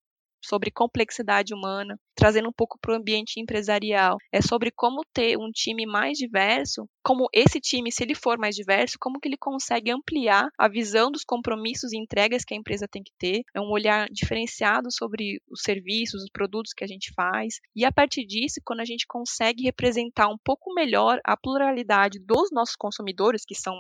sobre 0.45 0.71
complexidade 0.71 1.53
humana, 1.53 1.99
trazendo 2.15 2.49
um 2.49 2.53
pouco 2.53 2.77
para 2.79 2.93
o 2.93 2.95
ambiente 2.95 3.39
empresarial. 3.39 4.17
É 4.31 4.41
sobre 4.41 4.71
como 4.71 5.03
ter 5.13 5.37
um 5.37 5.49
time 5.51 5.85
mais 5.85 6.17
diverso, 6.17 6.87
como 7.03 7.27
esse 7.33 7.59
time, 7.59 7.91
se 7.91 8.03
ele 8.03 8.15
for 8.15 8.37
mais 8.37 8.55
diverso, 8.55 8.97
como 8.99 9.19
que 9.19 9.27
ele 9.27 9.37
consegue 9.37 9.91
ampliar 9.91 10.49
a 10.57 10.67
visão 10.67 11.11
dos 11.11 11.23
compromissos 11.23 11.91
e 11.93 11.97
entregas 11.97 12.43
que 12.43 12.53
a 12.53 12.57
empresa 12.57 12.87
tem 12.89 13.03
que 13.03 13.11
ter, 13.17 13.41
é 13.53 13.59
um 13.59 13.69
olhar 13.69 14.07
diferenciado 14.09 14.91
sobre 14.91 15.39
os 15.49 15.61
serviços, 15.61 16.23
os 16.23 16.29
produtos 16.31 16.73
que 16.73 16.83
a 16.83 16.87
gente 16.87 17.13
faz. 17.13 17.59
E 17.75 17.85
a 17.85 17.91
partir 17.91 18.25
disso, 18.25 18.61
quando 18.63 18.79
a 18.79 18.85
gente 18.85 19.05
consegue 19.07 19.63
representar 19.63 20.27
um 20.27 20.37
pouco 20.43 20.73
melhor 20.73 21.19
a 21.23 21.35
pluralidade 21.37 22.19
dos 22.19 22.49
nossos 22.51 22.75
consumidores, 22.75 23.43
que 23.45 23.55
são 23.55 23.75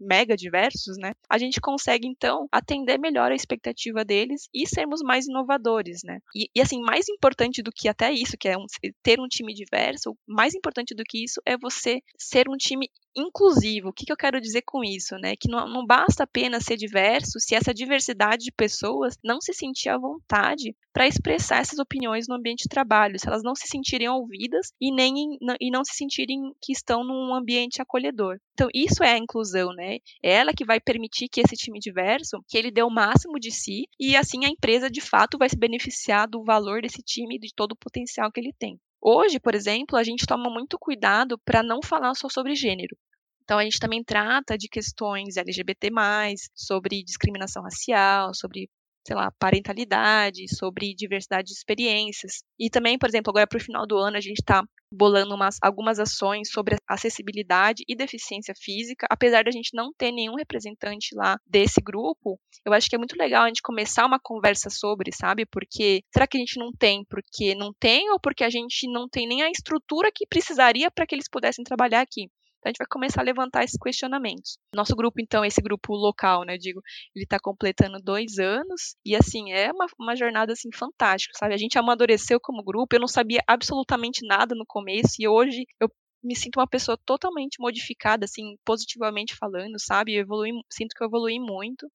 mega 0.00 0.36
diversos, 0.36 0.96
né? 0.98 1.12
A 1.28 1.38
gente 1.38 1.60
consegue 1.60 2.06
então 2.06 2.48
atender 2.50 2.98
melhor 2.98 3.30
a 3.30 3.34
expectativa 3.34 4.04
deles 4.04 4.48
e 4.54 4.66
sermos 4.66 5.00
mais 5.02 5.26
inovadores, 5.26 6.00
né? 6.04 6.18
E, 6.34 6.48
e 6.54 6.60
assim, 6.60 6.80
mais 6.80 7.08
importante 7.08 7.62
do 7.62 7.70
que 7.70 7.88
até 7.88 8.10
isso, 8.12 8.36
que 8.38 8.48
é 8.48 8.56
um, 8.56 8.64
ter 9.02 9.20
um 9.20 9.28
time 9.28 9.52
diverso, 9.52 10.16
mais 10.26 10.54
importante 10.54 10.94
do 10.94 11.04
que 11.04 11.22
isso 11.24 11.40
é 11.44 11.56
você 11.56 12.00
ser 12.18 12.48
um 12.48 12.56
time 12.56 12.88
inclusivo. 13.14 13.88
O 13.88 13.92
que, 13.92 14.04
que 14.04 14.12
eu 14.12 14.16
quero 14.16 14.40
dizer 14.40 14.62
com 14.62 14.84
isso, 14.84 15.16
né? 15.16 15.34
Que 15.36 15.48
não, 15.48 15.68
não 15.68 15.86
basta 15.86 16.24
apenas 16.24 16.64
ser 16.64 16.76
diverso 16.76 17.38
se 17.38 17.54
essa 17.54 17.74
diversidade 17.74 18.44
de 18.44 18.52
pessoas 18.52 19.16
não 19.22 19.40
se 19.40 19.52
sentir 19.52 19.88
à 19.88 19.98
vontade 19.98 20.74
para 20.92 21.06
expressar 21.06 21.58
essas 21.58 21.78
opiniões 21.78 22.26
no 22.28 22.34
ambiente 22.34 22.62
de 22.62 22.68
trabalho, 22.68 23.18
se 23.18 23.28
elas 23.28 23.42
não 23.42 23.54
se 23.54 23.66
sentirem 23.68 24.08
ouvidas 24.08 24.72
e 24.80 24.92
nem 24.92 25.38
e 25.60 25.70
não 25.70 25.84
se 25.84 25.94
sentirem 25.94 26.52
que 26.60 26.72
estão 26.72 27.04
num 27.04 27.34
ambiente 27.34 27.80
acolhedor. 27.80 28.38
Então 28.52 28.68
isso 28.74 29.02
é 29.02 29.12
a 29.12 29.18
inclusão, 29.18 29.72
né? 29.72 29.98
É 30.22 30.32
ela 30.32 30.52
que 30.52 30.64
vai 30.64 30.80
permitir 30.80 31.28
que 31.28 31.40
esse 31.40 31.56
time 31.56 31.78
diverso, 31.78 32.42
que 32.48 32.58
ele 32.58 32.70
dê 32.70 32.82
o 32.82 32.90
máximo 32.90 33.38
de 33.38 33.50
si 33.50 33.88
e 33.98 34.16
assim 34.16 34.44
a 34.44 34.48
empresa 34.48 34.90
de 34.90 35.00
fato 35.00 35.38
vai 35.38 35.48
se 35.48 35.56
beneficiar 35.56 36.28
do 36.28 36.44
valor 36.44 36.82
desse 36.82 37.02
time 37.02 37.36
e 37.36 37.40
de 37.40 37.54
todo 37.54 37.72
o 37.72 37.76
potencial 37.76 38.30
que 38.30 38.40
ele 38.40 38.52
tem. 38.58 38.78
Hoje, 39.02 39.40
por 39.40 39.54
exemplo, 39.54 39.96
a 39.96 40.02
gente 40.02 40.26
toma 40.26 40.50
muito 40.50 40.78
cuidado 40.78 41.38
para 41.38 41.62
não 41.62 41.80
falar 41.82 42.14
só 42.14 42.28
sobre 42.28 42.54
gênero. 42.54 42.96
Então, 43.42 43.58
a 43.58 43.64
gente 43.64 43.80
também 43.80 44.04
trata 44.04 44.56
de 44.56 44.68
questões 44.68 45.36
LGBT, 45.36 45.90
sobre 46.54 47.02
discriminação 47.02 47.62
racial, 47.62 48.32
sobre 48.34 48.68
sei 49.06 49.16
lá, 49.16 49.30
parentalidade, 49.38 50.44
sobre 50.54 50.94
diversidade 50.94 51.48
de 51.48 51.54
experiências. 51.54 52.42
E 52.58 52.68
também, 52.70 52.98
por 52.98 53.08
exemplo, 53.08 53.30
agora 53.30 53.46
para 53.46 53.58
o 53.58 53.62
final 53.62 53.86
do 53.86 53.96
ano, 53.96 54.16
a 54.16 54.20
gente 54.20 54.38
está 54.38 54.62
bolando 54.92 55.34
umas, 55.34 55.56
algumas 55.62 55.98
ações 55.98 56.50
sobre 56.50 56.76
acessibilidade 56.88 57.84
e 57.88 57.94
deficiência 57.94 58.54
física. 58.56 59.06
Apesar 59.08 59.44
da 59.44 59.50
gente 59.50 59.70
não 59.74 59.92
ter 59.96 60.10
nenhum 60.10 60.34
representante 60.34 61.14
lá 61.14 61.38
desse 61.46 61.80
grupo, 61.80 62.38
eu 62.66 62.72
acho 62.72 62.88
que 62.88 62.96
é 62.96 62.98
muito 62.98 63.16
legal 63.16 63.44
a 63.44 63.48
gente 63.48 63.62
começar 63.62 64.04
uma 64.04 64.18
conversa 64.20 64.68
sobre, 64.68 65.12
sabe? 65.12 65.46
Porque 65.46 66.02
será 66.12 66.26
que 66.26 66.36
a 66.36 66.40
gente 66.40 66.58
não 66.58 66.72
tem 66.72 67.04
porque 67.08 67.54
não 67.54 67.72
tem 67.78 68.10
ou 68.10 68.20
porque 68.20 68.44
a 68.44 68.50
gente 68.50 68.90
não 68.90 69.08
tem 69.08 69.28
nem 69.28 69.42
a 69.42 69.50
estrutura 69.50 70.10
que 70.12 70.26
precisaria 70.26 70.90
para 70.90 71.06
que 71.06 71.14
eles 71.14 71.28
pudessem 71.30 71.64
trabalhar 71.64 72.00
aqui? 72.00 72.28
Então 72.60 72.68
a 72.68 72.70
gente 72.70 72.78
vai 72.78 72.86
começar 72.88 73.22
a 73.22 73.24
levantar 73.24 73.64
esses 73.64 73.78
questionamentos. 73.82 74.58
Nosso 74.74 74.94
grupo, 74.94 75.20
então, 75.20 75.44
esse 75.44 75.60
grupo 75.62 75.94
local, 75.94 76.44
né, 76.44 76.58
digo, 76.58 76.80
ele 77.14 77.24
está 77.24 77.38
completando 77.40 77.98
dois 78.02 78.38
anos 78.38 78.94
e 79.04 79.16
assim 79.16 79.50
é 79.50 79.72
uma, 79.72 79.86
uma 79.98 80.14
jornada 80.14 80.52
assim 80.52 80.68
fantástica, 80.74 81.32
sabe? 81.38 81.54
A 81.54 81.58
gente 81.58 81.78
amadureceu 81.78 82.38
como 82.38 82.62
grupo. 82.62 82.94
Eu 82.94 83.00
não 83.00 83.08
sabia 83.08 83.40
absolutamente 83.46 84.26
nada 84.26 84.54
no 84.54 84.66
começo 84.66 85.16
e 85.18 85.26
hoje 85.26 85.64
eu 85.80 85.90
me 86.22 86.36
sinto 86.36 86.58
uma 86.60 86.68
pessoa 86.68 86.98
totalmente 87.04 87.56
modificada, 87.58 88.26
assim, 88.26 88.56
positivamente 88.64 89.34
falando, 89.34 89.76
sabe? 89.78 90.14
Eu 90.14 90.20
evolui, 90.20 90.50
sinto 90.70 90.94
que 90.94 91.02
eu 91.02 91.08
evolui 91.08 91.38
muito. 91.40 91.90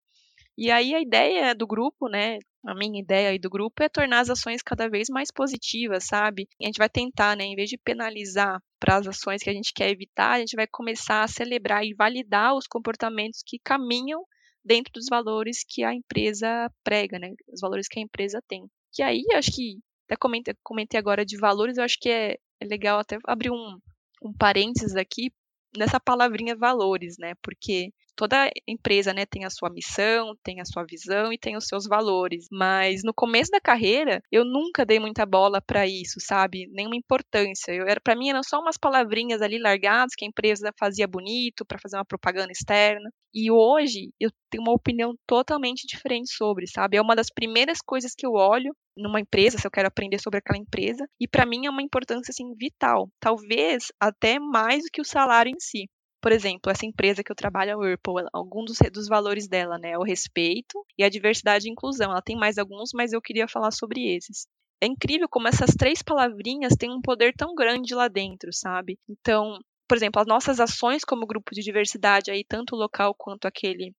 E 0.57 0.71
aí 0.71 0.95
a 0.95 1.01
ideia 1.01 1.53
do 1.53 1.67
grupo, 1.67 2.09
né, 2.09 2.39
a 2.65 2.73
minha 2.73 2.99
ideia 2.99 3.29
aí 3.29 3.39
do 3.39 3.49
grupo 3.49 3.83
é 3.83 3.89
tornar 3.89 4.19
as 4.21 4.29
ações 4.29 4.61
cada 4.61 4.89
vez 4.89 5.07
mais 5.09 5.31
positivas, 5.31 6.05
sabe? 6.05 6.47
A 6.61 6.65
gente 6.65 6.77
vai 6.77 6.89
tentar, 6.89 7.37
né, 7.37 7.43
em 7.43 7.55
vez 7.55 7.69
de 7.69 7.77
penalizar 7.77 8.61
para 8.79 8.97
as 8.97 9.07
ações 9.07 9.41
que 9.41 9.49
a 9.49 9.53
gente 9.53 9.73
quer 9.73 9.89
evitar, 9.89 10.31
a 10.31 10.39
gente 10.39 10.55
vai 10.55 10.67
começar 10.67 11.23
a 11.23 11.27
celebrar 11.27 11.85
e 11.85 11.93
validar 11.93 12.55
os 12.55 12.67
comportamentos 12.67 13.41
que 13.45 13.59
caminham 13.59 14.25
dentro 14.63 14.91
dos 14.93 15.05
valores 15.07 15.63
que 15.67 15.83
a 15.83 15.93
empresa 15.93 16.71
prega, 16.83 17.19
né? 17.19 17.33
Os 17.53 17.61
valores 17.61 17.87
que 17.87 17.99
a 17.99 18.01
empresa 18.01 18.41
tem. 18.47 18.67
Que 18.91 19.03
aí, 19.03 19.23
acho 19.35 19.51
que 19.51 19.79
até 20.07 20.15
comentei, 20.15 20.55
comentei 20.63 20.99
agora 20.99 21.25
de 21.25 21.37
valores, 21.37 21.77
eu 21.77 21.83
acho 21.83 21.97
que 21.99 22.09
é, 22.09 22.37
é 22.59 22.65
legal 22.65 22.99
até 22.99 23.17
abrir 23.25 23.51
um, 23.51 23.77
um 24.23 24.33
parênteses 24.33 24.95
aqui 24.95 25.31
nessa 25.77 25.99
palavrinha 25.99 26.55
valores, 26.55 27.17
né? 27.19 27.33
Porque 27.41 27.91
toda 28.15 28.49
empresa, 28.67 29.13
né, 29.13 29.25
tem 29.25 29.45
a 29.45 29.49
sua 29.49 29.69
missão, 29.69 30.35
tem 30.43 30.61
a 30.61 30.65
sua 30.65 30.85
visão 30.89 31.31
e 31.33 31.37
tem 31.37 31.55
os 31.57 31.67
seus 31.67 31.85
valores. 31.87 32.47
Mas 32.51 33.01
no 33.03 33.13
começo 33.13 33.51
da 33.51 33.59
carreira, 33.61 34.21
eu 34.31 34.45
nunca 34.45 34.85
dei 34.85 34.99
muita 34.99 35.25
bola 35.25 35.61
para 35.61 35.87
isso, 35.87 36.19
sabe? 36.19 36.67
Nenhuma 36.71 36.95
importância. 36.95 37.71
Eu 37.71 37.87
era 37.87 37.99
para 38.01 38.15
mim 38.15 38.29
eram 38.29 38.43
só 38.43 38.59
umas 38.59 38.77
palavrinhas 38.77 39.41
ali 39.41 39.59
largadas 39.59 40.15
que 40.15 40.25
a 40.25 40.27
empresa 40.27 40.71
fazia 40.79 41.07
bonito 41.07 41.65
para 41.65 41.79
fazer 41.79 41.97
uma 41.97 42.05
propaganda 42.05 42.51
externa. 42.51 43.09
E 43.33 43.51
hoje 43.51 44.11
eu 44.19 44.29
tenho 44.49 44.63
uma 44.63 44.73
opinião 44.73 45.13
totalmente 45.27 45.85
diferente 45.87 46.33
sobre, 46.33 46.67
sabe? 46.67 46.97
É 46.97 47.01
uma 47.01 47.15
das 47.15 47.29
primeiras 47.29 47.79
coisas 47.81 48.13
que 48.15 48.25
eu 48.25 48.31
olho 48.33 48.73
numa 48.97 49.19
empresa, 49.19 49.57
se 49.57 49.67
eu 49.67 49.71
quero 49.71 49.87
aprender 49.89 50.19
sobre 50.21 50.39
aquela 50.39 50.57
empresa, 50.57 51.05
e 51.19 51.27
para 51.27 51.45
mim 51.45 51.65
é 51.65 51.69
uma 51.69 51.81
importância 51.81 52.31
assim 52.31 52.53
vital, 52.55 53.09
talvez 53.19 53.87
até 53.99 54.39
mais 54.39 54.83
do 54.83 54.89
que 54.91 55.01
o 55.01 55.05
salário 55.05 55.51
em 55.51 55.59
si. 55.59 55.89
Por 56.25 56.31
exemplo, 56.31 56.71
essa 56.71 56.87
empresa 56.87 57.23
que 57.23 57.31
eu 57.31 57.35
trabalho, 57.35 57.75
a 57.75 57.77
Whirlpool, 57.77 58.27
alguns 58.33 58.65
dos, 58.65 58.91
dos 58.91 59.07
valores 59.07 59.47
dela, 59.47 59.77
né, 59.77 59.91
é 59.91 59.97
o 59.99 60.01
respeito 60.01 60.83
e 60.97 61.03
a 61.03 61.09
diversidade 61.09 61.67
e 61.67 61.71
inclusão. 61.71 62.09
Ela 62.09 62.19
tem 62.19 62.35
mais 62.35 62.57
alguns, 62.57 62.89
mas 62.95 63.13
eu 63.13 63.21
queria 63.21 63.47
falar 63.47 63.69
sobre 63.69 64.15
esses. 64.15 64.47
É 64.81 64.87
incrível 64.87 65.29
como 65.29 65.47
essas 65.47 65.75
três 65.77 66.01
palavrinhas 66.01 66.73
têm 66.73 66.89
um 66.89 66.99
poder 66.99 67.31
tão 67.37 67.53
grande 67.53 67.93
lá 67.93 68.07
dentro, 68.07 68.51
sabe? 68.51 68.97
Então, 69.07 69.59
por 69.87 69.95
exemplo, 69.95 70.19
as 70.19 70.25
nossas 70.25 70.59
ações 70.59 71.03
como 71.05 71.27
grupo 71.27 71.53
de 71.53 71.61
diversidade 71.61 72.31
aí, 72.31 72.43
tanto 72.43 72.75
local 72.75 73.13
quanto 73.15 73.45
aquele 73.47 73.93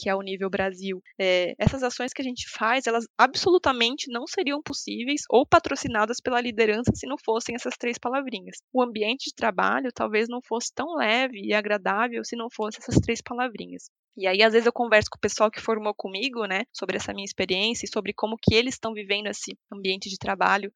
que 0.00 0.08
é 0.08 0.14
o 0.14 0.22
nível 0.22 0.48
Brasil, 0.48 1.02
é, 1.18 1.54
essas 1.58 1.82
ações 1.82 2.14
que 2.14 2.22
a 2.22 2.24
gente 2.24 2.48
faz, 2.48 2.86
elas 2.86 3.04
absolutamente 3.18 4.10
não 4.10 4.26
seriam 4.26 4.62
possíveis 4.62 5.24
ou 5.28 5.46
patrocinadas 5.46 6.20
pela 6.22 6.40
liderança 6.40 6.90
se 6.94 7.06
não 7.06 7.16
fossem 7.22 7.54
essas 7.54 7.74
três 7.76 7.98
palavrinhas. 7.98 8.56
O 8.72 8.82
ambiente 8.82 9.24
de 9.24 9.34
trabalho 9.34 9.92
talvez 9.94 10.26
não 10.26 10.40
fosse 10.42 10.72
tão 10.74 10.96
leve 10.96 11.38
e 11.44 11.52
agradável 11.52 12.24
se 12.24 12.34
não 12.34 12.48
fossem 12.50 12.80
essas 12.80 12.98
três 12.98 13.20
palavrinhas. 13.20 13.90
E 14.16 14.26
aí, 14.26 14.42
às 14.42 14.54
vezes, 14.54 14.66
eu 14.66 14.72
converso 14.72 15.10
com 15.10 15.18
o 15.18 15.20
pessoal 15.20 15.50
que 15.50 15.60
formou 15.60 15.94
comigo, 15.94 16.46
né, 16.46 16.62
sobre 16.72 16.96
essa 16.96 17.12
minha 17.12 17.24
experiência 17.24 17.84
e 17.84 17.90
sobre 17.90 18.14
como 18.14 18.38
que 18.40 18.54
eles 18.54 18.74
estão 18.74 18.94
vivendo 18.94 19.26
esse 19.26 19.56
ambiente 19.70 20.08
de 20.08 20.16
trabalho 20.18 20.72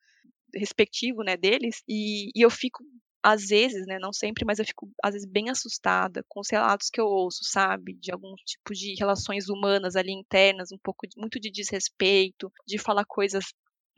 respectivo, 0.54 1.22
né, 1.22 1.36
deles, 1.36 1.82
e, 1.88 2.30
e 2.34 2.44
eu 2.44 2.50
fico 2.50 2.84
às 3.24 3.46
vezes, 3.48 3.86
né, 3.86 3.98
não 3.98 4.12
sempre, 4.12 4.44
mas 4.44 4.58
eu 4.58 4.66
fico 4.66 4.90
às 5.02 5.14
vezes 5.14 5.26
bem 5.26 5.48
assustada 5.48 6.22
com 6.28 6.40
os 6.40 6.48
relatos 6.50 6.90
que 6.90 7.00
eu 7.00 7.06
ouço, 7.06 7.40
sabe, 7.44 7.94
de 7.94 8.12
algum 8.12 8.34
tipo 8.44 8.74
de 8.74 8.94
relações 8.98 9.48
humanas 9.48 9.96
ali 9.96 10.12
internas, 10.12 10.70
um 10.70 10.78
pouco 10.82 11.06
muito 11.16 11.40
de 11.40 11.50
desrespeito, 11.50 12.52
de 12.66 12.78
falar 12.78 13.04
coisas 13.06 13.46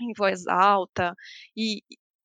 em 0.01 0.13
voz 0.17 0.47
alta. 0.47 1.15
E, 1.57 1.83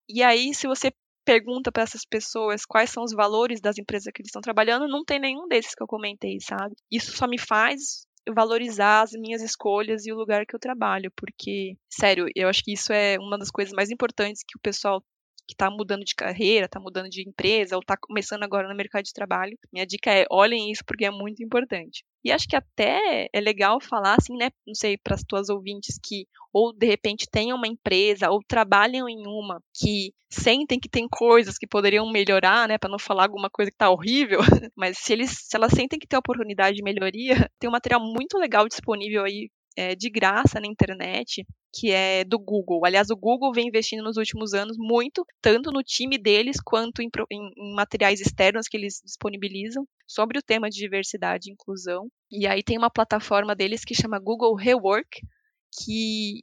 e 0.07 0.21
aí, 0.21 0.53
se 0.53 0.67
você 0.67 0.91
pergunta 1.25 1.71
para 1.71 1.83
essas 1.83 2.05
pessoas 2.05 2.65
quais 2.65 2.89
são 2.91 3.03
os 3.03 3.13
valores 3.13 3.59
das 3.61 3.77
empresas 3.79 4.11
que 4.13 4.21
eles 4.21 4.29
estão 4.29 4.41
trabalhando, 4.41 4.87
não 4.87 5.03
tem 5.03 5.19
nenhum 5.19 5.47
desses 5.47 5.73
que 5.73 5.81
eu 5.81 5.87
comentei, 5.87 6.39
sabe? 6.39 6.75
Isso 6.91 7.15
só 7.17 7.27
me 7.27 7.39
faz 7.39 8.05
valorizar 8.29 9.01
as 9.01 9.11
minhas 9.13 9.41
escolhas 9.41 10.05
e 10.05 10.11
o 10.11 10.15
lugar 10.15 10.45
que 10.45 10.55
eu 10.55 10.59
trabalho, 10.59 11.11
porque, 11.15 11.75
sério, 11.89 12.27
eu 12.35 12.47
acho 12.47 12.63
que 12.63 12.73
isso 12.73 12.93
é 12.93 13.17
uma 13.19 13.37
das 13.37 13.49
coisas 13.49 13.73
mais 13.73 13.89
importantes 13.89 14.43
que 14.47 14.57
o 14.57 14.61
pessoal 14.61 15.03
que 15.47 15.53
está 15.53 15.69
mudando 15.69 16.03
de 16.03 16.15
carreira, 16.15 16.65
está 16.65 16.79
mudando 16.79 17.09
de 17.09 17.27
empresa 17.27 17.75
ou 17.75 17.81
está 17.81 17.95
começando 17.97 18.43
agora 18.43 18.67
no 18.67 18.75
mercado 18.75 19.03
de 19.03 19.13
trabalho, 19.13 19.57
minha 19.71 19.85
dica 19.85 20.11
é 20.11 20.25
olhem 20.29 20.71
isso 20.71 20.83
porque 20.85 21.05
é 21.05 21.11
muito 21.11 21.43
importante. 21.43 22.03
E 22.23 22.31
acho 22.31 22.47
que 22.47 22.55
até 22.55 23.27
é 23.33 23.41
legal 23.41 23.79
falar 23.81 24.15
assim, 24.15 24.35
né, 24.37 24.49
não 24.65 24.75
sei, 24.75 24.97
para 24.97 25.15
as 25.15 25.23
tuas 25.23 25.49
ouvintes 25.49 25.99
que 26.01 26.25
ou 26.53 26.73
de 26.73 26.85
repente 26.85 27.27
tenham 27.31 27.57
uma 27.57 27.67
empresa 27.67 28.29
ou 28.29 28.41
trabalham 28.45 29.07
em 29.07 29.25
uma 29.25 29.61
que 29.73 30.13
sentem 30.29 30.79
que 30.79 30.89
tem 30.89 31.07
coisas 31.09 31.57
que 31.57 31.67
poderiam 31.67 32.09
melhorar, 32.11 32.67
né, 32.67 32.77
para 32.77 32.89
não 32.89 32.99
falar 32.99 33.23
alguma 33.23 33.49
coisa 33.49 33.71
que 33.71 33.75
está 33.75 33.89
horrível, 33.89 34.39
mas 34.75 34.97
se 34.97 35.13
eles 35.13 35.31
se 35.31 35.55
elas 35.55 35.71
sentem 35.71 35.99
que 35.99 36.07
tem 36.07 36.19
oportunidade 36.19 36.75
de 36.75 36.83
melhoria, 36.83 37.33
tem 37.59 37.69
um 37.69 37.73
material 37.73 38.01
muito 38.01 38.37
legal 38.37 38.67
disponível 38.67 39.23
aí 39.23 39.49
é, 39.75 39.95
de 39.95 40.09
graça 40.09 40.59
na 40.59 40.67
internet, 40.67 41.45
que 41.73 41.91
é 41.91 42.23
do 42.23 42.37
Google. 42.37 42.85
Aliás, 42.85 43.09
o 43.09 43.15
Google 43.15 43.53
vem 43.53 43.67
investindo 43.67 44.03
nos 44.03 44.17
últimos 44.17 44.53
anos 44.53 44.77
muito, 44.77 45.25
tanto 45.41 45.71
no 45.71 45.81
time 45.81 46.17
deles 46.17 46.57
quanto 46.63 47.01
em, 47.01 47.09
em, 47.31 47.51
em, 47.57 47.75
materiais 47.75 48.19
externos 48.19 48.67
que 48.67 48.77
eles 48.77 49.01
disponibilizam 49.03 49.85
sobre 50.07 50.37
o 50.37 50.41
tema 50.41 50.69
de 50.69 50.77
diversidade 50.77 51.49
e 51.49 51.53
inclusão. 51.53 52.09
E 52.29 52.47
aí 52.47 52.61
tem 52.61 52.77
uma 52.77 52.89
plataforma 52.89 53.55
deles 53.55 53.85
que 53.85 53.95
chama 53.95 54.19
Google 54.19 54.55
Rework, 54.55 55.21
que, 55.81 56.41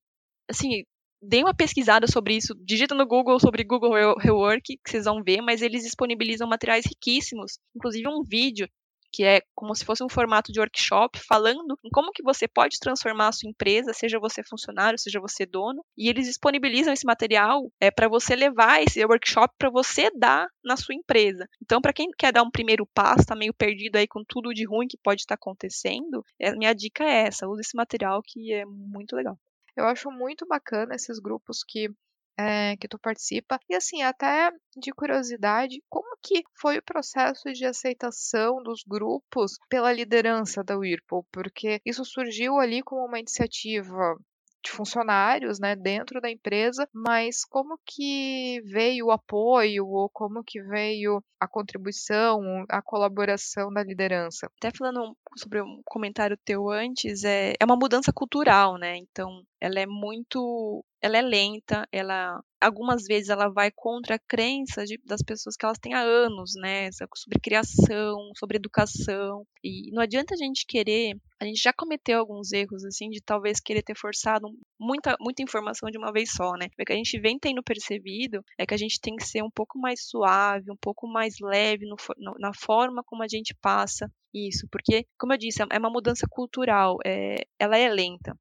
assim, 0.48 0.84
dê 1.20 1.42
uma 1.42 1.54
pesquisada 1.54 2.06
sobre 2.06 2.36
isso, 2.36 2.54
digita 2.64 2.94
no 2.94 3.06
Google 3.06 3.38
sobre 3.38 3.64
Google 3.64 4.16
Rework, 4.18 4.78
que 4.82 4.90
vocês 4.90 5.04
vão 5.04 5.22
ver, 5.22 5.42
mas 5.42 5.60
eles 5.60 5.82
disponibilizam 5.82 6.48
materiais 6.48 6.86
riquíssimos, 6.86 7.58
inclusive 7.74 8.08
um 8.08 8.22
vídeo 8.22 8.68
que 9.18 9.24
é 9.24 9.42
como 9.52 9.74
se 9.74 9.84
fosse 9.84 10.04
um 10.04 10.08
formato 10.08 10.52
de 10.52 10.60
workshop, 10.60 11.18
falando 11.18 11.76
em 11.84 11.90
como 11.90 12.12
que 12.12 12.22
você 12.22 12.46
pode 12.46 12.78
transformar 12.78 13.26
a 13.26 13.32
sua 13.32 13.50
empresa, 13.50 13.92
seja 13.92 14.16
você 14.16 14.44
funcionário, 14.44 14.96
seja 14.96 15.18
você 15.18 15.44
dono, 15.44 15.84
e 15.96 16.08
eles 16.08 16.28
disponibilizam 16.28 16.92
esse 16.92 17.04
material 17.04 17.68
é, 17.80 17.90
para 17.90 18.06
você 18.06 18.36
levar 18.36 18.80
esse 18.80 19.04
workshop 19.04 19.52
para 19.58 19.70
você 19.70 20.08
dar 20.16 20.46
na 20.62 20.76
sua 20.76 20.94
empresa. 20.94 21.48
Então, 21.60 21.80
para 21.80 21.92
quem 21.92 22.06
quer 22.16 22.32
dar 22.32 22.44
um 22.44 22.50
primeiro 22.50 22.86
passo, 22.94 23.22
está 23.22 23.34
meio 23.34 23.52
perdido 23.52 23.96
aí 23.96 24.06
com 24.06 24.22
tudo 24.22 24.54
de 24.54 24.64
ruim 24.64 24.86
que 24.86 24.96
pode 25.02 25.22
estar 25.22 25.36
tá 25.36 25.40
acontecendo, 25.42 26.24
é, 26.38 26.52
minha 26.52 26.72
dica 26.72 27.02
é 27.02 27.26
essa, 27.26 27.48
use 27.48 27.62
esse 27.62 27.76
material 27.76 28.22
que 28.24 28.52
é 28.52 28.64
muito 28.64 29.16
legal. 29.16 29.36
Eu 29.76 29.84
acho 29.86 30.12
muito 30.12 30.46
bacana 30.46 30.94
esses 30.94 31.18
grupos 31.18 31.64
que 31.66 31.88
é, 32.38 32.76
que 32.76 32.86
tu 32.86 32.98
participa. 32.98 33.58
E 33.68 33.74
assim, 33.74 34.02
até 34.02 34.50
de 34.76 34.92
curiosidade, 34.92 35.82
como 35.88 36.16
que 36.22 36.42
foi 36.54 36.78
o 36.78 36.82
processo 36.82 37.52
de 37.52 37.64
aceitação 37.66 38.62
dos 38.62 38.82
grupos 38.86 39.58
pela 39.68 39.92
liderança 39.92 40.62
da 40.62 40.78
Whirlpool? 40.78 41.26
Porque 41.32 41.80
isso 41.84 42.04
surgiu 42.04 42.58
ali 42.58 42.82
como 42.82 43.04
uma 43.04 43.18
iniciativa 43.18 44.16
de 44.62 44.70
funcionários, 44.70 45.58
né, 45.58 45.76
dentro 45.76 46.20
da 46.20 46.30
empresa, 46.30 46.88
mas 46.92 47.44
como 47.44 47.78
que 47.84 48.60
veio 48.64 49.06
o 49.06 49.10
apoio 49.10 49.86
ou 49.86 50.08
como 50.10 50.42
que 50.44 50.60
veio 50.62 51.22
a 51.40 51.46
contribuição, 51.46 52.64
a 52.68 52.82
colaboração 52.82 53.72
da 53.72 53.82
liderança? 53.82 54.50
Até 54.56 54.70
falando 54.76 55.16
sobre 55.36 55.62
um 55.62 55.80
comentário 55.84 56.36
teu 56.44 56.68
antes, 56.70 57.24
é, 57.24 57.54
é 57.58 57.64
uma 57.64 57.76
mudança 57.76 58.12
cultural, 58.12 58.76
né? 58.78 58.96
Então, 58.96 59.42
ela 59.60 59.78
é 59.80 59.86
muito 59.86 60.84
ela 61.00 61.16
é 61.16 61.22
lenta, 61.22 61.86
ela 61.92 62.42
algumas 62.60 63.04
vezes 63.04 63.28
ela 63.28 63.48
vai 63.48 63.70
contra 63.70 64.16
a 64.16 64.18
crença 64.18 64.84
de, 64.84 64.98
das 65.04 65.22
pessoas 65.22 65.56
que 65.56 65.64
elas 65.64 65.78
têm 65.78 65.94
há 65.94 66.00
anos, 66.00 66.54
né, 66.56 66.90
sobre 67.14 67.38
criação, 67.40 68.32
sobre 68.36 68.56
educação. 68.56 69.46
E 69.62 69.92
não 69.92 70.02
adianta 70.02 70.34
a 70.34 70.36
gente 70.36 70.66
querer, 70.66 71.16
a 71.40 71.44
gente 71.44 71.62
já 71.62 71.72
cometeu 71.72 72.18
alguns 72.18 72.52
erros 72.52 72.84
assim 72.84 73.08
de 73.08 73.20
talvez 73.20 73.60
querer 73.60 73.82
ter 73.82 73.96
forçado 73.96 74.48
muita 74.78 75.16
muita 75.20 75.42
informação 75.42 75.90
de 75.90 75.96
uma 75.96 76.12
vez 76.12 76.30
só, 76.32 76.52
né? 76.52 76.66
O 76.78 76.84
que 76.84 76.92
a 76.92 76.96
gente 76.96 77.18
vem 77.20 77.38
tendo 77.38 77.62
percebido 77.62 78.44
é 78.58 78.66
que 78.66 78.74
a 78.74 78.78
gente 78.78 79.00
tem 79.00 79.14
que 79.16 79.26
ser 79.26 79.42
um 79.42 79.50
pouco 79.50 79.78
mais 79.78 80.06
suave, 80.06 80.70
um 80.70 80.76
pouco 80.76 81.06
mais 81.06 81.34
leve 81.40 81.86
no, 81.86 81.96
na 82.38 82.52
forma 82.52 83.02
como 83.04 83.22
a 83.22 83.28
gente 83.28 83.54
passa 83.60 84.10
isso, 84.34 84.66
porque 84.70 85.06
como 85.18 85.32
eu 85.32 85.38
disse, 85.38 85.62
é 85.62 85.78
uma 85.78 85.90
mudança 85.90 86.26
cultural, 86.28 86.98
é, 87.04 87.44
ela 87.58 87.78
é 87.78 87.88
lenta. 87.88 88.36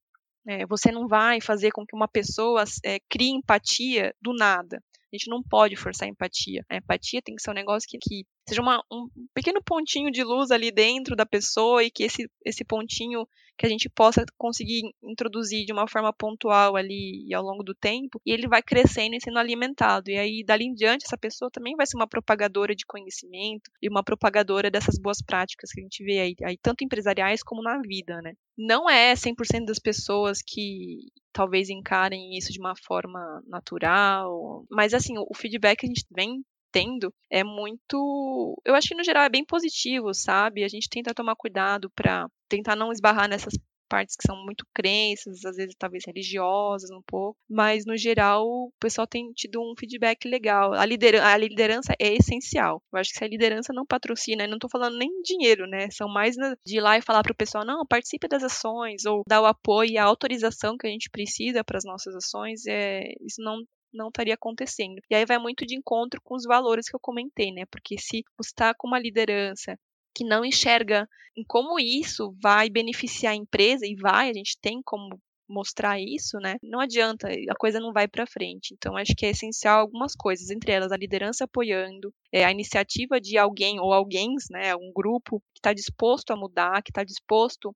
É, 0.47 0.65
você 0.65 0.91
não 0.91 1.07
vai 1.07 1.41
fazer 1.41 1.71
com 1.71 1.85
que 1.85 1.95
uma 1.95 2.07
pessoa 2.07 2.63
é, 2.83 2.99
crie 3.09 3.31
empatia 3.31 4.13
do 4.21 4.33
nada. 4.33 4.81
A 5.11 5.15
gente 5.15 5.29
não 5.29 5.43
pode 5.43 5.75
forçar 5.75 6.07
a 6.07 6.11
empatia. 6.11 6.63
A 6.69 6.77
empatia 6.77 7.21
tem 7.21 7.35
que 7.35 7.41
ser 7.41 7.51
um 7.51 7.53
negócio 7.53 7.87
que, 7.89 7.97
que 7.97 8.25
seja 8.47 8.61
uma, 8.61 8.83
um 8.91 9.07
pequeno 9.33 9.61
pontinho 9.63 10.11
de 10.11 10.23
luz 10.23 10.51
ali 10.51 10.71
dentro 10.71 11.15
da 11.15 11.25
pessoa 11.25 11.83
e 11.83 11.91
que 11.91 12.03
esse, 12.03 12.29
esse 12.45 12.63
pontinho 12.63 13.27
que 13.57 13.65
a 13.65 13.69
gente 13.69 13.89
possa 13.89 14.23
conseguir 14.37 14.81
introduzir 15.03 15.65
de 15.65 15.73
uma 15.73 15.87
forma 15.87 16.13
pontual 16.13 16.75
ali 16.75 17.33
ao 17.33 17.43
longo 17.43 17.63
do 17.63 17.73
tempo, 17.73 18.21
e 18.23 18.31
ele 18.31 18.47
vai 18.47 18.61
crescendo 18.61 19.15
e 19.15 19.21
sendo 19.21 19.39
alimentado. 19.39 20.11
E 20.11 20.17
aí, 20.17 20.43
dali 20.45 20.65
em 20.65 20.73
diante, 20.73 21.05
essa 21.05 21.17
pessoa 21.17 21.49
também 21.49 21.75
vai 21.75 21.87
ser 21.87 21.97
uma 21.97 22.07
propagadora 22.07 22.75
de 22.75 22.85
conhecimento 22.85 23.71
e 23.81 23.89
uma 23.89 24.03
propagadora 24.03 24.69
dessas 24.69 24.99
boas 24.99 25.21
práticas 25.21 25.71
que 25.71 25.79
a 25.79 25.83
gente 25.83 26.03
vê 26.03 26.19
aí, 26.19 26.35
aí 26.43 26.57
tanto 26.61 26.83
empresariais 26.83 27.41
como 27.41 27.63
na 27.63 27.81
vida, 27.81 28.21
né? 28.21 28.33
Não 28.55 28.87
é 28.87 29.15
100% 29.15 29.65
das 29.65 29.79
pessoas 29.79 30.39
que 30.45 31.07
talvez 31.33 31.69
encarem 31.69 32.37
isso 32.37 32.51
de 32.51 32.59
uma 32.59 32.75
forma 32.75 33.41
natural, 33.47 34.65
mas 34.69 34.93
assim, 34.93 35.15
o 35.17 35.33
feedback 35.35 35.79
que 35.79 35.85
a 35.85 35.89
gente 35.89 36.05
vem 36.15 36.43
tendo 36.77 37.13
é 37.29 37.43
muito. 37.43 38.61
Eu 38.65 38.75
acho 38.75 38.89
que 38.89 38.95
no 38.95 39.03
geral 39.03 39.23
é 39.23 39.29
bem 39.29 39.45
positivo, 39.45 40.13
sabe? 40.13 40.63
A 40.63 40.67
gente 40.67 40.89
tenta 40.89 41.13
tomar 41.13 41.35
cuidado 41.35 41.89
para 41.95 42.27
tentar 42.47 42.75
não 42.75 42.91
esbarrar 42.91 43.27
nessas 43.27 43.53
partes 43.89 44.15
que 44.17 44.27
são 44.27 44.35
muito 44.43 44.65
crenças, 44.73 45.45
às 45.45 45.55
vezes 45.55 45.73
talvez 45.77 46.03
religiosas 46.05 46.91
um 46.91 47.01
pouco, 47.07 47.37
mas 47.49 47.85
no 47.85 47.95
geral 47.97 48.45
o 48.45 48.71
pessoal 48.79 49.07
tem 49.07 49.31
tido 49.31 49.61
um 49.61 49.73
feedback 49.79 50.27
legal. 50.27 50.73
A, 50.73 50.81
a 50.81 51.37
liderança 51.37 51.93
é 51.99 52.13
essencial. 52.13 52.81
Eu 52.91 52.99
acho 52.99 53.11
que 53.11 53.17
se 53.17 53.23
a 53.23 53.27
liderança 53.27 53.73
não 53.73 53.85
patrocina, 53.85 54.43
e 54.43 54.47
não 54.47 54.57
estou 54.57 54.69
falando 54.69 54.97
nem 54.97 55.21
dinheiro, 55.21 55.65
né? 55.67 55.89
São 55.89 56.09
mais 56.09 56.35
de 56.65 56.77
ir 56.77 56.81
lá 56.81 56.97
e 56.97 57.01
falar 57.01 57.23
para 57.23 57.31
o 57.31 57.35
pessoal, 57.35 57.65
não, 57.65 57.85
participe 57.85 58.27
das 58.27 58.43
ações, 58.43 59.05
ou 59.05 59.23
dar 59.27 59.41
o 59.41 59.45
apoio 59.45 59.91
e 59.91 59.97
a 59.97 60.03
autorização 60.03 60.77
que 60.77 60.85
a 60.85 60.89
gente 60.89 61.09
precisa 61.09 61.63
para 61.63 61.77
as 61.77 61.85
nossas 61.85 62.13
ações, 62.15 62.65
é, 62.67 63.13
isso 63.21 63.41
não 63.41 63.63
não 63.97 64.09
estaria 64.09 64.35
acontecendo. 64.35 65.01
E 65.09 65.15
aí 65.15 65.25
vai 65.25 65.37
muito 65.37 65.65
de 65.65 65.75
encontro 65.75 66.21
com 66.23 66.35
os 66.35 66.43
valores 66.43 66.87
que 66.87 66.95
eu 66.95 66.99
comentei, 66.99 67.51
né? 67.51 67.65
Porque 67.69 67.97
se 67.97 68.23
você 68.37 68.49
está 68.49 68.73
com 68.73 68.87
uma 68.87 68.99
liderança 68.99 69.77
que 70.15 70.23
não 70.23 70.45
enxerga 70.45 71.07
em 71.35 71.43
como 71.43 71.79
isso 71.79 72.33
vai 72.41 72.69
beneficiar 72.69 73.33
a 73.33 73.35
empresa 73.35 73.85
e 73.85 73.95
vai, 73.95 74.29
a 74.29 74.33
gente 74.33 74.57
tem 74.59 74.81
como 74.83 75.19
mostrar 75.47 75.99
isso, 75.99 76.37
né? 76.39 76.57
Não 76.61 76.79
adianta, 76.79 77.27
a 77.27 77.55
coisa 77.55 77.79
não 77.79 77.93
vai 77.93 78.07
para 78.07 78.27
frente. 78.27 78.73
Então 78.73 78.97
acho 78.97 79.15
que 79.15 79.25
é 79.25 79.29
essencial 79.29 79.79
algumas 79.79 80.15
coisas, 80.15 80.49
entre 80.49 80.71
elas 80.71 80.91
a 80.91 80.97
liderança 80.97 81.45
apoiando, 81.45 82.13
é, 82.31 82.43
a 82.43 82.51
iniciativa 82.51 83.19
de 83.21 83.37
alguém 83.37 83.79
ou 83.79 83.93
alguém, 83.93 84.35
né, 84.51 84.75
um 84.75 84.91
grupo 84.93 85.39
que 85.53 85.59
está 85.59 85.73
disposto 85.73 86.31
a 86.31 86.35
mudar, 86.35 86.81
que 86.83 86.91
está 86.91 87.03
disposto 87.03 87.73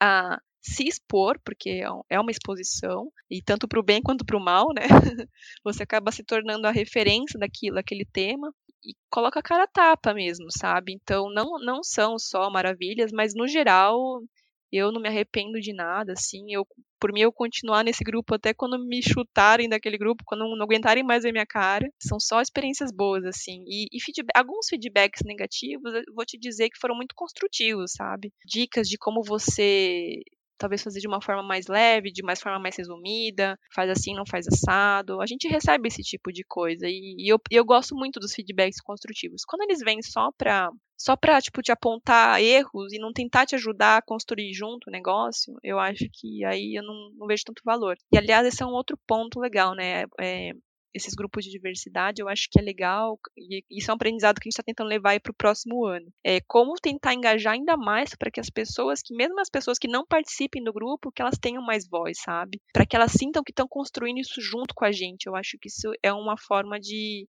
a 0.00 0.38
se 0.60 0.86
expor, 0.86 1.38
porque 1.44 1.70
é, 1.70 2.16
é 2.16 2.20
uma 2.20 2.30
exposição, 2.30 3.10
e 3.30 3.42
tanto 3.42 3.68
para 3.68 3.80
o 3.80 3.82
bem 3.82 4.02
quanto 4.02 4.24
para 4.24 4.36
o 4.36 4.44
mal, 4.44 4.68
né? 4.74 4.82
Você 5.64 5.82
acaba 5.82 6.12
se 6.12 6.24
tornando 6.24 6.66
a 6.66 6.72
referência 6.72 7.38
daquilo, 7.38 7.78
aquele 7.78 8.04
tema, 8.04 8.52
e 8.84 8.94
coloca 9.10 9.40
a 9.40 9.42
cara 9.42 9.64
a 9.64 9.68
tapa 9.68 10.14
mesmo, 10.14 10.46
sabe? 10.50 10.92
Então 10.92 11.30
não, 11.30 11.58
não 11.60 11.82
são 11.82 12.18
só 12.18 12.50
maravilhas, 12.50 13.10
mas 13.12 13.34
no 13.34 13.46
geral 13.46 14.22
eu 14.70 14.92
não 14.92 15.00
me 15.00 15.08
arrependo 15.08 15.60
de 15.60 15.72
nada, 15.72 16.12
assim, 16.12 16.52
eu 16.52 16.66
por 17.00 17.12
mim 17.12 17.20
eu 17.20 17.32
continuar 17.32 17.84
nesse 17.84 18.02
grupo 18.04 18.34
até 18.34 18.52
quando 18.52 18.78
me 18.78 19.00
chutarem 19.02 19.68
daquele 19.68 19.96
grupo, 19.96 20.24
quando 20.26 20.44
não 20.44 20.64
aguentarem 20.64 21.04
mais 21.04 21.22
ver 21.22 21.32
minha 21.32 21.46
cara. 21.46 21.88
São 22.02 22.18
só 22.18 22.40
experiências 22.40 22.90
boas, 22.92 23.24
assim. 23.24 23.64
E, 23.68 23.86
e 23.92 24.02
feedback, 24.02 24.36
alguns 24.36 24.66
feedbacks 24.68 25.22
negativos, 25.24 25.94
eu 25.94 26.02
vou 26.14 26.24
te 26.26 26.36
dizer 26.36 26.68
que 26.68 26.78
foram 26.78 26.96
muito 26.96 27.14
construtivos, 27.14 27.92
sabe? 27.92 28.32
Dicas 28.44 28.88
de 28.88 28.98
como 28.98 29.22
você 29.22 30.20
talvez 30.58 30.82
fazer 30.82 31.00
de 31.00 31.08
uma 31.08 31.22
forma 31.22 31.42
mais 31.42 31.66
leve, 31.66 32.12
de 32.12 32.22
uma 32.22 32.36
forma 32.36 32.58
mais 32.58 32.76
resumida, 32.76 33.58
faz 33.74 33.90
assim, 33.90 34.14
não 34.14 34.26
faz 34.26 34.46
assado. 34.46 35.20
A 35.20 35.26
gente 35.26 35.48
recebe 35.48 35.88
esse 35.88 36.02
tipo 36.02 36.32
de 36.32 36.44
coisa 36.44 36.86
e, 36.86 37.14
e 37.18 37.32
eu, 37.32 37.38
eu 37.50 37.64
gosto 37.64 37.94
muito 37.94 38.20
dos 38.20 38.34
feedbacks 38.34 38.80
construtivos. 38.80 39.42
Quando 39.46 39.62
eles 39.62 39.80
vêm 39.80 40.02
só 40.02 40.30
para 40.36 40.70
só 41.00 41.16
para 41.16 41.40
tipo 41.40 41.62
te 41.62 41.70
apontar 41.70 42.42
erros 42.42 42.92
e 42.92 42.98
não 42.98 43.12
tentar 43.12 43.46
te 43.46 43.54
ajudar 43.54 43.98
a 43.98 44.02
construir 44.02 44.52
junto 44.52 44.88
o 44.88 44.90
negócio, 44.90 45.54
eu 45.62 45.78
acho 45.78 46.04
que 46.12 46.44
aí 46.44 46.76
eu 46.76 46.82
não, 46.82 47.10
não 47.16 47.26
vejo 47.28 47.44
tanto 47.46 47.62
valor. 47.64 47.96
E 48.12 48.18
aliás, 48.18 48.44
esse 48.44 48.62
é 48.64 48.66
um 48.66 48.72
outro 48.72 48.98
ponto 49.06 49.38
legal, 49.38 49.76
né? 49.76 50.04
É, 50.20 50.52
esses 50.94 51.14
grupos 51.14 51.44
de 51.44 51.50
diversidade, 51.50 52.20
eu 52.20 52.28
acho 52.28 52.48
que 52.50 52.58
é 52.58 52.62
legal, 52.62 53.18
e 53.36 53.62
isso 53.70 53.90
é 53.90 53.94
um 53.94 53.96
aprendizado 53.96 54.36
que 54.36 54.48
a 54.48 54.48
gente 54.48 54.54
está 54.54 54.62
tentando 54.62 54.88
levar 54.88 55.20
para 55.20 55.30
o 55.30 55.34
próximo 55.34 55.84
ano. 55.84 56.12
É 56.24 56.40
como 56.40 56.74
tentar 56.74 57.14
engajar 57.14 57.54
ainda 57.54 57.76
mais 57.76 58.14
para 58.14 58.30
que 58.30 58.40
as 58.40 58.50
pessoas, 58.50 59.00
que 59.02 59.14
mesmo 59.14 59.38
as 59.40 59.50
pessoas 59.50 59.78
que 59.78 59.88
não 59.88 60.06
participem 60.06 60.62
do 60.62 60.72
grupo, 60.72 61.12
que 61.12 61.22
elas 61.22 61.38
tenham 61.38 61.62
mais 61.62 61.88
voz, 61.88 62.18
sabe? 62.20 62.60
Para 62.72 62.86
que 62.86 62.96
elas 62.96 63.12
sintam 63.12 63.42
que 63.42 63.52
estão 63.52 63.68
construindo 63.68 64.18
isso 64.18 64.40
junto 64.40 64.74
com 64.74 64.84
a 64.84 64.92
gente. 64.92 65.26
Eu 65.26 65.36
acho 65.36 65.58
que 65.60 65.68
isso 65.68 65.92
é 66.02 66.12
uma 66.12 66.36
forma 66.36 66.80
de, 66.80 67.28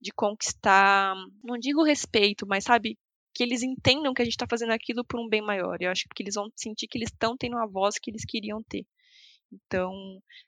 de 0.00 0.12
conquistar, 0.12 1.14
não 1.42 1.58
digo 1.58 1.84
respeito, 1.84 2.46
mas 2.46 2.64
sabe, 2.64 2.98
que 3.34 3.42
eles 3.42 3.62
entendam 3.62 4.14
que 4.14 4.22
a 4.22 4.24
gente 4.24 4.34
está 4.34 4.46
fazendo 4.48 4.72
aquilo 4.72 5.04
por 5.04 5.20
um 5.20 5.28
bem 5.28 5.42
maior. 5.42 5.76
Eu 5.80 5.90
acho 5.90 6.04
que 6.14 6.22
eles 6.22 6.34
vão 6.34 6.48
sentir 6.56 6.88
que 6.88 6.98
eles 6.98 7.10
estão 7.10 7.36
tendo 7.36 7.58
a 7.58 7.66
voz 7.66 7.98
que 7.98 8.10
eles 8.10 8.24
queriam 8.24 8.62
ter. 8.62 8.86
Então, 9.52 9.92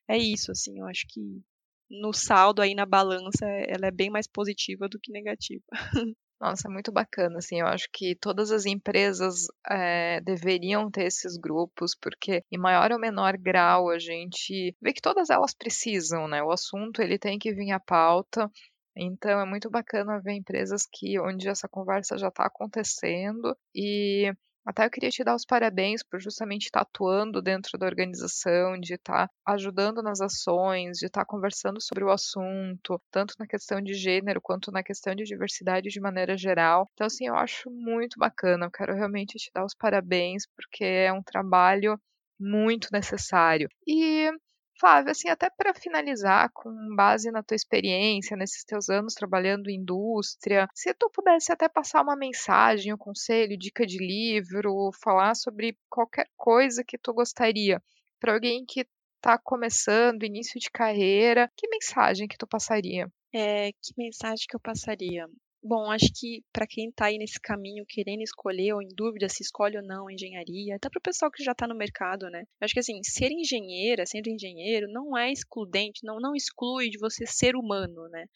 é 0.08 0.16
isso, 0.16 0.50
assim, 0.50 0.78
eu 0.78 0.86
acho 0.86 1.06
que 1.08 1.42
no 1.90 2.12
saldo 2.12 2.62
aí 2.62 2.74
na 2.74 2.86
balança, 2.86 3.46
ela 3.46 3.86
é 3.86 3.90
bem 3.90 4.10
mais 4.10 4.26
positiva 4.26 4.88
do 4.88 4.98
que 5.00 5.12
negativa. 5.12 5.64
Nossa, 6.40 6.68
é 6.68 6.70
muito 6.70 6.92
bacana, 6.92 7.38
assim, 7.38 7.58
eu 7.60 7.66
acho 7.66 7.88
que 7.92 8.14
todas 8.14 8.52
as 8.52 8.64
empresas 8.64 9.48
é, 9.68 10.20
deveriam 10.20 10.88
ter 10.88 11.06
esses 11.06 11.36
grupos, 11.36 11.96
porque 12.00 12.44
em 12.52 12.56
maior 12.56 12.92
ou 12.92 12.98
menor 12.98 13.36
grau 13.36 13.90
a 13.90 13.98
gente 13.98 14.76
vê 14.80 14.92
que 14.92 15.00
todas 15.00 15.30
elas 15.30 15.52
precisam, 15.52 16.28
né, 16.28 16.40
o 16.40 16.52
assunto 16.52 17.02
ele 17.02 17.18
tem 17.18 17.40
que 17.40 17.52
vir 17.52 17.72
à 17.72 17.80
pauta, 17.80 18.48
então 18.96 19.40
é 19.40 19.44
muito 19.44 19.68
bacana 19.68 20.20
ver 20.20 20.34
empresas 20.34 20.86
que 20.90 21.18
onde 21.18 21.48
essa 21.48 21.68
conversa 21.68 22.16
já 22.16 22.28
está 22.28 22.46
acontecendo 22.46 23.56
e 23.74 24.32
até 24.68 24.84
eu 24.84 24.90
queria 24.90 25.08
te 25.08 25.24
dar 25.24 25.34
os 25.34 25.46
parabéns 25.46 26.02
por 26.02 26.20
justamente 26.20 26.66
estar 26.66 26.82
atuando 26.82 27.40
dentro 27.40 27.78
da 27.78 27.86
organização, 27.86 28.78
de 28.78 28.94
estar 28.94 29.26
ajudando 29.46 30.02
nas 30.02 30.20
ações, 30.20 30.98
de 30.98 31.06
estar 31.06 31.24
conversando 31.24 31.80
sobre 31.80 32.04
o 32.04 32.10
assunto, 32.10 33.00
tanto 33.10 33.34
na 33.38 33.46
questão 33.46 33.80
de 33.80 33.94
gênero 33.94 34.40
quanto 34.42 34.70
na 34.70 34.82
questão 34.82 35.14
de 35.14 35.24
diversidade 35.24 35.88
de 35.88 36.00
maneira 36.00 36.36
geral. 36.36 36.86
Então, 36.92 37.06
assim, 37.06 37.26
eu 37.28 37.34
acho 37.34 37.70
muito 37.70 38.18
bacana. 38.18 38.66
Eu 38.66 38.70
quero 38.70 38.94
realmente 38.94 39.38
te 39.38 39.50
dar 39.54 39.64
os 39.64 39.74
parabéns, 39.74 40.44
porque 40.54 40.84
é 40.84 41.10
um 41.12 41.22
trabalho 41.22 41.98
muito 42.38 42.88
necessário. 42.92 43.68
E 43.86 44.30
Flávia, 44.78 45.12
assim, 45.12 45.28
até 45.28 45.50
para 45.50 45.74
finalizar, 45.74 46.50
com 46.52 46.70
base 46.94 47.30
na 47.30 47.42
tua 47.42 47.56
experiência, 47.56 48.36
nesses 48.36 48.64
teus 48.64 48.88
anos 48.88 49.14
trabalhando 49.14 49.68
em 49.68 49.80
indústria, 49.80 50.68
se 50.72 50.94
tu 50.94 51.10
pudesse 51.10 51.52
até 51.52 51.68
passar 51.68 52.02
uma 52.02 52.16
mensagem, 52.16 52.94
um 52.94 52.98
conselho, 52.98 53.58
dica 53.58 53.84
de 53.84 53.98
livro, 53.98 54.90
falar 55.02 55.34
sobre 55.34 55.76
qualquer 55.90 56.28
coisa 56.36 56.84
que 56.84 56.96
tu 56.96 57.12
gostaria 57.12 57.82
para 58.20 58.34
alguém 58.34 58.64
que 58.64 58.86
está 59.16 59.36
começando, 59.36 60.24
início 60.24 60.60
de 60.60 60.70
carreira, 60.70 61.50
que 61.56 61.68
mensagem 61.68 62.28
que 62.28 62.38
tu 62.38 62.46
passaria? 62.46 63.10
É, 63.34 63.72
que 63.72 63.92
mensagem 63.96 64.46
que 64.48 64.56
eu 64.56 64.60
passaria? 64.60 65.26
Bom, 65.62 65.90
acho 65.90 66.06
que 66.14 66.42
para 66.52 66.66
quem 66.68 66.88
está 66.88 67.06
aí 67.06 67.18
nesse 67.18 67.38
caminho 67.40 67.84
querendo 67.86 68.22
escolher 68.22 68.72
ou 68.74 68.80
em 68.80 68.88
dúvida 68.94 69.28
se 69.28 69.42
escolhe 69.42 69.76
ou 69.76 69.82
não 69.82 70.08
engenharia, 70.08 70.76
até 70.76 70.88
para 70.88 70.98
o 70.98 71.02
pessoal 71.02 71.30
que 71.32 71.42
já 71.42 71.50
está 71.52 71.66
no 71.66 71.74
mercado, 71.74 72.30
né? 72.30 72.44
Acho 72.60 72.74
que 72.74 72.80
assim, 72.80 73.02
ser 73.02 73.32
engenheira, 73.32 74.06
sendo 74.06 74.28
engenheiro, 74.30 74.86
não 74.90 75.18
é 75.18 75.32
excludente, 75.32 76.00
não, 76.04 76.20
não 76.20 76.34
exclui 76.34 76.88
de 76.90 76.98
você 76.98 77.26
ser 77.26 77.56
humano, 77.56 78.08
né? 78.08 78.26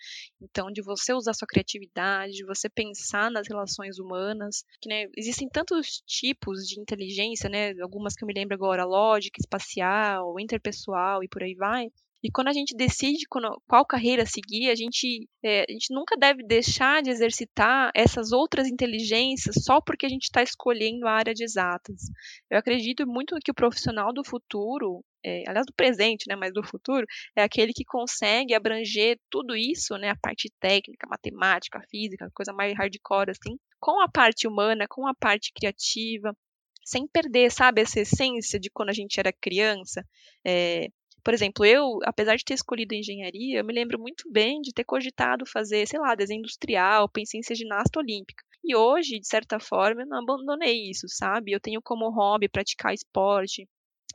Então, 0.41 0.71
de 0.71 0.83
você 0.83 1.15
usar 1.15 1.33
sua 1.35 1.47
criatividade, 1.47 2.33
de 2.35 2.45
você 2.45 2.69
pensar 2.69 3.31
nas 3.31 3.47
relações 3.49 3.99
humanas, 4.01 4.65
que 4.81 4.89
né, 4.89 5.07
existem 5.17 5.49
tantos 5.49 6.03
tipos 6.05 6.67
de 6.67 6.81
inteligência, 6.81 7.49
né? 7.49 7.73
Algumas 7.81 8.15
que 8.15 8.25
eu 8.25 8.27
me 8.27 8.35
lembro 8.35 8.55
agora, 8.55 8.85
lógica, 8.85 9.41
espacial, 9.41 10.39
interpessoal 10.41 11.23
e 11.23 11.29
por 11.29 11.43
aí 11.43 11.55
vai. 11.55 11.87
E 12.23 12.31
quando 12.31 12.49
a 12.49 12.53
gente 12.53 12.77
decide 12.77 13.27
qual 13.67 13.85
carreira 13.85 14.25
seguir, 14.25 14.71
a 14.71 14.75
gente, 14.77 15.29
é, 15.43 15.65
a 15.69 15.73
gente 15.73 15.93
nunca 15.93 16.17
deve 16.17 16.45
deixar 16.45 17.03
de 17.03 17.11
exercitar 17.11 17.91
essas 17.95 18.31
outras 18.31 18.69
inteligências 18.69 19.57
só 19.65 19.81
porque 19.81 20.07
a 20.07 20.09
gente 20.09 20.25
está 20.25 20.41
escolhendo 20.41 21.07
a 21.07 21.13
área 21.13 21.35
de 21.35 21.43
exatas. 21.43 22.03
Eu 22.49 22.59
acredito 22.59 23.05
muito 23.07 23.37
que 23.45 23.51
o 23.51 23.55
profissional 23.55 24.13
do 24.13 24.25
futuro, 24.25 25.05
é, 25.25 25.43
aliás 25.49 25.67
do 25.67 25.75
presente, 25.75 26.25
né, 26.29 26.37
mas 26.37 26.53
do 26.53 26.63
futuro, 26.63 27.05
é 27.35 27.43
aquele 27.43 27.73
que 27.73 27.85
consegue 27.85 28.55
abranger 28.55 29.19
tudo 29.29 29.57
isso, 29.57 29.97
né, 29.97 30.11
a 30.11 30.17
parte 30.17 30.49
técnica, 30.61 31.09
matemática, 31.09 31.83
física, 31.91 32.31
coisa 32.33 32.53
mais 32.53 32.73
hardcore 32.77 33.31
assim, 33.31 33.59
com 33.81 34.01
a 34.01 34.09
parte 34.09 34.47
humana, 34.47 34.87
com 34.89 35.09
a 35.09 35.15
parte 35.15 35.53
criativa, 35.53 36.37
sem 36.85 37.07
perder, 37.09 37.51
sabe, 37.51 37.81
essa 37.81 38.01
essência 38.01 38.61
de 38.61 38.71
quando 38.71 38.91
a 38.91 38.95
gente 38.95 39.19
era 39.19 39.33
criança. 39.33 40.05
É, 40.45 40.89
por 41.25 41.35
exemplo, 41.35 41.65
eu, 41.65 41.99
apesar 42.05 42.37
de 42.37 42.45
ter 42.45 42.55
escolhido 42.55 42.95
engenharia, 42.95 43.59
eu 43.59 43.65
me 43.65 43.73
lembro 43.73 43.99
muito 43.99 44.31
bem 44.31 44.61
de 44.61 44.73
ter 44.73 44.85
cogitado 44.85 45.47
fazer, 45.47 45.87
sei 45.87 45.99
lá, 46.01 46.15
desenho 46.15 46.41
industrial, 46.41 47.09
pensei 47.09 47.41
em 47.41 47.43
ser 47.43 47.55
ginasta 47.55 47.99
olímpica. 47.99 48.45
E 48.65 48.77
hoje, 48.77 49.19
de 49.19 49.27
certa 49.27 49.59
forma, 49.59 50.03
eu 50.03 50.07
não 50.07 50.19
abandonei 50.19 50.91
isso, 50.91 51.07
sabe? 51.09 51.53
Eu 51.53 51.61
tenho 51.61 51.83
como 51.83 52.11
hobby 52.11 52.49
praticar 52.49 52.95
esporte, 52.95 53.67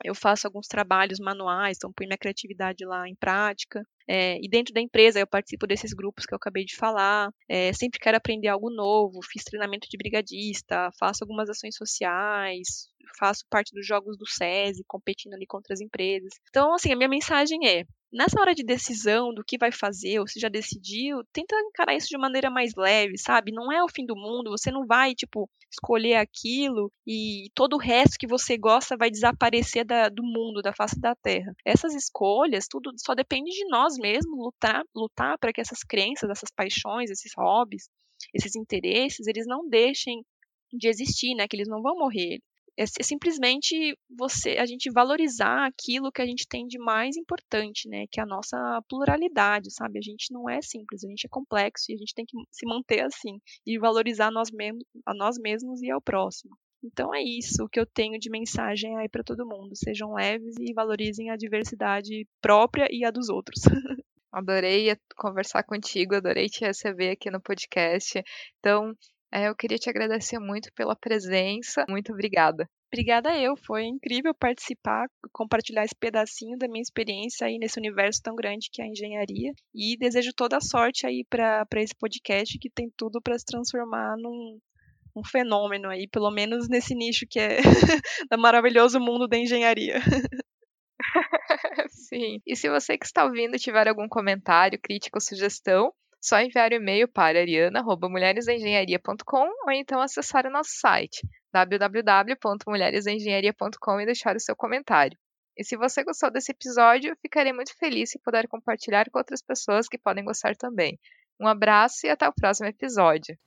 eu 0.04 0.14
faço 0.14 0.48
alguns 0.48 0.68
trabalhos 0.68 1.20
manuais, 1.20 1.78
então 1.78 1.92
ponho 1.92 2.08
minha 2.08 2.18
criatividade 2.18 2.86
lá 2.86 3.08
em 3.08 3.16
prática. 3.16 3.84
É, 4.08 4.38
e 4.42 4.48
dentro 4.48 4.74
da 4.74 4.80
empresa 4.80 5.20
eu 5.20 5.28
participo 5.28 5.68
desses 5.68 5.92
grupos 5.94 6.26
que 6.26 6.34
eu 6.34 6.38
acabei 6.38 6.64
de 6.64 6.76
falar. 6.76 7.32
É, 7.50 7.74
sempre 7.74 8.00
quero 8.00 8.18
aprender 8.18 8.48
algo 8.48 8.70
novo, 8.70 9.20
fiz 9.24 9.44
treinamento 9.44 9.88
de 9.90 9.98
brigadista, 9.98 10.90
faço 11.00 11.24
algumas 11.24 11.50
ações 11.50 11.76
sociais, 11.76 12.90
faço 13.18 13.46
parte 13.50 13.74
dos 13.74 13.86
jogos 13.86 14.18
do 14.18 14.28
SESI, 14.28 14.84
competindo 14.88 15.34
ali 15.34 15.46
contra 15.46 15.74
as 15.74 15.82
empresas. 15.82 16.32
Então, 16.50 16.74
assim, 16.74 16.92
a 16.92 16.96
minha 16.96 17.10
mensagem 17.10 17.68
é: 17.68 17.84
nessa 18.12 18.40
hora 18.40 18.54
de 18.56 18.64
decisão 18.64 19.34
do 19.34 19.44
que 19.44 19.58
vai 19.58 19.72
fazer, 19.72 20.20
ou 20.20 20.28
se 20.28 20.40
já 20.40 20.50
decidiu, 20.50 21.24
tenta 21.34 21.56
encarar 21.60 21.96
isso 21.96 22.08
de 22.08 22.18
maneira 22.18 22.50
mais 22.50 22.74
leve, 22.76 23.18
sabe? 23.18 23.52
Não 23.52 23.72
é 23.72 23.84
o 23.84 23.90
fim 23.90 24.06
do 24.06 24.16
mundo, 24.16 24.52
você 24.52 24.72
não 24.72 24.86
vai, 24.86 25.14
tipo, 25.14 25.50
escolher 25.72 26.16
aquilo 26.16 26.92
e 27.06 27.50
todo 27.54 27.76
o 27.76 27.80
resto 27.80 28.18
que 28.18 28.28
você 28.28 28.58
gosta 28.58 28.96
vai 28.98 29.10
desaparecer 29.10 29.86
da, 29.86 30.10
do 30.10 30.24
mundo, 30.24 30.62
da 30.62 30.74
face 30.74 31.00
da 31.00 31.16
terra. 31.16 31.54
Essas 31.66 31.94
escolhas, 31.94 32.68
tudo 32.70 32.92
só 32.98 33.14
depende 33.14 33.52
de 33.52 33.68
nós 33.68 33.98
mesmos 33.98 34.38
lutar, 34.38 34.84
lutar 34.96 35.38
para 35.38 35.52
que 35.52 35.62
essas 35.62 35.80
crenças, 35.84 36.30
essas 36.30 36.50
paixões, 36.56 37.10
esses 37.10 37.32
hobbies, 37.38 37.90
esses 38.34 38.56
interesses, 38.56 39.28
eles 39.28 39.46
não 39.46 39.68
deixem 39.68 40.24
de 40.74 40.88
existir, 40.90 41.36
né? 41.36 41.48
Que 41.48 41.56
eles 41.56 41.68
não 41.68 41.82
vão 41.82 41.96
morrer. 41.98 42.40
É, 42.78 42.84
é, 42.84 43.04
simplesmente 43.04 43.98
você, 44.10 44.52
a 44.58 44.66
gente 44.66 44.92
valorizar 44.92 45.66
aquilo 45.66 46.12
que 46.12 46.22
a 46.22 46.26
gente 46.26 46.48
tem 46.48 46.68
de 46.68 46.78
mais 46.78 47.18
importante, 47.18 47.90
né? 47.90 48.06
Que 48.12 48.20
é 48.20 48.24
a 48.24 48.28
nossa 48.28 48.58
pluralidade, 48.88 49.74
sabe? 49.74 49.98
A 49.98 50.02
gente 50.02 50.32
não 50.32 50.50
é 50.50 50.62
simples, 50.62 51.04
a 51.04 51.08
gente 51.08 51.26
é 51.26 51.30
complexo 51.30 51.92
e 51.92 51.96
a 51.96 51.98
gente 51.98 52.14
tem 52.14 52.26
que 52.26 52.38
se 52.52 52.66
manter 52.68 53.02
assim 53.02 53.40
e 53.66 53.80
valorizar 53.80 54.32
nós 54.32 54.52
mesmos, 54.52 54.84
a 55.06 55.14
nós 55.14 55.38
mesmos 55.40 55.82
e 55.82 55.90
ao 55.90 56.02
próximo. 56.02 56.56
Então 56.84 57.14
é 57.14 57.22
isso 57.22 57.68
que 57.70 57.80
eu 57.80 57.86
tenho 57.86 58.20
de 58.20 58.30
mensagem 58.30 58.96
aí 58.98 59.10
para 59.10 59.24
todo 59.24 59.48
mundo. 59.48 59.76
Sejam 59.76 60.14
leves 60.14 60.56
e 60.60 60.74
valorizem 60.74 61.32
a 61.32 61.36
diversidade 61.36 62.28
própria 62.42 62.88
e 62.92 63.04
a 63.04 63.12
dos 63.12 63.30
outros. 63.30 63.62
Adorei 64.32 64.96
conversar 65.16 65.64
contigo, 65.64 66.14
adorei 66.14 66.48
te 66.48 66.62
receber 66.62 67.12
aqui 67.12 67.32
no 67.32 67.42
podcast. 67.42 68.22
Então, 68.60 68.94
É, 69.32 69.48
eu 69.48 69.56
queria 69.56 69.78
te 69.78 69.90
agradecer 69.90 70.40
muito 70.40 70.72
pela 70.74 70.96
presença. 70.96 71.86
Muito 71.90 72.14
obrigada. 72.14 72.70
Obrigada 72.92 73.38
eu, 73.38 73.58
foi 73.58 73.84
incrível 73.84 74.34
participar, 74.34 75.10
compartilhar 75.34 75.84
esse 75.84 75.96
pedacinho 75.96 76.58
da 76.58 76.70
minha 76.70 76.82
experiência 76.82 77.46
aí 77.46 77.58
nesse 77.58 77.78
universo 77.78 78.22
tão 78.24 78.34
grande 78.34 78.70
que 78.72 78.82
é 78.82 78.86
a 78.86 78.88
engenharia 78.88 79.52
e 79.76 79.98
desejo 79.98 80.32
toda 80.34 80.56
a 80.56 80.62
sorte 80.62 81.06
aí 81.06 81.26
para 81.30 81.68
esse 81.76 81.94
podcast 81.94 82.58
que 82.58 82.70
tem 82.70 82.90
tudo 82.96 83.22
para 83.22 83.38
se 83.38 83.44
transformar 83.44 84.16
num, 84.18 84.58
um 85.14 85.24
fenômeno 85.24 85.90
aí, 85.90 86.08
pelo 86.08 86.32
menos 86.32 86.70
nesse 86.70 86.96
nicho 86.96 87.26
que 87.30 87.40
é 87.40 87.58
do 88.32 88.38
maravilhoso 88.38 89.02
mundo 89.02 89.28
da 89.28 89.38
engenharia. 89.38 90.00
Sim. 91.90 92.40
E 92.46 92.56
se 92.56 92.70
você 92.70 92.98
que 92.98 93.06
está 93.06 93.26
ouvindo 93.26 93.58
tiver 93.58 93.88
algum 93.88 94.08
comentário, 94.08 94.80
crítica 94.82 95.18
ou 95.18 95.22
sugestão, 95.22 95.92
só 96.22 96.40
enviar 96.40 96.72
o 96.72 96.76
e-mail 96.76 97.08
para 97.08 97.40
ariana.mulheresengenharia.com 97.40 99.50
ou 99.66 99.72
então 99.72 100.00
acessar 100.02 100.46
o 100.46 100.52
nosso 100.52 100.72
site 100.72 101.26
www.mulheresengenharia.com 101.52 104.02
e 104.02 104.06
deixar 104.06 104.36
o 104.36 104.40
seu 104.40 104.56
comentário. 104.56 105.18
E 105.58 105.64
se 105.64 105.76
você 105.76 106.04
gostou 106.04 106.30
desse 106.30 106.52
episódio, 106.52 107.18
ficarei 107.22 107.52
muito 107.52 107.76
feliz 107.78 108.12
se 108.12 108.20
puder 108.20 108.48
compartilhar 108.48 109.10
com 109.10 109.18
outras 109.18 109.42
pessoas 109.42 109.88
que 109.88 109.98
podem 109.98 110.24
gostar 110.24 110.56
também. 110.56 111.00
Um 111.40 111.48
abraço 111.48 112.06
e 112.06 112.10
até 112.10 112.28
o 112.28 112.34
próximo 112.34 112.68
episódio. 112.68 113.38